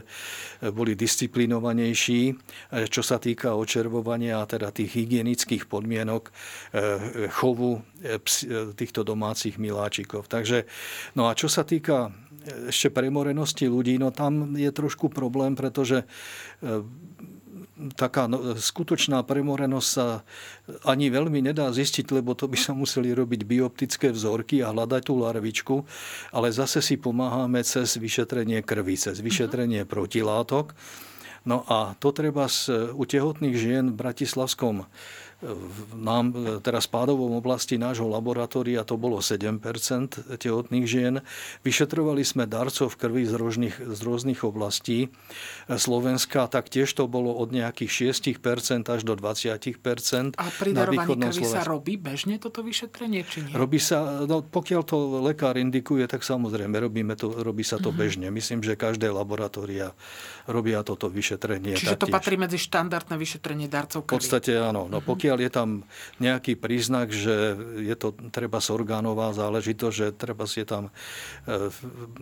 boli 0.72 0.96
disciplinovanejší, 0.96 2.22
e, 2.32 2.34
čo 2.88 3.04
sa 3.04 3.20
týka 3.20 3.52
očervovania 3.52 4.40
a 4.40 4.48
teda 4.48 4.72
tých 4.72 4.96
hygienických 4.96 5.68
podmienok 5.68 6.22
e, 6.28 6.32
chovu 7.28 7.84
týchto 8.76 9.04
domácich 9.04 9.60
miláčikov. 9.60 10.28
Takže, 10.32 10.64
no 11.18 11.28
a 11.28 11.36
čo 11.36 11.50
sa 11.50 11.66
týka 11.66 12.14
ešte 12.46 12.94
premorenosti 12.94 13.66
ľudí, 13.66 13.98
no 13.98 14.14
tam 14.14 14.54
je 14.54 14.70
trošku 14.70 15.10
problém, 15.10 15.58
pretože 15.58 16.06
taká 17.96 18.24
no, 18.24 18.56
skutočná 18.56 19.20
premorenosť 19.22 19.88
sa 19.88 20.24
ani 20.88 21.12
veľmi 21.12 21.44
nedá 21.44 21.68
zistiť, 21.68 22.08
lebo 22.12 22.32
to 22.32 22.48
by 22.48 22.56
sa 22.56 22.72
museli 22.72 23.12
robiť 23.12 23.44
bioptické 23.44 24.08
vzorky 24.10 24.64
a 24.64 24.72
hľadať 24.72 25.02
tú 25.04 25.14
larvičku, 25.20 25.76
ale 26.32 26.48
zase 26.52 26.80
si 26.80 26.96
pomáhame 26.96 27.60
cez 27.62 28.00
vyšetrenie 28.00 28.64
krvi, 28.64 28.96
cez 28.96 29.20
vyšetrenie 29.20 29.84
protilátok. 29.84 30.72
No 31.46 31.62
a 31.70 31.94
to 32.02 32.10
treba 32.10 32.50
u 32.90 33.02
tehotných 33.06 33.54
žien 33.54 33.94
v 33.94 33.98
Bratislavskom 34.02 34.82
nám 35.92 36.32
teraz 36.64 36.88
pádovom 36.88 37.36
oblasti 37.36 37.76
nášho 37.76 38.08
laboratória 38.08 38.80
to 38.88 38.96
bolo 38.96 39.20
7 39.20 39.60
tehotných 40.40 40.86
žien. 40.88 41.14
Vyšetrovali 41.60 42.24
sme 42.24 42.48
darcov 42.48 42.96
krvi 42.96 43.28
z 43.28 43.36
rôznych, 43.36 43.76
z 43.76 44.00
rôznych 44.00 44.40
oblastí 44.48 45.12
Slovenska, 45.68 46.48
tak 46.48 46.72
tiež 46.72 46.88
to 46.88 47.04
bolo 47.04 47.36
od 47.36 47.52
nejakých 47.52 48.16
6% 48.16 48.88
až 48.88 49.00
do 49.04 49.12
20 49.12 49.60
A 50.40 50.46
pri 50.56 50.70
darovaní 50.72 51.20
krvi 51.20 51.44
Slovensku. 51.44 51.52
sa 51.52 51.62
robí 51.68 52.00
bežne 52.00 52.40
toto 52.40 52.64
vyšetrenie, 52.64 53.20
či 53.28 53.44
nie? 53.44 53.52
Robí 53.52 53.76
sa, 53.76 54.24
no, 54.24 54.40
pokiaľ 54.40 54.82
to 54.88 54.96
lekár 55.20 55.60
indikuje, 55.60 56.08
tak 56.08 56.24
samozrejme 56.24 56.80
robíme 56.80 57.12
to, 57.12 57.28
robí 57.44 57.60
sa 57.60 57.76
to 57.76 57.92
uh-huh. 57.92 58.08
bežne. 58.08 58.32
Myslím, 58.32 58.64
že 58.64 58.72
každé 58.72 59.12
laboratória 59.12 59.92
robia 60.48 60.80
toto 60.80 61.12
vyšetrenie. 61.12 61.76
Čiže 61.76 62.00
taktiež. 62.00 62.08
to 62.08 62.14
patrí 62.14 62.34
medzi 62.40 62.56
štandardné 62.56 63.14
vyšetrenie 63.20 63.66
darcov 63.68 64.08
krvi? 64.08 64.16
V 64.16 64.16
podstate 64.16 64.56
áno. 64.56 64.88
No, 64.88 64.98
uh-huh. 64.98 65.10
pokiaľ 65.12 65.25
pokiaľ 65.26 65.42
je 65.42 65.50
tam 65.50 65.70
nejaký 66.22 66.54
príznak, 66.54 67.10
že 67.10 67.58
je 67.82 67.96
to 67.98 68.14
treba 68.30 68.62
orgánová 68.62 69.34
záležitosť, 69.34 69.96
že 69.98 70.14
treba 70.14 70.46
si 70.46 70.62
tam, 70.62 70.94
e, 71.50 71.66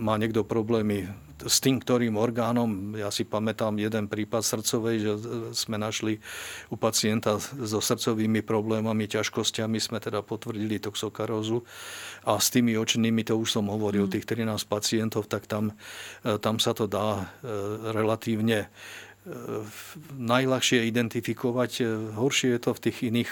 má 0.00 0.16
niekto 0.16 0.40
problémy 0.40 1.12
s 1.44 1.60
tým, 1.60 1.84
ktorým 1.84 2.16
orgánom, 2.16 2.96
ja 2.96 3.12
si 3.12 3.28
pamätám 3.28 3.76
jeden 3.76 4.08
prípad 4.08 4.40
srdcovej, 4.40 4.96
že 5.04 5.12
sme 5.52 5.76
našli 5.76 6.16
u 6.72 6.80
pacienta 6.80 7.36
so 7.44 7.84
srdcovými 7.84 8.40
problémami, 8.40 9.04
ťažkosťami, 9.04 9.76
sme 9.76 10.00
teda 10.00 10.24
potvrdili 10.24 10.80
toxokarózu 10.80 11.60
a 12.24 12.40
s 12.40 12.48
tými 12.48 12.72
očnými, 12.72 13.20
to 13.20 13.36
už 13.36 13.60
som 13.60 13.68
hovoril, 13.68 14.08
mm. 14.08 14.12
tých 14.16 14.24
13 14.32 14.64
pacientov, 14.64 15.28
tak 15.28 15.44
tam, 15.44 15.76
e, 16.24 16.40
tam 16.40 16.56
sa 16.56 16.72
to 16.72 16.88
dá 16.88 17.20
e, 17.20 17.52
relatívne 17.92 18.72
najľahšie 20.20 20.84
identifikovať. 20.88 21.84
Horšie 22.12 22.56
je 22.56 22.60
to 22.60 22.70
v 22.76 22.82
tých 22.88 22.98
iných 23.08 23.30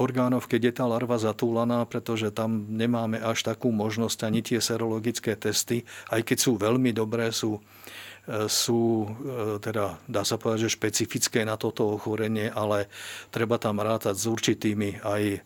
orgánoch, 0.00 0.48
keď 0.48 0.60
je 0.70 0.72
tá 0.80 0.84
larva 0.88 1.20
zatúlaná, 1.20 1.84
pretože 1.84 2.32
tam 2.32 2.64
nemáme 2.70 3.20
až 3.20 3.44
takú 3.44 3.68
možnosť 3.74 4.18
ani 4.24 4.40
tie 4.40 4.58
serologické 4.62 5.36
testy, 5.36 5.84
aj 6.08 6.24
keď 6.24 6.38
sú 6.38 6.52
veľmi 6.56 6.96
dobré, 6.96 7.28
sú 7.28 7.60
sú, 8.46 9.02
e, 9.02 9.58
teda 9.58 9.98
dá 10.06 10.22
sa 10.22 10.38
povedať, 10.38 10.70
že 10.70 10.78
špecifické 10.78 11.42
na 11.42 11.58
toto 11.58 11.90
ochorenie, 11.90 12.54
ale 12.54 12.86
treba 13.34 13.58
tam 13.58 13.82
rátať 13.82 14.14
s 14.14 14.24
určitými 14.30 15.02
aj 15.02 15.42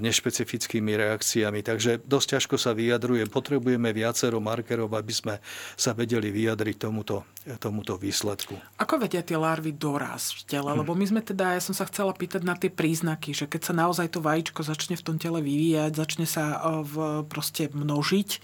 nešpecifickými 0.00 0.96
reakciami. 0.96 1.60
Takže 1.60 2.00
dosť 2.08 2.40
ťažko 2.40 2.56
sa 2.56 2.72
vyjadruje. 2.72 3.28
Potrebujeme 3.28 3.92
viacero 3.92 4.40
markerov, 4.40 4.96
aby 4.96 5.12
sme 5.12 5.34
sa 5.76 5.92
vedeli 5.92 6.32
vyjadriť 6.32 6.76
tomuto, 6.80 7.28
tomuto 7.60 8.00
výsledku. 8.00 8.56
Ako 8.80 8.96
vedia 8.96 9.20
tie 9.20 9.36
larvy 9.36 9.76
dorásť 9.76 10.40
v 10.40 10.42
tele? 10.48 10.70
Hm. 10.72 10.78
Lebo 10.80 10.92
my 10.96 11.04
sme 11.04 11.20
teda, 11.20 11.56
ja 11.56 11.60
som 11.60 11.76
sa 11.76 11.84
chcela 11.84 12.16
pýtať 12.16 12.40
na 12.40 12.56
tie 12.56 12.72
príznaky, 12.72 13.36
že 13.36 13.44
keď 13.44 13.60
sa 13.60 13.74
naozaj 13.76 14.16
to 14.16 14.24
vajíčko 14.24 14.64
začne 14.64 14.96
v 14.96 15.04
tom 15.04 15.16
tele 15.20 15.44
vyvíjať, 15.44 15.92
začne 15.92 16.24
sa 16.24 16.56
e, 16.56 16.58
v, 16.80 16.94
proste 17.28 17.68
množiť 17.68 18.28
e, 18.32 18.38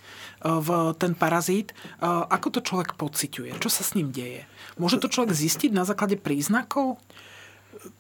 v 0.44 0.68
ten 1.00 1.12
parazít, 1.16 1.72
ako 2.00 2.46
to 2.52 2.60
človek 2.60 2.98
pociťuje? 3.00 3.56
Čo 3.56 3.70
sa 3.72 3.82
s 3.86 3.96
ním 3.96 4.12
deje? 4.12 4.44
Môže 4.76 5.00
to 5.00 5.08
človek 5.08 5.32
zistiť 5.32 5.72
na 5.72 5.88
základe 5.88 6.20
príznakov? 6.20 7.00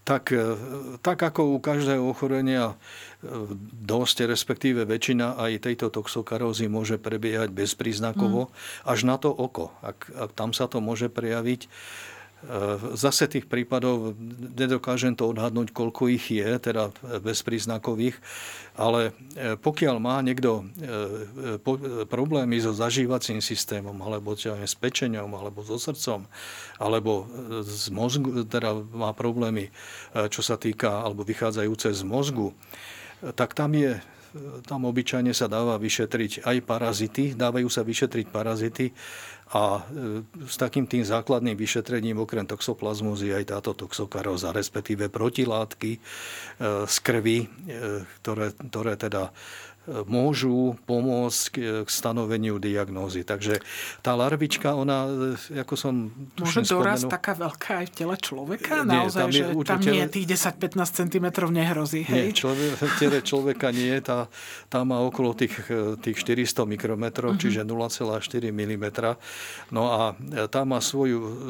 Tak, 0.04 0.32
e, 0.32 0.56
tak 1.00 1.24
ako 1.24 1.56
u 1.56 1.58
každého 1.58 2.04
ochorenia 2.04 2.72
e, 2.72 2.76
dosť, 3.80 4.28
respektíve 4.28 4.84
väčšina 4.84 5.40
aj 5.40 5.64
tejto 5.64 5.88
toxokarózy 5.88 6.68
môže 6.68 7.00
prebiehať 7.00 7.48
bezpríznakovo, 7.48 8.48
mm. 8.48 8.52
až 8.84 8.98
na 9.08 9.16
to 9.16 9.32
oko. 9.32 9.72
Ak, 9.80 10.12
ak 10.12 10.36
tam 10.36 10.52
sa 10.52 10.68
to 10.68 10.84
môže 10.84 11.08
prejaviť, 11.08 11.64
zase 12.96 13.28
tých 13.28 13.44
prípadov 13.44 14.16
nedokážem 14.56 15.12
to 15.12 15.28
odhadnúť, 15.28 15.76
koľko 15.76 16.08
ich 16.08 16.32
je, 16.32 16.48
teda 16.56 16.88
bezpríznakových, 17.20 18.16
ale 18.80 19.12
e, 19.36 19.60
pokiaľ 19.60 19.96
má 20.00 20.24
niekto 20.24 20.64
e, 20.80 21.60
problémy 22.08 22.56
so 22.64 22.72
zažívacím 22.72 23.44
systémom, 23.44 23.96
alebo 24.00 24.32
čo 24.32 24.56
s 24.56 24.72
pečeňom, 24.72 25.28
alebo 25.36 25.60
so 25.60 25.76
srdcom, 25.76 26.24
alebo 26.80 27.28
z 27.60 27.92
mozgu, 27.92 28.48
teda 28.48 28.72
má 28.96 29.12
problémy, 29.12 29.68
čo 30.32 30.40
sa 30.40 30.56
týka, 30.56 31.04
alebo 31.04 31.28
vychádzajúce 31.28 31.92
z 31.92 32.02
mozgu, 32.08 32.56
tak 33.36 33.52
tam 33.52 33.76
je 33.76 34.00
tam 34.66 34.86
obyčajne 34.86 35.34
sa 35.34 35.50
dáva 35.50 35.74
vyšetriť 35.80 36.46
aj 36.46 36.56
parazity, 36.62 37.24
dávajú 37.34 37.66
sa 37.66 37.82
vyšetriť 37.82 38.26
parazity 38.30 38.94
a 39.50 39.82
e, 39.82 40.22
s 40.46 40.54
takým 40.54 40.86
tým 40.86 41.02
základným 41.02 41.58
vyšetrením 41.58 42.22
okrem 42.22 42.46
toxoplazmózy 42.46 43.34
aj 43.34 43.50
táto 43.50 43.74
toxokaróza, 43.74 44.54
respektíve 44.54 45.10
protilátky 45.10 45.98
e, 45.98 46.00
z 46.86 46.96
krvi, 47.02 47.38
e, 47.42 47.46
ktoré, 48.22 48.54
ktoré 48.54 48.94
teda 48.94 49.34
môžu 49.88 50.76
pomôcť 50.84 51.44
k 51.82 51.88
stanoveniu 51.88 52.60
diagnózy. 52.60 53.24
Takže 53.24 53.64
tá 54.04 54.12
larvička, 54.12 54.76
ona, 54.76 55.08
ako 55.50 55.74
som 55.74 55.94
Môže 56.36 56.68
doraz 56.68 57.02
taká 57.08 57.32
veľká 57.32 57.84
aj 57.84 57.86
v 57.88 57.92
tele 57.96 58.16
človeka? 58.20 58.84
Nie, 58.84 59.08
Naozaj, 59.08 59.20
tam 59.20 59.30
je, 59.32 59.44
že 59.48 59.64
tam 59.64 59.80
nie 59.80 60.04
tých 60.06 60.26
10-15 60.36 61.00
cm 61.00 61.26
nehrozí, 61.48 62.00
hej? 62.04 62.30
Nie, 62.30 62.36
človek, 62.36 62.76
v 62.76 62.94
tele 63.00 63.18
človeka 63.24 63.72
nie, 63.72 63.96
tá, 64.04 64.28
tá 64.68 64.84
má 64.84 65.00
okolo 65.00 65.32
tých, 65.32 65.56
tých 66.04 66.16
400 66.22 66.68
mikrometrov, 66.68 67.34
uh-huh. 67.34 67.42
čiže 67.42 67.64
0,4 67.64 68.20
mm. 68.52 68.86
No 69.72 69.82
a 69.90 70.00
tá 70.52 70.62
má 70.68 70.78
svoju, 70.84 71.48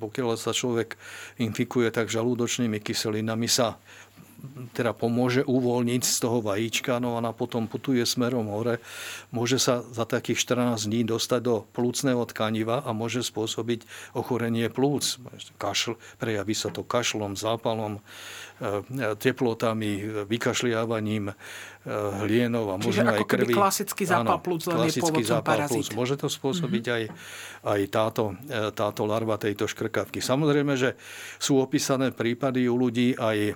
pokiaľ 0.00 0.40
sa 0.40 0.56
človek 0.56 0.96
infikuje, 1.38 1.92
tak 1.92 2.08
žalúdočnými 2.08 2.80
kyselinami 2.80 3.46
sa 3.46 3.76
teda 4.74 4.92
pomôže 4.92 5.46
uvoľniť 5.46 6.02
z 6.02 6.16
toho 6.18 6.42
vajíčka, 6.42 6.98
no 6.98 7.18
a 7.18 7.30
potom 7.30 7.70
putuje 7.70 8.02
smerom 8.02 8.50
hore, 8.50 8.82
môže 9.30 9.62
sa 9.62 9.80
za 9.82 10.02
takých 10.02 10.42
14 10.42 10.90
dní 10.90 11.06
dostať 11.06 11.40
do 11.40 11.54
plúcneho 11.70 12.22
tkaniva 12.26 12.82
a 12.82 12.90
môže 12.90 13.22
spôsobiť 13.22 13.86
ochorenie 14.18 14.66
plúc. 14.66 15.22
Kašl, 15.56 15.94
prejaví 16.18 16.54
sa 16.56 16.74
to 16.74 16.82
kašlom, 16.82 17.38
zápalom, 17.38 18.02
e, 18.58 19.14
teplotami, 19.14 20.26
vykašliavaním 20.26 21.30
e, 21.30 21.34
hlienov 22.26 22.74
a 22.74 22.76
možno 22.82 23.14
aj 23.14 23.22
krvi. 23.26 23.54
klasický 23.54 24.02
zápal 24.06 24.42
plúc, 24.42 24.66
len 24.66 24.90
je 24.90 24.98
zápal 25.22 25.70
plúc. 25.70 25.94
Môže 25.94 26.18
to 26.18 26.26
spôsobiť 26.26 26.84
mm-hmm. 26.84 26.98
aj, 26.98 27.04
aj 27.66 27.80
táto, 27.90 28.24
e, 28.50 28.70
táto 28.74 29.06
larva 29.06 29.38
tejto 29.38 29.70
škrkavky. 29.70 30.18
Samozrejme, 30.18 30.74
že 30.74 30.98
sú 31.38 31.62
opísané 31.62 32.10
prípady 32.10 32.66
u 32.66 32.74
ľudí 32.74 33.14
aj 33.14 33.54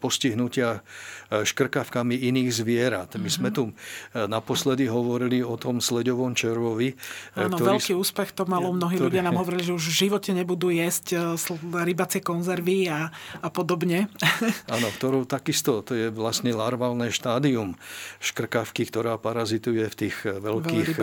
postihnutia 0.00 0.80
škrkavkami 1.28 2.16
iných 2.32 2.50
zvierat. 2.50 3.20
My 3.20 3.28
sme 3.28 3.52
tu 3.52 3.76
naposledy 4.16 4.88
hovorili 4.88 5.44
o 5.44 5.60
tom 5.60 5.84
sleďovom 5.84 6.32
červovi. 6.32 6.96
Áno, 7.36 7.60
ktorý... 7.60 7.76
veľký 7.76 7.92
úspech 8.00 8.32
to 8.32 8.48
malo. 8.48 8.72
Mnohí 8.72 8.96
ktorý... 8.96 9.12
ľudia 9.12 9.22
nám 9.28 9.36
hovorili, 9.44 9.62
že 9.68 9.76
už 9.76 9.84
v 9.92 9.96
živote 10.08 10.32
nebudú 10.32 10.72
jesť 10.72 11.36
rybacie 11.84 12.24
konzervy 12.24 12.88
a, 12.88 13.12
a 13.44 13.48
podobne. 13.52 14.08
Áno, 14.74 14.88
ktorú 14.88 15.28
takisto, 15.28 15.84
to 15.84 15.92
je 15.92 16.08
vlastne 16.08 16.50
larválne 16.56 17.12
štádium 17.12 17.76
škrkavky, 18.24 18.88
ktorá 18.88 19.20
parazituje 19.20 19.84
v 19.84 19.94
tých 19.94 20.16
veľkých 20.24 20.96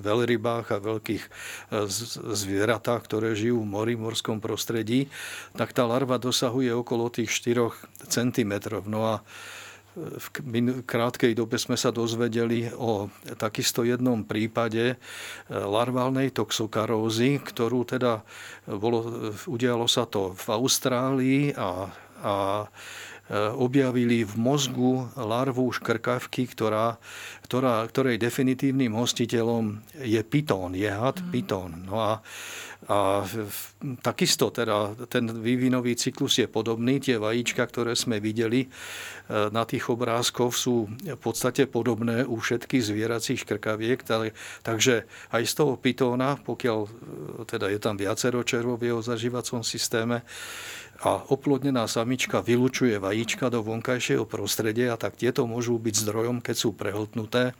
veľrybách 0.00 0.66
a 0.72 0.78
veľkých 0.80 1.24
zvieratách, 2.32 3.02
ktoré 3.04 3.36
žijú 3.36 3.60
v 3.62 3.68
mori, 3.68 3.94
v 3.94 4.08
morskom 4.08 4.40
prostredí, 4.40 5.12
tak 5.54 5.76
tá 5.76 5.84
larva 5.84 6.16
dosahuje 6.16 6.72
okolo 6.72 7.12
tých 7.12 7.28
4 7.28 7.97
cm. 8.06 8.52
No 8.86 9.00
a 9.10 9.14
v 9.98 10.26
krátkej 10.86 11.34
dobe 11.34 11.58
sme 11.58 11.74
sa 11.74 11.90
dozvedeli 11.90 12.70
o 12.70 13.10
takisto 13.34 13.82
jednom 13.82 14.22
prípade 14.22 14.94
e, 14.94 14.96
larválnej 15.50 16.30
toxokarózy, 16.30 17.42
ktorú 17.42 17.82
teda 17.82 18.22
bolo, 18.68 19.32
udialo 19.50 19.90
sa 19.90 20.06
to 20.06 20.38
v 20.38 20.46
Austrálii 20.54 21.42
a, 21.56 21.90
a 22.22 22.34
e, 22.62 22.66
objavili 23.36 24.24
v 24.24 24.34
mozgu 24.40 25.04
larvu 25.12 25.68
škrkavky, 25.68 26.48
ktorá, 26.48 26.96
ktorá, 27.44 27.84
ktorej 27.84 28.16
definitívnym 28.16 28.96
hostiteľom 28.96 29.84
je 30.00 30.20
pitón, 30.24 30.72
je 30.72 30.88
had 30.88 31.20
mm. 31.20 31.28
pitón. 31.28 31.70
No 31.84 32.00
a 32.00 32.12
a 32.86 33.26
takisto 34.06 34.54
teda 34.54 34.94
ten 35.12 35.28
vývinový 35.28 35.92
cyklus 35.92 36.40
je 36.40 36.46
podobný. 36.46 37.02
Tie 37.02 37.18
vajíčka, 37.18 37.66
ktoré 37.66 37.98
sme 37.98 38.16
videli 38.16 38.64
e, 38.64 38.68
na 39.50 39.66
tých 39.68 39.90
obrázkoch 39.90 40.54
sú 40.54 40.88
v 41.02 41.18
podstate 41.20 41.66
podobné 41.68 42.22
u 42.22 42.40
všetkých 42.40 42.86
zvieracích 42.86 43.42
škrkaviek. 43.44 44.00
Takže 44.62 45.04
aj 45.34 45.42
z 45.42 45.52
toho 45.52 45.74
pitóna, 45.74 46.40
pokiaľ 46.40 46.78
e, 46.86 46.90
teda 47.50 47.66
je 47.68 47.78
tam 47.82 47.98
viacero 47.98 48.40
červov 48.40 48.78
v 48.78 48.94
jeho 48.94 49.02
zažívacom 49.02 49.66
systéme, 49.66 50.22
a 50.98 51.22
oplodnená 51.30 51.86
samička 51.86 52.42
vylučuje 52.42 52.98
vajíčka 52.98 53.54
do 53.54 53.62
vonkajšieho 53.62 54.26
prostredia, 54.26 54.98
tak 54.98 55.14
tieto 55.14 55.46
môžu 55.46 55.78
byť 55.78 55.94
zdrojom, 55.94 56.42
keď 56.42 56.56
sú 56.58 56.74
prehltnuté 56.74 57.54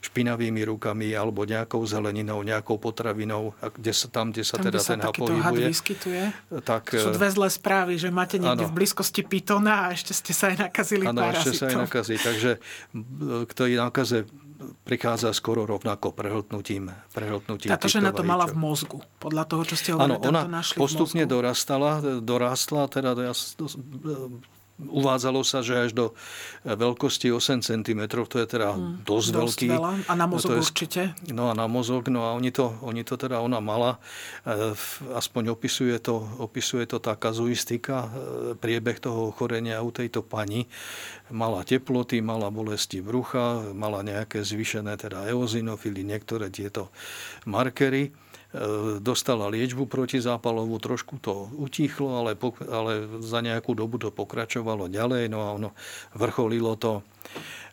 špinavými 0.00 0.64
rukami 0.64 1.12
alebo 1.12 1.44
nejakou 1.44 1.84
zeleninou, 1.84 2.40
nejakou 2.40 2.80
potravinou, 2.80 3.52
kde 3.60 3.92
sa, 3.92 4.08
tam, 4.08 4.32
kde 4.32 4.42
sa 4.42 4.56
tam, 4.58 4.72
teda 4.72 4.80
ten 4.80 5.00
pohybuje. 5.12 5.66
vyskytuje. 5.70 6.22
Tak, 6.64 6.96
Sú 6.96 7.12
dve 7.14 7.28
zlé 7.30 7.48
správy, 7.52 7.94
že 8.00 8.08
máte 8.08 8.40
niekde 8.40 8.64
ano, 8.64 8.72
v 8.72 8.76
blízkosti 8.80 9.22
pitona 9.22 9.86
a 9.86 9.94
ešte 9.94 10.16
ste 10.16 10.32
sa 10.32 10.50
aj 10.50 10.72
nakazili 10.72 11.04
Áno, 11.04 11.20
ešte 11.30 11.52
sa 11.52 11.68
aj 11.68 11.76
nakazí. 11.86 12.16
Takže 12.16 12.58
k 13.46 13.52
tej 13.52 13.72
nákaze 13.76 14.24
prichádza 14.84 15.32
skoro 15.32 15.64
rovnako 15.66 16.12
prehltnutím. 16.12 16.92
prehltnutím 17.16 17.70
Táto 17.72 17.88
žena 17.88 18.12
to 18.12 18.22
mala 18.22 18.44
v 18.44 18.56
mozgu, 18.56 19.00
podľa 19.18 19.44
toho, 19.48 19.62
čo 19.64 19.76
ste 19.76 19.88
hovorili. 19.96 20.20
Áno, 20.20 20.24
ona 20.24 20.62
postupne 20.76 21.24
dorastala, 21.24 22.00
dorastla, 22.20 22.86
teda 22.88 23.16
ja 23.16 23.34
Uvádzalo 24.88 25.44
sa, 25.44 25.60
že 25.60 25.76
až 25.76 25.90
do 25.92 26.06
veľkosti 26.64 27.28
8 27.28 27.60
cm, 27.60 28.00
to 28.08 28.36
je 28.40 28.46
teda 28.48 28.72
hmm, 28.72 29.04
dosť, 29.04 29.28
dosť 29.28 29.36
veľký. 29.36 29.68
Veľa. 29.76 29.92
A 30.08 30.12
na 30.16 30.26
mozog 30.26 30.56
je, 30.56 30.60
určite. 30.64 31.02
No 31.28 31.50
a 31.50 31.52
na 31.52 31.68
mozog, 31.68 32.08
no 32.08 32.24
a 32.24 32.32
oni 32.32 32.48
to, 32.48 32.72
oni 32.80 33.04
to 33.04 33.20
teda 33.20 33.44
ona 33.44 33.60
mala, 33.60 34.00
e, 34.48 34.72
aspoň 35.12 35.52
opisuje 35.52 35.96
to, 36.00 36.24
opisuje 36.40 36.88
to 36.88 36.96
tá 36.96 37.12
kazuistika, 37.14 38.08
e, 38.08 38.08
priebeh 38.56 38.96
toho 38.96 39.30
ochorenia 39.30 39.84
u 39.84 39.92
tejto 39.92 40.24
pani. 40.24 40.64
Mala 41.28 41.62
teploty, 41.62 42.24
mala 42.24 42.48
bolesti 42.48 43.04
brucha, 43.04 43.70
mala 43.76 44.00
nejaké 44.00 44.40
zvýšené 44.42 44.96
teda 44.96 45.28
eozinofily, 45.30 46.02
niektoré 46.02 46.48
tieto 46.48 46.88
markery 47.44 48.10
E, 48.10 48.29
dostala 48.98 49.46
liečbu 49.46 49.86
protizápalovú, 49.86 50.82
trošku 50.82 51.22
to 51.22 51.46
utichlo, 51.54 52.18
ale, 52.18 52.34
ale 52.66 53.06
za 53.22 53.38
nejakú 53.38 53.78
dobu 53.78 54.02
to 54.02 54.10
pokračovalo 54.10 54.90
ďalej, 54.90 55.30
no 55.30 55.38
a 55.46 55.48
ono 55.54 55.70
vrcholilo 56.18 56.74
to 56.74 57.06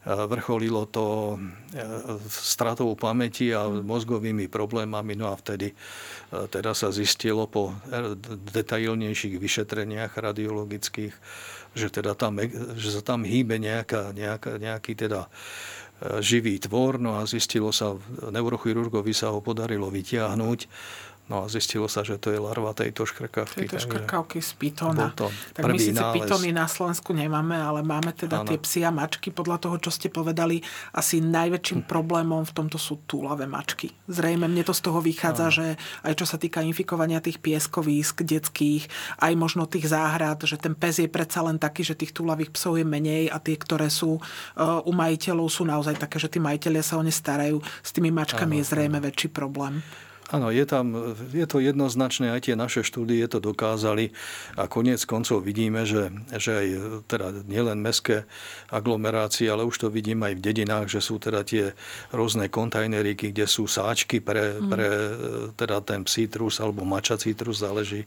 e, 0.05 0.13
vrcholilo 0.13 0.85
to 0.85 1.37
e, 1.73 1.81
stratou 2.29 2.93
pamäti 2.93 3.49
a 3.57 3.65
mozgovými 3.65 4.45
problémami. 4.45 5.17
No 5.17 5.33
a 5.33 5.35
vtedy 5.35 5.73
teda 6.29 6.77
sa 6.77 6.93
zistilo 6.93 7.49
po 7.49 7.73
detailnejších 8.53 9.39
vyšetreniach 9.39 10.13
radiologických, 10.13 11.13
že, 11.73 11.87
teda 11.89 12.13
tam, 12.13 12.37
že 12.77 12.89
sa 12.93 13.01
tam 13.01 13.25
hýbe 13.25 13.57
nejaká, 13.57 14.13
nejaká, 14.13 14.61
nejaký 14.61 14.93
teda 14.93 15.25
živý 16.21 16.61
tvor, 16.61 17.01
no 17.01 17.17
a 17.17 17.25
zistilo 17.25 17.73
sa, 17.73 17.97
neurochirurgovi 18.29 19.13
sa 19.17 19.33
ho 19.33 19.41
podarilo 19.41 19.89
vytiahnuť 19.89 20.59
No 21.27 21.43
a 21.43 21.51
zistilo 21.51 21.91
sa, 21.91 22.07
že 22.07 22.15
to 22.15 22.31
je 22.31 22.39
larva 22.39 22.71
tejto 22.71 23.03
škrkavky. 23.03 23.67
Tejto 23.67 23.83
škrkavky 23.83 24.39
z 24.39 24.51
pitona. 24.55 25.11
Tak 25.11 25.67
my 25.67 25.75
síce 25.75 25.99
nález. 25.99 26.23
pitony 26.23 26.55
na 26.55 26.71
Slovensku 26.71 27.11
nemáme, 27.11 27.59
ale 27.59 27.83
máme 27.83 28.15
teda 28.15 28.41
ano. 28.41 28.47
tie 28.47 28.55
psi 28.55 28.87
a 28.87 28.91
mačky. 28.95 29.35
Podľa 29.35 29.59
toho, 29.59 29.75
čo 29.75 29.91
ste 29.91 30.07
povedali, 30.07 30.63
asi 30.95 31.19
najväčším 31.19 31.83
hm. 31.83 31.87
problémom 31.91 32.47
v 32.47 32.53
tomto 32.55 32.79
sú 32.79 33.03
túlavé 33.03 33.43
mačky. 33.43 33.91
Zrejme 34.07 34.47
mne 34.47 34.63
to 34.63 34.71
z 34.71 34.81
toho 34.87 35.03
vychádza, 35.03 35.51
ano. 35.51 35.55
že 35.55 35.65
aj 36.07 36.13
čo 36.15 36.23
sa 36.23 36.39
týka 36.39 36.63
infikovania 36.63 37.19
tých 37.19 37.43
pieskovísk 37.43 38.23
detských, 38.23 38.87
aj 39.19 39.33
možno 39.35 39.67
tých 39.67 39.91
záhrad, 39.91 40.39
že 40.47 40.55
ten 40.55 40.79
pes 40.79 41.03
je 41.03 41.11
predsa 41.11 41.43
len 41.43 41.59
taký, 41.59 41.83
že 41.83 41.99
tých 41.99 42.15
túlavých 42.15 42.55
psov 42.55 42.79
je 42.79 42.87
menej 42.87 43.27
a 43.27 43.43
tie, 43.43 43.59
ktoré 43.59 43.91
sú 43.91 44.15
uh, 44.15 44.79
u 44.87 44.91
majiteľov, 44.95 45.51
sú 45.51 45.67
naozaj 45.67 45.99
také, 45.99 46.23
že 46.23 46.31
tí 46.31 46.39
majiteľia 46.39 46.87
sa 46.87 46.95
o 46.95 47.03
ne 47.03 47.11
starajú. 47.11 47.59
S 47.83 47.91
tými 47.91 48.15
mačkami 48.15 48.55
ano, 48.55 48.59
je 48.63 48.69
zrejme 48.71 49.03
ano. 49.03 49.05
väčší 49.11 49.27
problém. 49.27 49.83
Áno, 50.27 50.51
je, 50.51 50.67
tam, 50.67 51.15
je 51.31 51.47
to 51.47 51.63
jednoznačné, 51.63 52.35
aj 52.35 52.51
tie 52.51 52.55
naše 52.59 52.83
štúdie 52.83 53.23
to 53.31 53.39
dokázali 53.39 54.11
a 54.59 54.67
koniec 54.67 54.99
koncov 55.07 55.39
vidíme, 55.39 55.87
že, 55.87 56.11
že 56.35 56.51
aj 56.51 56.67
teda 57.07 57.27
nielen 57.47 57.79
mestské 57.79 58.27
aglomerácie, 58.67 59.47
ale 59.47 59.63
už 59.63 59.79
to 59.79 59.87
vidím 59.87 60.27
aj 60.27 60.35
v 60.35 60.43
dedinách, 60.43 60.91
že 60.91 60.99
sú 60.99 61.15
teda 61.15 61.47
tie 61.47 61.71
rôzne 62.11 62.51
kontajneríky, 62.51 63.31
kde 63.31 63.47
sú 63.47 63.71
sáčky 63.71 64.19
pre, 64.19 64.59
mm. 64.59 64.67
pre 64.67 64.87
teda 65.55 65.79
ten 65.79 66.03
citrus 66.03 66.59
alebo 66.59 66.83
mača 66.83 67.15
citrus, 67.15 67.63
záleží. 67.63 68.03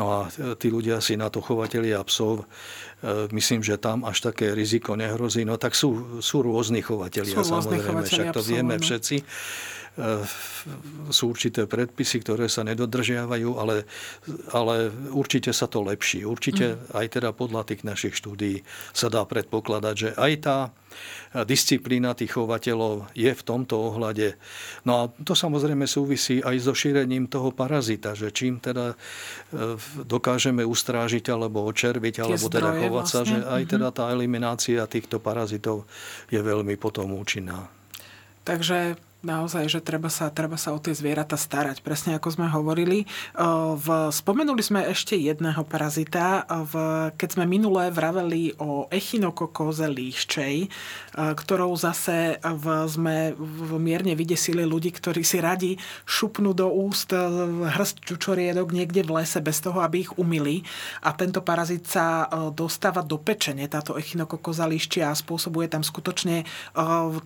No 0.00 0.16
a 0.16 0.32
tí 0.56 0.72
ľudia 0.72 1.04
si 1.04 1.20
na 1.20 1.28
to 1.28 1.44
chovatelia 1.44 2.00
psov 2.08 2.40
e, 2.40 3.28
myslím, 3.36 3.60
že 3.60 3.76
tam 3.76 4.08
až 4.08 4.32
také 4.32 4.56
riziko 4.56 4.96
nehrozí. 4.96 5.44
No 5.44 5.60
tak 5.60 5.76
sú, 5.76 6.24
sú 6.24 6.40
rôzni 6.40 6.80
chovatelia, 6.80 7.36
sú 7.36 7.44
samozrejme, 7.44 8.00
však 8.08 8.32
to 8.32 8.40
vieme 8.40 8.80
všetci. 8.80 9.16
E, 10.00 10.24
sú 11.12 11.36
určité 11.36 11.68
predpisy, 11.68 12.24
ktoré 12.24 12.48
sa 12.48 12.64
nedodržiavajú, 12.64 13.50
ale, 13.60 13.84
ale 14.56 14.88
určite 15.12 15.52
sa 15.52 15.68
to 15.68 15.84
lepší. 15.84 16.24
Určite 16.24 16.80
mm. 16.80 16.96
aj 16.96 17.06
teda 17.20 17.30
podľa 17.36 17.68
tých 17.68 17.84
našich 17.84 18.16
štúdií 18.16 18.64
sa 18.96 19.12
dá 19.12 19.20
predpokladať, 19.28 19.94
že 19.94 20.10
aj 20.16 20.32
tá 20.40 20.58
disciplína 21.46 22.16
tých 22.18 22.34
chovateľov 22.34 23.12
je 23.14 23.30
v 23.30 23.42
tomto 23.44 23.78
ohľade. 23.78 24.34
No 24.82 24.92
a 24.96 25.02
to 25.22 25.36
samozrejme 25.36 25.86
súvisí 25.86 26.42
aj 26.42 26.56
so 26.64 26.74
šírením 26.74 27.30
toho 27.30 27.54
parazita, 27.54 28.16
že 28.16 28.32
čím 28.34 28.58
teda 28.58 28.94
e, 28.94 28.96
dokážeme 30.02 30.64
ustrážiť 30.64 31.28
alebo 31.30 31.62
očerviť, 31.68 32.14
Tie 32.18 32.24
alebo 32.24 32.46
teda 32.48 32.70
chovať 32.74 32.90
vlastne. 32.90 33.12
sa, 33.12 33.28
že 33.28 33.38
aj 33.44 33.62
teda 33.68 33.88
mhm. 33.92 33.96
tá 34.00 34.04
eliminácia 34.10 34.80
týchto 34.88 35.20
parazitov 35.20 35.84
je 36.32 36.40
veľmi 36.40 36.74
potom 36.80 37.12
účinná. 37.14 37.68
Takže 38.48 39.09
Naozaj, 39.20 39.68
že 39.68 39.84
treba 39.84 40.08
sa, 40.08 40.32
treba 40.32 40.56
sa 40.56 40.72
o 40.72 40.80
tie 40.80 40.96
zvieratá 40.96 41.36
starať, 41.36 41.84
presne 41.84 42.16
ako 42.16 42.40
sme 42.40 42.48
hovorili. 42.48 43.04
V, 43.76 43.86
spomenuli 44.08 44.64
sme 44.64 44.88
ešte 44.88 45.12
jedného 45.12 45.60
parazita, 45.68 46.48
v, 46.48 46.74
keď 47.20 47.28
sme 47.36 47.44
minulé 47.44 47.92
vraveli 47.92 48.56
o 48.56 48.88
echinokokoze 48.88 49.92
líščej, 49.92 50.72
ktorou 51.36 51.76
zase 51.76 52.40
v, 52.40 52.64
sme 52.88 53.36
v 53.36 53.76
mierne 53.76 54.16
vydesili 54.16 54.64
ľudí, 54.64 54.88
ktorí 54.88 55.20
si 55.20 55.36
radi 55.36 55.76
šupnú 56.08 56.56
do 56.56 56.72
úst 56.72 57.12
hrst 57.12 58.00
čučoriedok 58.00 58.72
niekde 58.72 59.04
v 59.04 59.20
lese 59.20 59.44
bez 59.44 59.60
toho, 59.60 59.84
aby 59.84 60.00
ich 60.00 60.16
umili. 60.16 60.64
A 61.04 61.12
tento 61.12 61.44
parazit 61.44 61.84
sa 61.84 62.24
dostáva 62.56 63.04
do 63.04 63.20
pečene, 63.20 63.68
táto 63.68 64.00
echinokokoza 64.00 64.64
líščia 64.64 65.12
a 65.12 65.18
spôsobuje 65.18 65.68
tam 65.68 65.84
skutočne 65.84 66.48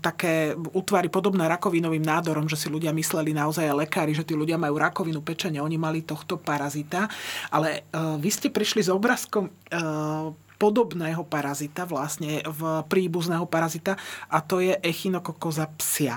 také 0.03 0.59
útvary 0.75 1.07
podobné 1.07 1.47
rakoviny 1.47 1.84
rakovinovým 1.85 2.09
nádorom, 2.09 2.49
že 2.49 2.57
si 2.57 2.73
ľudia 2.73 2.97
mysleli 2.97 3.37
naozaj 3.37 3.69
aj 3.69 3.77
lekári, 3.85 4.17
že 4.17 4.25
tí 4.25 4.33
ľudia 4.33 4.57
majú 4.57 4.81
rakovinu 4.81 5.21
pečenia, 5.21 5.61
oni 5.61 5.77
mali 5.77 6.01
tohto 6.01 6.41
parazita. 6.41 7.13
Ale 7.53 7.85
uh, 7.93 8.17
vy 8.17 8.31
ste 8.33 8.49
prišli 8.49 8.89
s 8.89 8.89
obrázkom 8.89 9.53
uh, 9.53 10.33
podobného 10.57 11.21
parazita, 11.29 11.85
vlastne 11.85 12.41
v 12.41 12.61
príbuzného 12.89 13.45
parazita 13.45 14.01
a 14.33 14.41
to 14.41 14.65
je 14.65 14.73
echinokokoza 14.81 15.69
psia. 15.77 16.17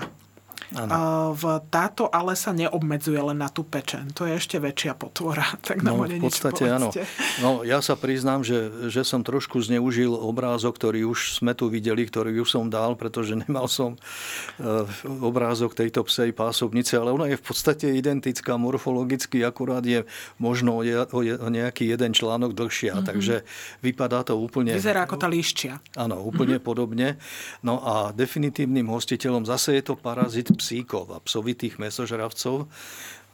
Ano. 0.75 1.31
V 1.31 1.63
táto 1.71 2.11
ale 2.11 2.35
sa 2.35 2.51
neobmedzuje 2.51 3.15
len 3.15 3.39
na 3.39 3.47
tú 3.47 3.63
pečen. 3.63 4.11
To 4.19 4.27
je 4.27 4.35
ešte 4.35 4.59
väčšia 4.59 4.99
potvora. 4.99 5.45
Tak 5.67 5.83
no, 5.83 5.99
v 5.99 6.23
podstate 6.23 6.63
áno. 6.71 6.95
No, 7.43 7.59
ja 7.67 7.83
sa 7.83 7.99
priznám, 7.99 8.39
že, 8.39 8.87
že 8.87 9.03
som 9.03 9.19
trošku 9.19 9.59
zneužil 9.59 10.15
obrázok, 10.15 10.79
ktorý 10.79 11.03
už 11.11 11.43
sme 11.43 11.51
tu 11.51 11.67
videli, 11.67 12.07
ktorý 12.07 12.39
už 12.39 12.55
som 12.55 12.71
dal, 12.71 12.95
pretože 12.95 13.35
nemal 13.35 13.67
som 13.67 13.99
uh, 13.99 14.87
obrázok 15.19 15.75
tejto 15.75 16.07
psej 16.07 16.31
pásobnice, 16.31 16.95
ale 16.95 17.11
ona 17.11 17.27
je 17.27 17.35
v 17.35 17.43
podstate 17.43 17.91
identická 17.99 18.55
morfologicky, 18.55 19.43
akurát 19.43 19.83
je 19.83 20.07
možno 20.39 20.79
o 20.79 21.49
nejaký 21.51 21.91
jeden 21.91 22.15
článok 22.15 22.55
dlhšia, 22.55 22.95
mm-hmm. 22.95 23.07
takže 23.11 23.35
vypadá 23.83 24.23
to 24.23 24.39
úplne... 24.39 24.71
Vyzerá 24.71 25.03
ako 25.03 25.19
tá 25.19 25.27
líščia. 25.27 25.83
Áno, 25.99 26.23
úplne 26.23 26.63
mm-hmm. 26.63 26.69
podobne. 26.69 27.19
No 27.59 27.83
a 27.83 28.15
definitívnym 28.15 28.87
hostiteľom 28.87 29.43
zase 29.43 29.75
je 29.75 29.83
to 29.83 29.99
parazit 29.99 30.47
psíkov 30.57 31.13
a 31.13 31.23
psovitých 31.23 31.77
mesožravcov. 31.77 32.67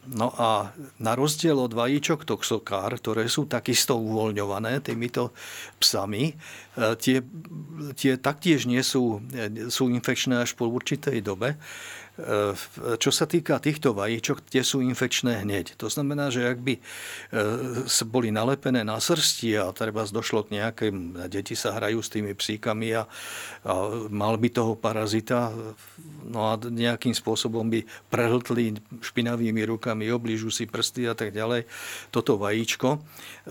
No 0.04 0.36
a 0.36 0.76
na 1.00 1.16
rozdiel 1.16 1.56
od 1.56 1.72
vajíčok 1.72 2.28
toxokár, 2.28 3.00
ktoré 3.00 3.32
sú 3.32 3.48
takisto 3.48 3.96
uvoľňované 3.96 4.84
týmito 4.84 5.32
psami, 5.80 6.28
e, 6.28 6.34
tie, 7.00 7.24
tie 7.96 8.20
taktiež 8.20 8.68
nie 8.68 8.84
sú, 8.84 9.24
e, 9.32 9.72
sú 9.72 9.88
infekčné 9.88 10.44
až 10.44 10.60
po 10.60 10.68
určitej 10.68 11.24
dobe. 11.24 11.56
E, 12.14 12.54
čo 13.02 13.10
sa 13.10 13.26
týka 13.26 13.58
týchto 13.58 13.98
vajíčok, 13.98 14.46
tie 14.46 14.62
sú 14.62 14.86
infekčné 14.86 15.42
hneď. 15.42 15.74
To 15.82 15.90
znamená, 15.90 16.30
že 16.30 16.46
ak 16.46 16.62
by 16.62 16.78
e, 16.78 16.82
boli 18.06 18.30
nalepené 18.30 18.86
na 18.86 19.02
srsti 19.02 19.58
a 19.58 19.74
treba 19.74 20.06
došlo 20.06 20.46
k 20.46 20.62
nejakým, 20.62 21.26
deti 21.26 21.58
sa 21.58 21.74
hrajú 21.74 22.06
s 22.06 22.14
tými 22.14 22.38
psíkami 22.38 22.94
a, 22.94 23.10
a 23.66 23.74
mal 24.14 24.38
by 24.38 24.46
toho 24.54 24.78
parazita, 24.78 25.50
no 26.30 26.54
a 26.54 26.62
nejakým 26.62 27.18
spôsobom 27.18 27.66
by 27.66 27.82
prehltli 28.14 28.78
špinavými 29.02 29.66
rukami, 29.66 30.14
oblížu 30.14 30.54
si 30.54 30.70
prsty 30.70 31.10
a 31.10 31.18
tak 31.18 31.34
ďalej, 31.34 31.66
toto 32.14 32.38
vajíčko, 32.38 33.02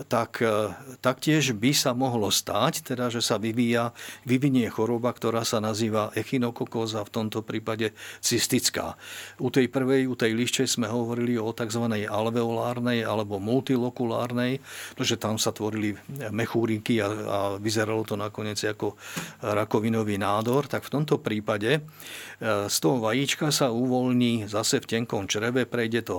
tak 0.07 0.39
e, 0.39 0.71
taktiež 1.03 1.51
by 1.51 1.75
sa 1.75 1.91
mohlo 1.91 2.31
stať, 2.31 2.95
teda, 2.95 3.11
že 3.11 3.19
sa 3.19 3.35
vyvíja, 3.35 3.91
vyvinie 4.23 4.71
choroba, 4.71 5.11
ktorá 5.11 5.43
sa 5.43 5.59
nazýva 5.59 6.15
echinokokóza, 6.15 7.03
v 7.03 7.11
tomto 7.11 7.43
prípade 7.43 7.91
cysty 8.23 8.52
cystická. 8.53 8.93
U 9.41 9.49
tej 9.49 9.65
prvej, 9.65 10.05
u 10.05 10.13
tej 10.13 10.37
lišče 10.37 10.69
sme 10.69 10.85
hovorili 10.85 11.41
o 11.41 11.49
tzv. 11.49 11.89
alveolárnej 12.05 13.01
alebo 13.01 13.41
multilokulárnej, 13.41 14.61
pretože 14.93 15.17
tam 15.17 15.41
sa 15.41 15.49
tvorili 15.49 15.97
mechúriky 16.29 17.01
a, 17.01 17.07
a 17.09 17.39
vyzeralo 17.57 18.05
to 18.05 18.13
nakoniec 18.13 18.61
ako 18.61 18.93
rakovinový 19.41 20.21
nádor, 20.21 20.69
tak 20.69 20.85
v 20.85 21.01
tomto 21.01 21.17
prípade 21.17 21.81
e, 21.81 22.69
z 22.69 22.77
toho 22.77 23.01
vajíčka 23.01 23.49
sa 23.49 23.73
uvoľní 23.73 24.45
zase 24.45 24.77
v 24.85 25.01
tenkom 25.01 25.25
črebe, 25.25 25.65
prejde 25.65 26.05
to 26.05 26.17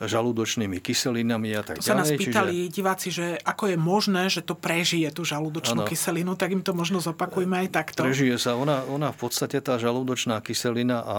žalúdočnými 0.00 0.80
kyselinami 0.80 1.52
a 1.52 1.60
tak 1.60 1.84
to 1.84 1.84
ďalej. 1.84 1.92
sa 1.92 2.00
nás 2.00 2.08
pýtali 2.08 2.54
čiže... 2.64 2.72
diváci, 2.72 3.08
že 3.12 3.26
ako 3.44 3.76
je 3.76 3.76
možné, 3.76 4.32
že 4.32 4.40
to 4.40 4.56
prežije 4.56 5.12
tú 5.12 5.28
žalúdočnú 5.28 5.84
ano. 5.84 5.90
kyselinu, 5.90 6.32
tak 6.32 6.56
im 6.56 6.64
to 6.64 6.72
možno 6.72 7.04
zopakujme 7.04 7.60
aj 7.66 7.68
takto. 7.68 8.00
Prežije 8.00 8.40
sa. 8.40 8.56
Ona, 8.56 8.86
ona 8.88 9.12
v 9.12 9.18
podstate 9.20 9.60
tá 9.60 9.76
žalúdočná 9.76 10.40
kyselina 10.40 11.04
a 11.04 11.18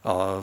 a 0.00 0.40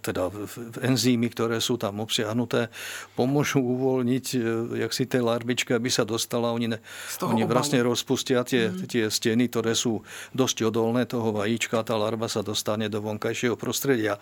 teda 0.00 0.32
enzymy, 0.80 1.28
ktoré 1.30 1.60
sú 1.60 1.76
tam 1.76 2.00
obsiahnuté, 2.00 2.72
pomôžu 3.14 3.60
uvoľniť, 3.60 4.26
e, 4.34 4.38
jak 4.86 4.92
si 4.96 5.04
tej 5.04 5.22
larvičke, 5.22 5.76
aby 5.76 5.92
sa 5.92 6.08
dostala. 6.08 6.56
Oni, 6.56 6.72
ne, 6.72 6.78
oni 7.20 7.44
vlastne 7.44 7.84
rozpustia 7.84 8.42
tie, 8.42 8.72
mm. 8.72 8.88
tie 8.88 9.04
steny, 9.12 9.52
ktoré 9.52 9.76
sú 9.76 10.00
dosť 10.32 10.72
odolné 10.72 11.04
toho 11.04 11.30
vajíčka 11.36 11.84
a 11.84 11.86
tá 11.86 11.94
larva 11.94 12.26
sa 12.32 12.40
dostane 12.40 12.88
do 12.88 13.04
vonkajšieho 13.04 13.54
prostredia. 13.60 14.16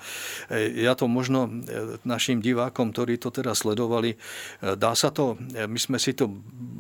E, 0.50 0.82
ja 0.82 0.98
to 0.98 1.06
možno 1.06 1.46
e, 1.46 2.00
našim 2.02 2.42
divákom, 2.42 2.90
ktorí 2.90 3.22
to 3.22 3.30
teda 3.30 3.54
sledovali, 3.54 4.18
dá 4.60 4.92
sa 4.96 5.14
to, 5.14 5.38
my 5.38 5.78
sme 5.78 5.98
si 6.00 6.16
to 6.16 6.30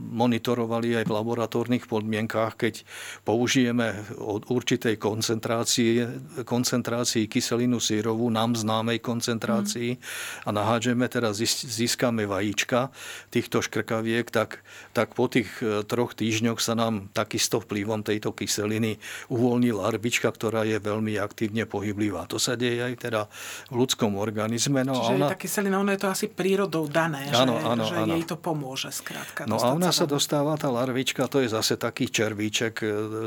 monitorovali 0.08 0.98
aj 0.98 1.04
v 1.06 1.14
laboratórnych 1.14 1.84
podmienkách, 1.86 2.52
keď 2.56 2.74
použijeme 3.22 3.94
od 4.18 4.48
určitej 4.48 4.96
koncentrácie, 4.96 6.08
koncentrácii 6.42 7.27
kyselinu 7.28 7.78
sírovú, 7.78 8.32
nám 8.32 8.56
známej 8.56 8.98
koncentrácii 9.04 10.00
mm. 10.00 10.48
a 10.48 10.50
nahádžeme, 10.50 11.06
teda 11.06 11.30
získame 11.36 12.24
vajíčka 12.24 12.88
týchto 13.28 13.60
škrkaviek, 13.60 14.26
tak, 14.32 14.64
tak 14.96 15.12
po 15.12 15.28
tých 15.28 15.48
e, 15.60 15.84
troch 15.84 16.16
týždňoch 16.16 16.58
sa 16.58 16.74
nám 16.74 17.12
takisto 17.12 17.60
vplyvom 17.60 18.02
tejto 18.02 18.32
kyseliny 18.32 18.96
uvoľní 19.28 19.76
larvička, 19.76 20.32
ktorá 20.32 20.64
je 20.64 20.80
veľmi 20.80 21.20
aktívne 21.20 21.68
pohyblivá. 21.68 22.24
To 22.32 22.40
sa 22.40 22.56
deje 22.56 22.80
aj 22.80 22.94
teda 22.98 23.20
v 23.68 23.74
ľudskom 23.84 24.16
organizme. 24.16 24.82
No 24.82 24.96
Čiže 24.96 25.14
ona... 25.20 25.28
tá 25.28 25.36
kyselina, 25.36 25.76
ona 25.78 25.92
je 25.94 26.00
to 26.02 26.08
asi 26.08 26.26
prírodou 26.32 26.88
dané, 26.88 27.28
áno, 27.30 27.60
že, 27.60 27.68
áno, 27.68 27.82
že 27.84 27.96
áno. 28.00 28.12
jej 28.16 28.24
to 28.24 28.36
pomôže 28.40 28.90
skrátka. 28.90 29.44
No 29.44 29.60
a 29.60 29.76
ona 29.76 29.92
sa 29.92 30.08
dostáva 30.08 30.56
tá 30.56 30.72
larvička, 30.72 31.28
to 31.28 31.44
je 31.44 31.52
zase 31.52 31.76
taký 31.76 32.08
červíček, 32.08 32.74
e, 32.80 32.86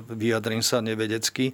vyjadrím 0.09 0.65
sa 0.65 0.81
nevedecky, 0.81 1.53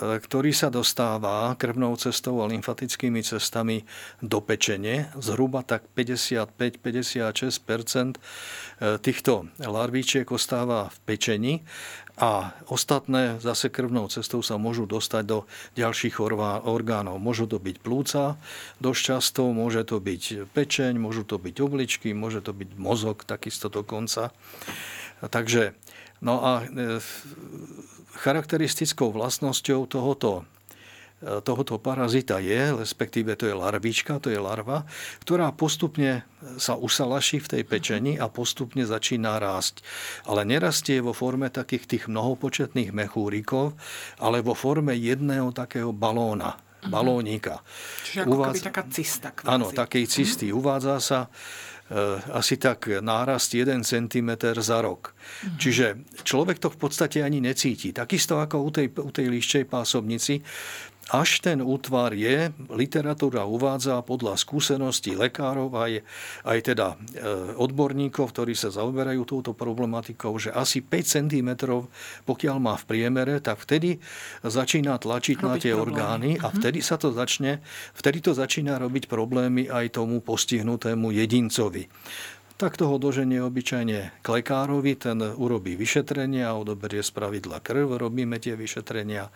ktorý 0.00 0.52
sa 0.52 0.68
dostáva 0.68 1.56
krvnou 1.56 1.96
cestou 1.96 2.44
a 2.44 2.50
lymfatickými 2.52 3.24
cestami 3.24 3.80
do 4.20 4.44
pečene. 4.44 5.08
Zhruba 5.16 5.64
tak 5.64 5.88
55-56 5.96 6.76
e, 7.16 9.00
týchto 9.00 9.48
larvíčiek 9.56 10.28
ostáva 10.28 10.92
v 10.92 10.96
pečení 11.08 11.54
a 12.20 12.52
ostatné 12.68 13.40
zase 13.40 13.72
krvnou 13.72 14.12
cestou 14.12 14.44
sa 14.44 14.60
môžu 14.60 14.84
dostať 14.84 15.24
do 15.24 15.48
ďalších 15.80 16.20
orgánov. 16.68 17.16
Môžu 17.16 17.48
to 17.48 17.56
byť 17.56 17.76
plúca, 17.80 18.36
dosť 18.84 19.00
často 19.00 19.48
môže 19.56 19.88
to 19.88 19.96
byť 19.96 20.52
pečeň, 20.52 21.00
môžu 21.00 21.24
to 21.24 21.40
byť 21.40 21.56
obličky, 21.64 22.12
môže 22.12 22.44
to 22.44 22.52
byť 22.52 22.76
mozog 22.76 23.24
takisto 23.24 23.72
dokonca. 23.72 24.36
Takže, 25.20 25.76
no 26.20 26.40
a 26.40 26.64
e, 26.64 27.00
charakteristickou 28.20 29.12
vlastnosťou 29.12 29.88
tohoto 29.88 30.44
tohoto 31.20 31.76
parazita 31.76 32.40
je, 32.40 32.72
respektíve 32.72 33.36
to 33.36 33.44
je 33.44 33.52
larvička, 33.52 34.16
to 34.16 34.32
je 34.32 34.40
larva, 34.40 34.88
ktorá 35.20 35.52
postupne 35.52 36.24
sa 36.56 36.80
usalaší 36.80 37.44
v 37.44 37.50
tej 37.56 37.62
pečení 37.68 38.12
a 38.16 38.32
postupne 38.32 38.88
začína 38.88 39.36
rásť. 39.36 39.84
Ale 40.24 40.48
nerastie 40.48 41.04
vo 41.04 41.12
forme 41.12 41.52
takých 41.52 41.84
tých 41.84 42.04
mnohopočetných 42.08 42.96
mechúrikov, 42.96 43.76
ale 44.16 44.40
vo 44.40 44.56
forme 44.56 44.96
jedného 44.96 45.52
takého 45.52 45.92
balóna, 45.92 46.56
mhm. 46.56 46.88
balónika. 46.88 47.60
Čiže 48.08 48.24
ako 48.24 48.32
Uvádza... 48.32 48.64
taká 48.72 48.82
cista. 48.88 49.28
Kvázi. 49.36 49.52
Áno, 49.52 49.66
takej 49.68 50.04
cisty. 50.08 50.46
Uvádza 50.56 50.96
sa 51.04 51.20
e, 51.20 51.28
asi 52.30 52.56
tak 52.56 52.86
nárast 53.02 53.50
1 53.54 53.82
cm 53.82 54.30
za 54.62 54.78
rok. 54.78 55.10
Mm. 55.10 55.58
Čiže 55.58 55.86
človek 56.22 56.62
to 56.62 56.70
v 56.70 56.78
podstate 56.78 57.18
ani 57.18 57.42
necíti. 57.42 57.90
Takisto 57.90 58.38
ako 58.38 58.62
u 58.62 58.70
tej, 58.70 58.86
u 58.94 59.10
tej 59.10 59.26
líščej 59.26 59.64
pásobnici, 59.66 60.38
až 61.10 61.42
ten 61.42 61.58
útvar 61.58 62.14
je, 62.14 62.54
literatúra 62.70 63.42
uvádza 63.42 63.98
podľa 64.06 64.38
skúseností 64.38 65.18
lekárov 65.18 65.74
aj, 65.74 66.06
aj 66.46 66.58
teda 66.62 66.94
e, 66.94 66.96
odborníkov, 67.58 68.30
ktorí 68.30 68.54
sa 68.54 68.70
zaoberajú 68.70 69.26
touto 69.26 69.50
problematikou, 69.50 70.38
že 70.38 70.54
asi 70.54 70.78
5 70.78 71.26
cm, 71.26 71.50
pokiaľ 72.22 72.56
má 72.62 72.78
v 72.78 72.84
priemere, 72.86 73.42
tak 73.42 73.58
vtedy 73.58 73.98
začína 74.46 75.02
tlačiť 75.02 75.42
robiť 75.42 75.50
na 75.50 75.54
tie 75.58 75.74
problémy. 75.74 75.82
orgány 75.82 76.30
a 76.38 76.48
mhm. 76.48 76.54
vtedy 76.62 76.78
sa 76.78 76.94
to 76.94 77.10
začne, 77.10 77.58
vtedy 77.98 78.22
to 78.22 78.30
začína 78.30 78.78
robiť 78.78 79.10
problémy 79.10 79.66
aj 79.66 79.98
tomu 79.98 80.22
postihnutému 80.22 81.10
jedincovi 81.10 81.90
tak 82.60 82.76
toho 82.76 83.00
doženie 83.00 83.40
obyčajne 83.40 84.12
k 84.20 84.26
lekárovi, 84.28 84.92
ten 84.92 85.16
urobí 85.16 85.80
vyšetrenia 85.80 86.52
a 86.52 86.60
odoberie 86.60 87.00
z 87.00 87.08
pravidla 87.08 87.64
krv, 87.64 87.96
robíme 87.96 88.36
tie 88.36 88.52
vyšetrenia 88.52 89.32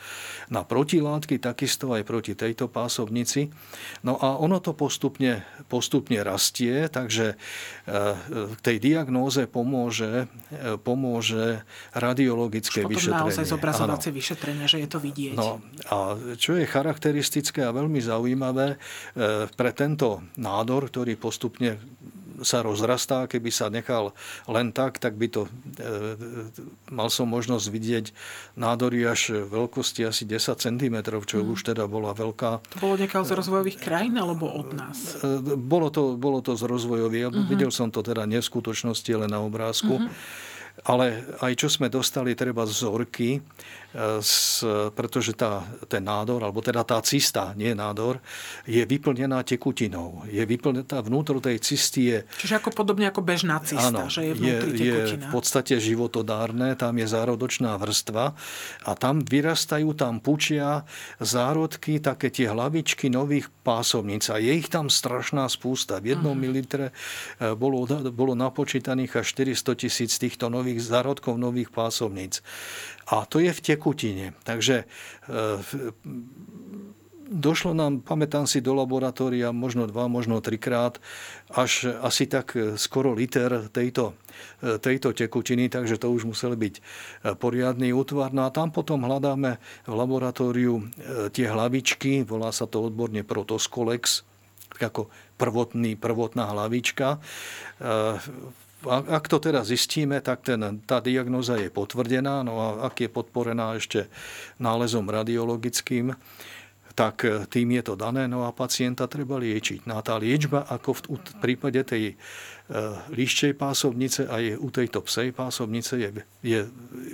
na 0.52 0.60
protilátky, 0.60 1.40
takisto 1.40 1.96
aj 1.96 2.04
proti 2.04 2.36
tejto 2.36 2.68
pásobnici. 2.68 3.48
No 4.04 4.20
a 4.20 4.36
ono 4.36 4.60
to 4.60 4.76
postupne, 4.76 5.40
postupne 5.72 6.20
rastie, 6.20 6.92
takže 6.92 7.32
e, 7.32 7.36
k 8.28 8.60
tej 8.60 8.76
diagnóze 8.76 9.48
pomôže, 9.48 10.28
e, 10.52 10.76
pomôže 10.76 11.64
radiologické 11.96 12.84
Už 12.84 12.92
vyšetrenie. 12.92 13.24
naozaj 13.24 13.44
zobrazovacie 13.48 14.12
vyšetrenie, 14.12 14.68
že 14.68 14.84
je 14.84 14.88
to 14.92 15.00
vidieť. 15.00 15.40
No 15.40 15.64
a 15.88 16.20
čo 16.36 16.60
je 16.60 16.68
charakteristické 16.68 17.64
a 17.64 17.72
veľmi 17.72 18.04
zaujímavé 18.04 18.76
e, 18.76 19.48
pre 19.48 19.72
tento 19.72 20.20
nádor, 20.36 20.92
ktorý 20.92 21.16
postupne 21.16 21.80
sa 22.44 22.62
rozrastá. 22.62 23.26
Keby 23.26 23.50
sa 23.50 23.72
nechal 23.72 24.12
len 24.46 24.70
tak, 24.70 25.02
tak 25.02 25.16
by 25.16 25.26
to, 25.32 25.50
e, 25.80 26.14
mal 26.92 27.08
som 27.08 27.26
možnosť 27.26 27.66
vidieť 27.72 28.06
nádory 28.54 29.02
až 29.08 29.48
veľkosti 29.48 30.06
asi 30.06 30.28
10 30.28 30.60
cm, 30.60 30.96
čo 31.24 31.42
mm. 31.42 31.52
už 31.56 31.60
teda 31.74 31.88
bola 31.88 32.12
veľká. 32.12 32.60
To 32.60 32.78
bolo 32.78 32.94
nejaká 33.00 33.24
z 33.24 33.32
rozvojových 33.34 33.78
krajín 33.80 34.14
alebo 34.20 34.46
od 34.46 34.76
nás? 34.76 35.18
E, 35.24 35.56
bolo 35.56 35.88
to, 35.88 36.14
bolo 36.14 36.44
to 36.44 36.54
z 36.54 36.62
rozvojových. 36.68 37.32
Mm-hmm. 37.32 37.50
Videl 37.50 37.72
som 37.72 37.88
to 37.88 38.04
teda 38.04 38.28
nie 38.28 38.38
v 38.38 38.46
skutočnosti, 38.46 39.08
ale 39.10 39.26
na 39.26 39.40
obrázku. 39.40 39.98
Mm-hmm. 39.98 40.52
Ale 40.84 41.22
aj 41.38 41.52
čo 41.54 41.68
sme 41.70 41.86
dostali, 41.86 42.34
treba 42.34 42.66
vzorky, 42.66 43.38
s, 43.94 44.66
pretože 44.90 45.38
tá, 45.38 45.62
ten 45.86 46.02
nádor, 46.02 46.42
alebo 46.42 46.58
teda 46.58 46.82
tá 46.82 46.98
cista, 46.98 47.54
nie 47.54 47.70
nádor, 47.78 48.18
je 48.66 48.82
vyplnená 48.82 49.46
tekutinou. 49.46 50.26
Je 50.26 50.42
vyplnená, 50.42 50.98
vnútro 50.98 51.38
tej 51.38 51.62
cisty 51.62 52.10
je... 52.10 52.18
Čiže 52.42 52.58
ako 52.58 52.74
podobne 52.74 53.06
ako 53.06 53.22
bežná 53.22 53.62
cista, 53.62 53.94
áno, 53.94 54.10
že 54.10 54.26
je 54.26 54.32
vnútri 54.34 54.70
je, 54.74 54.78
tekutina. 54.82 55.14
je 55.14 55.16
v 55.22 55.26
podstate 55.30 55.74
životodárne, 55.78 56.74
tam 56.74 56.98
je 56.98 57.06
zárodočná 57.06 57.78
vrstva 57.78 58.34
a 58.82 58.90
tam 58.98 59.22
vyrastajú, 59.22 59.94
tam 59.94 60.18
pučia 60.18 60.82
zárodky, 61.22 62.02
také 62.02 62.34
tie 62.34 62.50
hlavičky 62.50 63.06
nových 63.06 63.46
pásovníc 63.62 64.26
a 64.28 64.42
je 64.42 64.52
ich 64.58 64.66
tam 64.66 64.90
strašná 64.90 65.46
spústa. 65.46 66.02
V 66.02 66.18
jednom 66.18 66.34
uh-huh. 66.34 66.44
mililitre 66.44 66.90
e, 67.38 67.54
bolo, 67.54 67.86
bolo 68.10 68.34
napočítaných 68.34 69.22
až 69.22 69.26
400 69.38 69.78
tisíc 69.78 70.12
týchto 70.18 70.50
nových 70.50 70.82
zárodkov 70.82 71.38
nových 71.38 71.70
pásovníc. 71.70 72.42
A 73.08 73.28
to 73.28 73.40
je 73.40 73.52
v 73.52 73.60
tekutine. 73.60 74.26
Takže 74.48 74.84
e, 74.84 74.86
došlo 77.28 77.76
nám, 77.76 78.00
pamätám 78.00 78.48
si, 78.48 78.64
do 78.64 78.72
laboratória 78.72 79.52
možno 79.52 79.84
dva, 79.84 80.08
možno 80.08 80.40
trikrát, 80.40 80.96
až 81.52 81.92
asi 82.00 82.24
tak 82.24 82.56
e, 82.56 82.80
skoro 82.80 83.12
liter 83.12 83.68
tejto, 83.68 84.16
e, 84.64 84.80
tejto 84.80 85.12
tekutiny, 85.12 85.68
takže 85.68 86.00
to 86.00 86.08
už 86.08 86.24
musel 86.24 86.56
byť 86.56 86.80
poriadny 87.36 87.92
útvar. 87.92 88.32
No 88.32 88.48
a 88.48 88.54
tam 88.54 88.72
potom 88.72 89.04
hľadáme 89.04 89.60
v 89.84 89.92
laboratóriu 89.92 90.88
tie 91.36 91.46
hlavičky, 91.48 92.24
volá 92.24 92.48
sa 92.56 92.64
to 92.64 92.88
odborne 92.88 93.20
protoskolex, 93.20 94.24
ako 94.80 95.12
prvotný, 95.36 95.94
prvotná 95.94 96.50
hlavička 96.50 97.22
ak 98.88 99.24
to 99.28 99.38
teda 99.40 99.64
zistíme, 99.64 100.20
tak 100.20 100.44
ten, 100.44 100.80
tá 100.84 101.00
diagnoza 101.00 101.56
je 101.56 101.72
potvrdená, 101.72 102.44
no 102.44 102.60
a 102.60 102.68
ak 102.88 103.04
je 103.04 103.08
podporená 103.08 103.76
ešte 103.76 104.08
nálezom 104.60 105.08
radiologickým, 105.08 106.12
tak 106.94 107.26
e, 107.26 107.44
tým 107.50 107.74
je 107.74 107.82
to 107.82 107.94
dané, 107.98 108.30
no 108.30 108.46
a 108.46 108.54
pacienta 108.54 109.10
treba 109.10 109.36
liečiť. 109.38 109.84
No 109.90 109.98
a 109.98 110.00
tá 110.00 110.14
liečba, 110.18 110.64
ako 110.70 110.94
v, 110.94 111.00
prípade 111.42 111.82
tej 111.82 112.14
E, 112.64 112.80
líščej 113.12 113.60
pásovnice 113.60 114.24
a 114.24 114.40
je 114.40 114.56
u 114.56 114.72
tejto 114.72 115.04
psej 115.04 115.36
pásovnice 115.36 116.00
je, 116.00 116.08
je 116.40 116.64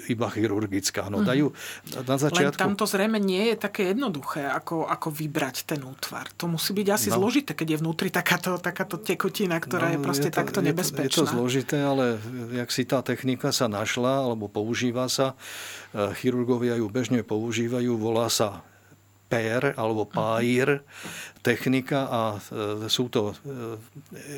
iba 0.06 0.30
chirurgická. 0.30 1.10
No, 1.10 1.26
dajú 1.26 1.50
na 2.06 2.14
začiatku... 2.22 2.54
Len 2.54 2.70
tamto 2.70 2.86
zrejme 2.86 3.18
nie 3.18 3.50
je 3.50 3.56
také 3.58 3.90
jednoduché, 3.90 4.46
ako, 4.46 4.86
ako 4.86 5.10
vybrať 5.10 5.74
ten 5.74 5.82
útvar. 5.82 6.30
To 6.38 6.46
musí 6.46 6.70
byť 6.70 6.88
asi 6.94 7.10
no. 7.10 7.18
zložité, 7.18 7.58
keď 7.58 7.66
je 7.74 7.78
vnútri 7.82 8.14
takáto, 8.14 8.62
takáto 8.62 9.02
tekutina, 9.02 9.58
ktorá 9.58 9.90
no, 9.90 9.92
je 9.92 9.98
proste 9.98 10.30
je 10.30 10.34
to, 10.34 10.38
takto 10.38 10.62
je 10.62 10.70
nebezpečná. 10.70 11.10
Je 11.10 11.18
to 11.18 11.26
zložité, 11.26 11.82
ale 11.82 12.22
jak 12.54 12.70
si 12.70 12.86
tá 12.86 13.02
technika 13.02 13.50
sa 13.50 13.66
našla, 13.66 14.30
alebo 14.30 14.46
používa 14.46 15.10
sa, 15.10 15.34
e, 15.90 16.14
chirurgovia 16.14 16.78
ju 16.78 16.86
bežne 16.86 17.26
používajú, 17.26 17.98
volá 17.98 18.30
sa 18.30 18.62
PER 19.30 19.78
alebo 19.78 20.10
PAIR 20.10 20.82
technika 21.40 22.10
a 22.10 22.22
e, 22.36 22.38
sú 22.90 23.06
to 23.06 23.30
e, 23.30 23.34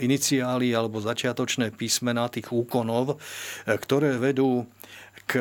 iniciály 0.05 0.76
alebo 0.76 1.01
začiatočné 1.01 1.72
písmená 1.72 2.28
tých 2.28 2.53
úkonov, 2.53 3.16
e, 3.16 3.72
ktoré 3.72 4.20
vedú 4.20 4.68
k, 5.24 5.38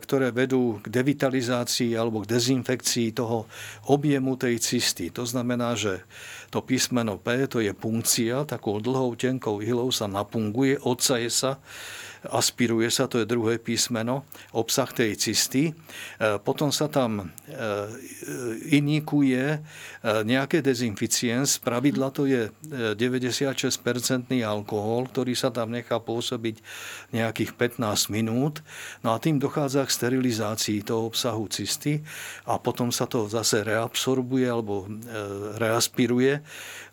ktoré 0.00 0.30
vedú 0.30 0.78
k 0.80 0.86
devitalizácii 0.88 1.98
alebo 1.98 2.22
k 2.22 2.30
dezinfekcii 2.30 3.12
toho 3.12 3.44
objemu 3.90 4.38
tej 4.38 4.62
cysty. 4.62 5.10
To 5.12 5.26
znamená, 5.26 5.74
že 5.74 6.06
to 6.48 6.62
písmeno 6.62 7.18
P, 7.18 7.44
to 7.50 7.58
je 7.58 7.74
punkcia, 7.74 8.46
takou 8.46 8.78
dlhou, 8.78 9.18
tenkou 9.18 9.58
ihlou 9.60 9.90
sa 9.90 10.06
napunguje, 10.06 10.78
odsaje 10.80 11.28
sa 11.28 11.58
aspiruje 12.28 12.92
sa, 12.92 13.08
to 13.08 13.22
je 13.22 13.28
druhé 13.28 13.56
písmeno, 13.56 14.28
obsah 14.52 14.88
tej 14.92 15.16
cysty. 15.16 15.72
E, 15.72 15.72
potom 16.44 16.68
sa 16.68 16.92
tam 16.92 17.20
e, 17.20 17.26
inikuje 18.76 19.56
e, 19.56 19.58
nejaké 20.04 20.60
dezinficiens, 20.60 21.56
pravidla 21.56 22.12
to 22.12 22.28
je 22.28 22.52
96-percentný 22.70 24.44
alkohol, 24.44 25.08
ktorý 25.08 25.32
sa 25.32 25.48
tam 25.48 25.72
nechá 25.72 25.96
pôsobiť 25.96 26.60
nejakých 27.16 27.56
15 27.56 28.12
minút. 28.12 28.60
No 29.00 29.16
a 29.16 29.22
tým 29.22 29.40
dochádza 29.40 29.88
k 29.88 29.94
sterilizácii 29.94 30.84
toho 30.84 31.08
obsahu 31.08 31.48
cysty 31.48 32.04
a 32.44 32.60
potom 32.60 32.92
sa 32.92 33.08
to 33.08 33.24
zase 33.30 33.64
reabsorbuje 33.64 34.44
alebo 34.44 34.84
reaspiruje 35.56 36.42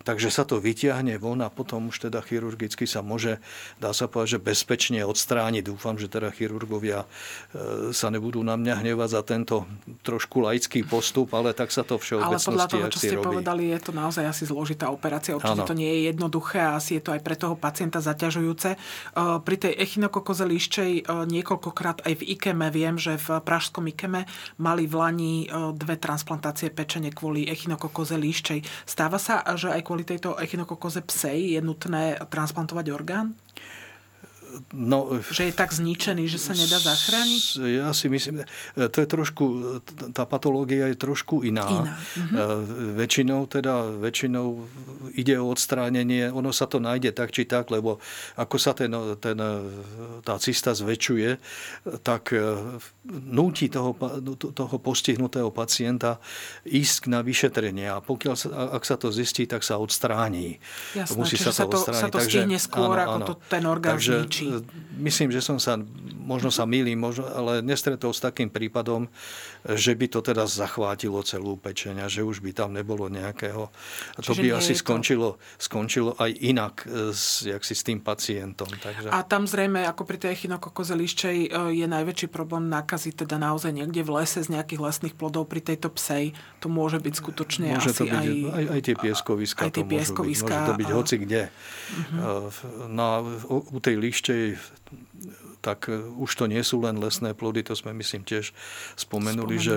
takže 0.08 0.32
sa 0.32 0.48
to 0.48 0.56
vyťahne 0.56 1.20
von 1.20 1.44
a 1.44 1.52
potom 1.52 1.92
už 1.92 2.08
teda 2.08 2.24
chirurgicky 2.24 2.88
sa 2.88 3.04
môže, 3.04 3.36
dá 3.76 3.92
sa 3.92 4.08
povedať, 4.08 4.40
že 4.40 4.40
bezpečne 4.40 5.04
odstrániť. 5.04 5.68
Dúfam, 5.68 6.00
že 6.00 6.08
teda 6.08 6.32
chirurgovia 6.32 7.04
e, 7.04 7.92
sa 7.92 8.08
nebudú 8.08 8.40
na 8.40 8.56
mňa 8.56 8.80
hnevať 8.80 9.08
za 9.12 9.20
tento 9.20 9.68
trošku 10.00 10.40
laický 10.40 10.88
postup, 10.88 11.36
ale 11.36 11.52
tak 11.52 11.68
sa 11.68 11.84
to 11.84 12.00
všeobecnosti 12.00 12.48
Ale 12.48 12.56
podľa 12.56 12.66
toho, 12.72 12.86
čo 12.88 12.98
ste 13.04 13.16
robí. 13.20 13.26
povedali, 13.36 13.62
je 13.76 13.80
to 13.84 13.92
naozaj 13.92 14.24
asi 14.24 14.48
zložitá 14.48 14.88
operácia. 14.88 15.36
Určite 15.36 15.60
ano. 15.60 15.68
to 15.68 15.76
nie 15.76 15.92
je 15.92 16.00
jednoduché 16.08 16.58
a 16.64 16.80
asi 16.80 16.96
je 16.96 17.02
to 17.04 17.12
aj 17.12 17.20
pre 17.20 17.36
toho 17.36 17.52
pacienta 17.60 18.00
zaťažujúce. 18.00 18.68
E, 18.72 18.76
pri 19.44 19.56
tej 19.60 19.76
echinokokoze 19.76 20.48
líščej 20.48 20.92
e, 21.04 21.12
niekoľkokrát 21.28 22.08
aj 22.08 22.14
v 22.16 22.32
IKEME 22.32 22.72
viem, 22.72 22.96
že 22.96 23.20
v 23.20 23.44
pražskom 23.44 23.84
IKEME 23.92 24.24
mali 24.56 24.88
v 24.88 24.94
Lani 24.96 25.34
dve 25.74 26.00
transplantácie 26.00 26.72
pečene 26.72 27.12
kvôli 27.12 27.44
echinokokoze 27.50 28.16
líščej. 28.16 28.64
Stáva 28.88 29.20
sa, 29.20 29.44
že 29.58 29.68
aj 29.68 29.82
kvôli 29.84 29.97
kvôli 29.98 30.14
tejto 30.14 30.38
echinokokoze 30.38 31.02
psej 31.02 31.58
je 31.58 31.60
nutné 31.60 32.14
transplantovať 32.30 32.86
orgán? 32.94 33.34
No, 34.72 35.20
že 35.32 35.48
je 35.48 35.54
tak 35.54 35.70
zničený, 35.70 36.24
že 36.28 36.40
sa 36.40 36.56
nedá 36.56 36.80
zachrániť? 36.80 37.44
Ja 37.62 37.92
si 37.92 38.08
myslím, 38.08 38.42
to 38.74 38.98
je 38.98 39.08
trošku, 39.08 39.44
tá 40.12 40.24
patológia 40.24 40.88
je 40.88 40.96
trošku 40.96 41.44
iná. 41.44 41.68
iná. 41.68 41.92
Mhm. 42.16 42.34
Väčšinou 42.98 43.40
teda, 43.46 43.86
väčšinou 44.00 44.46
ide 45.14 45.36
o 45.40 45.52
odstránenie, 45.52 46.32
ono 46.32 46.52
sa 46.52 46.66
to 46.68 46.80
nájde 46.80 47.12
tak 47.12 47.32
či 47.32 47.44
tak, 47.44 47.70
lebo 47.70 48.00
ako 48.36 48.56
sa 48.56 48.72
ten, 48.72 48.92
ten, 49.18 49.38
tá 50.22 50.34
cista 50.38 50.72
zväčšuje, 50.76 51.30
tak 52.02 52.32
e, 52.32 52.78
núti 53.08 53.66
toho, 53.68 53.96
toho 54.52 54.76
postihnutého 54.78 55.50
pacienta 55.50 56.20
ísť 56.64 57.10
na 57.10 57.20
vyšetrenie 57.24 57.88
a 57.88 57.98
pokiaľ 57.98 58.34
sa, 58.36 58.48
ak 58.76 58.82
sa 58.84 58.96
to 59.00 59.10
zistí, 59.10 59.48
tak 59.48 59.64
sa 59.64 59.80
odstráni. 59.80 60.60
Jasné, 60.94 61.16
Musí 61.18 61.36
sa 61.36 61.50
to, 61.50 61.56
sa 61.56 61.64
to, 61.66 61.76
odstrániť. 61.82 62.02
sa 62.02 62.08
to 62.08 62.18
stihne 62.22 62.58
skôr, 62.60 62.96
áno, 62.96 63.04
ako 63.04 63.16
áno. 63.18 63.26
to 63.26 63.34
ten 63.48 63.64
orgán 63.66 63.96
Takže, 63.96 64.14
zničí. 64.24 64.37
E, 64.44 64.62
myslím, 65.02 65.32
že 65.34 65.40
som 65.42 65.56
sa, 65.56 65.80
možno 66.22 66.52
sa 66.52 66.68
milím, 66.68 67.00
možno, 67.02 67.26
ale 67.26 67.64
nestretol 67.64 68.12
s 68.12 68.20
takým 68.22 68.52
prípadom, 68.52 69.08
že 69.64 69.96
by 69.96 70.06
to 70.06 70.20
teda 70.22 70.46
zachvátilo 70.46 71.18
celú 71.26 71.58
pečeň 71.58 72.04
a 72.04 72.06
že 72.06 72.22
už 72.22 72.44
by 72.44 72.54
tam 72.54 72.76
nebolo 72.76 73.08
nejakého... 73.10 73.72
Čiže 74.20 74.26
to 74.26 74.32
by 74.38 74.48
asi 74.54 74.74
skončilo, 74.76 75.34
to... 75.34 75.62
skončilo 75.62 76.10
aj 76.20 76.30
inak 76.44 76.74
e, 76.84 77.10
s, 77.16 77.48
jak 77.48 77.62
si 77.64 77.74
s 77.74 77.82
tým 77.82 77.98
pacientom. 78.04 78.68
Takže... 78.68 79.08
A 79.08 79.24
tam 79.24 79.48
zrejme, 79.48 79.88
ako 79.88 80.04
pri 80.04 80.18
tej 80.20 80.30
echinokokoze 80.36 80.92
liščej, 80.92 81.38
e, 81.48 81.74
je 81.74 81.86
najväčší 81.88 82.28
problém 82.28 82.68
nakaziť 82.68 83.24
teda 83.24 83.40
naozaj 83.40 83.72
niekde 83.72 84.04
v 84.04 84.20
lese 84.20 84.44
z 84.44 84.52
nejakých 84.52 84.80
lesných 84.84 85.14
plodov 85.16 85.48
pri 85.48 85.64
tejto 85.64 85.88
psej. 85.88 86.36
To 86.60 86.68
môže 86.68 87.00
byť 87.00 87.14
skutočne 87.16 87.66
môže 87.72 87.90
asi 87.94 87.98
to 87.98 88.04
byť, 88.04 88.14
aj, 88.14 88.28
aj... 88.52 88.64
Aj 88.68 88.80
tie 88.84 88.94
pieskoviska 88.94 89.60
aj 89.64 89.72
tie 89.72 89.84
to 89.84 89.90
pieskoviska, 89.90 90.44
môžu 90.44 90.52
byť. 90.52 90.60
Môže 90.60 90.68
to 90.68 90.74
byť 90.78 90.88
a... 90.88 90.94
hoci 90.94 91.14
kde. 91.18 91.42
Uh-huh. 91.48 92.50
Na, 92.92 93.08
u 93.48 93.78
tej 93.80 93.96
liščej 93.96 94.27
tak 95.60 95.90
e, 95.90 95.98
už 95.98 96.30
to 96.38 96.44
nie 96.46 96.62
sú 96.62 96.80
len 96.82 96.96
lesné 97.02 97.34
plody, 97.34 97.66
to 97.66 97.74
sme 97.74 97.92
myslím 97.96 98.22
tiež 98.22 98.54
spomenuli, 98.94 99.58
spomenuli. 99.58 99.66
že 99.66 99.76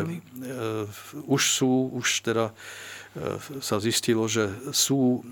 už 1.26 1.42
sú, 1.42 1.90
už 1.92 2.08
teda 2.22 2.54
uh, 2.54 3.40
sa 3.60 3.82
zistilo, 3.82 4.30
že 4.30 4.52
sú 4.72 5.26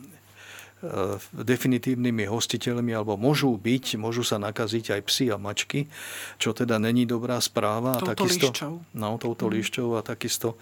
definitívnymi 1.36 2.24
hostiteľmi 2.32 2.96
alebo 2.96 3.20
môžu 3.20 3.52
byť, 3.60 4.00
môžu 4.00 4.24
sa 4.24 4.40
nakaziť 4.40 4.96
aj 4.96 5.02
psy 5.12 5.26
a 5.28 5.36
mačky, 5.36 5.92
čo 6.40 6.56
teda 6.56 6.80
není 6.80 7.04
dobrá 7.04 7.36
správa. 7.44 8.00
Touto 8.00 8.16
takisto, 8.16 8.48
líšťou. 8.48 8.74
No, 8.96 9.20
touto 9.20 9.52
mm. 9.52 9.54
líšťou 9.60 9.88
a 10.00 10.02
takisto 10.02 10.56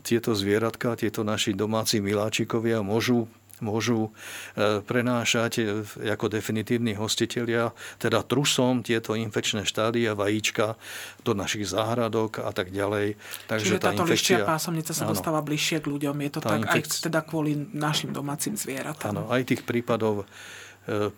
tieto 0.00 0.32
zvieratka, 0.32 0.96
tieto 0.96 1.20
naši 1.20 1.52
domáci 1.52 2.00
miláčikovia 2.00 2.80
môžu 2.80 3.28
môžu 3.60 4.10
e, 4.54 4.80
prenášať 4.82 5.52
e, 5.58 5.62
ako 6.08 6.30
definitívni 6.32 6.94
hostitelia, 6.94 7.74
teda 7.98 8.22
trusom 8.24 8.82
tieto 8.82 9.14
infekčné 9.14 9.64
štádia, 9.66 10.18
vajíčka 10.18 10.78
do 11.22 11.32
našich 11.34 11.68
záhradok 11.68 12.42
a 12.42 12.50
tak 12.54 12.70
ďalej. 12.70 13.18
Takže 13.50 13.64
Čiže 13.64 13.78
tá 13.80 13.92
táto 13.92 14.04
infekcia, 14.06 14.44
pásomnica 14.44 14.92
sa 14.94 15.04
áno, 15.06 15.12
dostáva 15.16 15.40
bližšie 15.42 15.82
k 15.82 15.86
ľuďom. 15.86 16.16
Je 16.24 16.30
to 16.30 16.40
tak 16.40 16.60
infek... 16.64 16.84
aj 16.86 17.04
teda 17.10 17.20
kvôli 17.24 17.52
našim 17.74 18.10
domácim 18.14 18.54
zvieratám. 18.54 19.14
Áno, 19.14 19.28
aj 19.32 19.42
tých 19.48 19.62
prípadov 19.64 20.28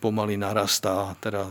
pomaly 0.03 0.35
narastá. 0.35 1.14
Teda, 1.23 1.47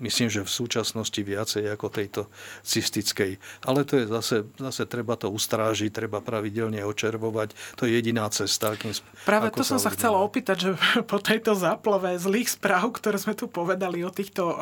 myslím, 0.00 0.32
že 0.32 0.40
v 0.40 0.50
súčasnosti 0.50 1.20
viacej 1.20 1.68
ako 1.76 1.86
tejto 1.92 2.22
cystickej. 2.64 3.36
Ale 3.68 3.84
to 3.84 4.00
je 4.00 4.04
zase, 4.08 4.36
zase 4.56 4.82
treba 4.88 5.14
to 5.20 5.28
ustrážiť, 5.28 5.92
treba 5.92 6.24
pravidelne 6.24 6.80
očervovať. 6.84 7.52
To 7.76 7.84
je 7.84 7.92
jediná 7.96 8.26
cesta. 8.32 8.72
Akým, 8.72 8.96
Práve 9.28 9.52
to 9.52 9.60
som 9.60 9.76
sa 9.76 9.92
chcela 9.92 10.18
opýtať, 10.20 10.56
že 10.56 10.70
po 11.10 11.20
tejto 11.20 11.52
záplove 11.52 12.16
zlých 12.16 12.56
správ, 12.56 12.96
ktoré 12.96 13.20
sme 13.20 13.36
tu 13.36 13.46
povedali 13.46 14.00
o 14.02 14.10
týchto 14.10 14.42
uh, 14.50 14.56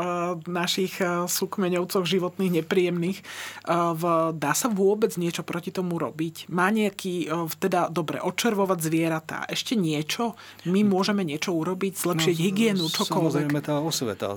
našich 0.51 0.99
uh, 0.99 1.31
súkmeňovcoch 1.31 2.05
životných 2.05 2.63
nepríjemných, 2.63 3.19
uh, 3.23 3.95
v, 3.95 4.03
dá 4.35 4.53
sa 4.53 4.67
vôbec 4.67 5.15
niečo 5.15 5.47
proti 5.47 5.71
tomu 5.71 5.97
robiť? 5.97 6.51
Má 6.51 6.75
nejaký, 6.75 7.31
uh, 7.31 7.47
teda 7.59 7.89
dobre, 7.89 8.19
očervovať 8.19 8.79
zvieratá, 8.83 9.39
ešte 9.47 9.79
niečo? 9.79 10.35
My 10.67 10.83
môžeme 10.83 11.23
niečo 11.23 11.55
urobiť, 11.55 11.95
zlepšiť 11.95 12.37
no, 12.37 12.45
hygienu, 12.49 12.89
čokoľvek? 12.89 13.49
Samozrejme 13.49 13.61
tá 13.61 13.77
osveta. 13.79 14.35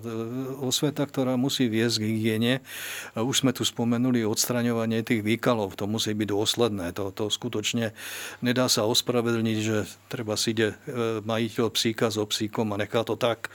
Osveta, 0.62 1.03
ktorá 1.07 1.39
musí 1.39 1.72
viesť 1.72 2.03
k 2.03 2.05
hygiene. 2.12 2.53
Už 3.16 3.47
sme 3.47 3.51
tu 3.55 3.64
spomenuli 3.64 4.28
odstraňovanie 4.28 5.01
tých 5.01 5.24
výkalov. 5.24 5.80
To 5.80 5.88
musí 5.88 6.12
byť 6.12 6.28
dôsledné. 6.28 6.86
To, 6.99 7.09
to 7.16 7.32
skutočne 7.32 7.95
nedá 8.43 8.68
sa 8.68 8.84
ospravedlniť, 8.86 9.57
že 9.64 9.88
treba 10.12 10.36
si 10.36 10.51
ide 10.51 10.76
e, 10.86 11.24
majiteľ 11.24 11.68
psíka 11.72 12.12
so 12.12 12.28
psíkom 12.28 12.76
a 12.76 12.82
nechá 12.82 13.01
to 13.07 13.16
tak 13.16 13.47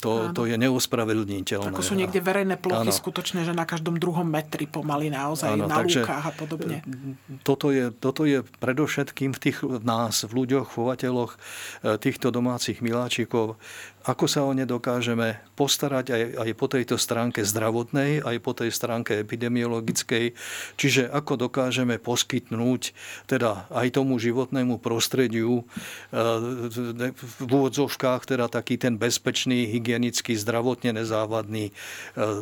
to, 0.00 0.32
to 0.32 0.42
je 0.48 0.56
neuspravedlniteľné. 0.56 1.76
Ako 1.76 1.84
sú 1.84 1.94
niekde 1.94 2.24
verejné 2.24 2.56
plochy 2.56 2.88
áno. 2.88 2.96
skutočne, 2.96 3.44
že 3.44 3.52
na 3.52 3.68
každom 3.68 4.00
druhom 4.00 4.24
metri 4.24 4.64
pomaly 4.64 5.12
naozaj, 5.12 5.52
áno, 5.54 5.68
na 5.68 5.84
takže 5.84 6.02
lúkách 6.02 6.24
a 6.24 6.32
podobne. 6.32 6.76
Toto 7.44 7.68
je, 7.68 7.92
toto 7.92 8.24
je 8.24 8.40
predovšetkým 8.40 9.36
v, 9.36 9.38
tých, 9.38 9.60
v 9.60 9.84
nás, 9.84 10.24
v 10.24 10.32
ľuďoch, 10.32 10.72
chovateľoch 10.72 11.36
e, 11.36 11.38
týchto 12.00 12.32
domácich 12.32 12.80
miláčikov, 12.80 13.60
ako 14.00 14.24
sa 14.24 14.48
o 14.48 14.52
ne 14.56 14.64
dokážeme 14.64 15.44
postarať 15.60 16.06
aj, 16.12 16.22
aj 16.40 16.50
po 16.56 16.66
tejto 16.72 16.96
stránke 16.96 17.44
zdravotnej, 17.44 18.24
aj 18.24 18.36
po 18.40 18.56
tej 18.56 18.72
stránke 18.72 19.20
epidemiologickej, 19.20 20.32
čiže 20.80 21.12
ako 21.12 21.48
dokážeme 21.48 22.00
poskytnúť 22.00 22.96
teda 23.28 23.68
aj 23.68 23.92
tomu 23.92 24.16
životnému 24.16 24.80
prostrediu 24.80 25.60
e, 25.60 25.64
v 27.12 27.50
úvodzovkách 27.52 28.24
teda 28.24 28.48
taký 28.48 28.80
ten 28.80 28.96
bezpečný, 28.96 29.68
hygienický, 29.68 30.32
zdravotne 30.32 30.96
nezávadný 30.96 31.68
e, 31.68 31.72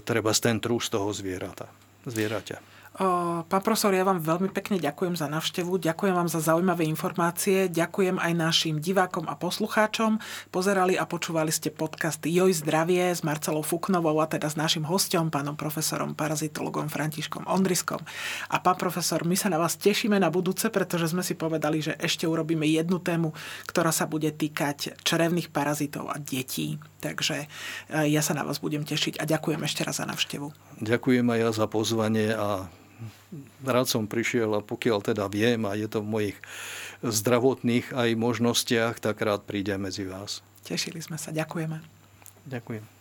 treba 0.06 0.30
ten 0.38 0.62
trús 0.62 0.86
toho 0.86 1.10
zvierata, 1.10 1.66
zvieraťa. 2.06 2.77
Pán 2.98 3.62
profesor, 3.62 3.94
ja 3.94 4.02
vám 4.02 4.18
veľmi 4.18 4.50
pekne 4.50 4.74
ďakujem 4.82 5.14
za 5.14 5.30
navštevu, 5.30 5.78
ďakujem 5.78 6.18
vám 6.18 6.26
za 6.26 6.42
zaujímavé 6.42 6.82
informácie, 6.90 7.70
ďakujem 7.70 8.18
aj 8.18 8.32
našim 8.34 8.82
divákom 8.82 9.30
a 9.30 9.38
poslucháčom. 9.38 10.18
Pozerali 10.50 10.98
a 10.98 11.06
počúvali 11.06 11.54
ste 11.54 11.70
podcast 11.70 12.18
Joj 12.26 12.58
zdravie 12.58 13.14
s 13.14 13.22
Marcelou 13.22 13.62
Fuknovou 13.62 14.18
a 14.18 14.26
teda 14.26 14.50
s 14.50 14.58
našim 14.58 14.82
hostom, 14.82 15.30
pánom 15.30 15.54
profesorom, 15.54 16.18
parazitologom 16.18 16.90
Františkom 16.90 17.46
Ondriskom. 17.46 18.02
A 18.50 18.58
pán 18.58 18.74
profesor, 18.74 19.22
my 19.22 19.38
sa 19.38 19.46
na 19.46 19.62
vás 19.62 19.78
tešíme 19.78 20.18
na 20.18 20.26
budúce, 20.26 20.66
pretože 20.66 21.14
sme 21.14 21.22
si 21.22 21.38
povedali, 21.38 21.78
že 21.78 21.94
ešte 22.02 22.26
urobíme 22.26 22.66
jednu 22.66 22.98
tému, 22.98 23.30
ktorá 23.70 23.94
sa 23.94 24.10
bude 24.10 24.34
týkať 24.34 24.98
črevných 25.06 25.54
parazitov 25.54 26.10
a 26.10 26.18
detí. 26.18 26.82
Takže 26.98 27.46
e, 27.94 28.10
ja 28.10 28.26
sa 28.26 28.34
na 28.34 28.42
vás 28.42 28.58
budem 28.58 28.82
tešiť 28.82 29.22
a 29.22 29.24
ďakujem 29.24 29.62
ešte 29.62 29.86
raz 29.86 30.02
za 30.02 30.06
navštevu. 30.10 30.50
Ďakujem 30.82 31.30
aj 31.30 31.38
ja 31.38 31.50
za 31.54 31.66
pozvanie 31.70 32.34
a 32.34 32.66
rád 33.62 33.86
som 33.86 34.08
prišiel 34.08 34.50
a 34.56 34.64
pokiaľ 34.64 35.12
teda 35.12 35.28
viem 35.28 35.64
a 35.68 35.76
je 35.76 35.88
to 35.88 36.00
v 36.00 36.08
mojich 36.08 36.38
zdravotných 37.04 37.94
aj 37.94 38.18
možnostiach, 38.18 38.98
tak 38.98 39.22
rád 39.22 39.46
prídem 39.46 39.84
medzi 39.86 40.08
vás. 40.08 40.42
Tešili 40.66 40.98
sme 41.00 41.16
sa, 41.16 41.30
ďakujeme. 41.30 41.78
Ďakujem. 42.48 42.97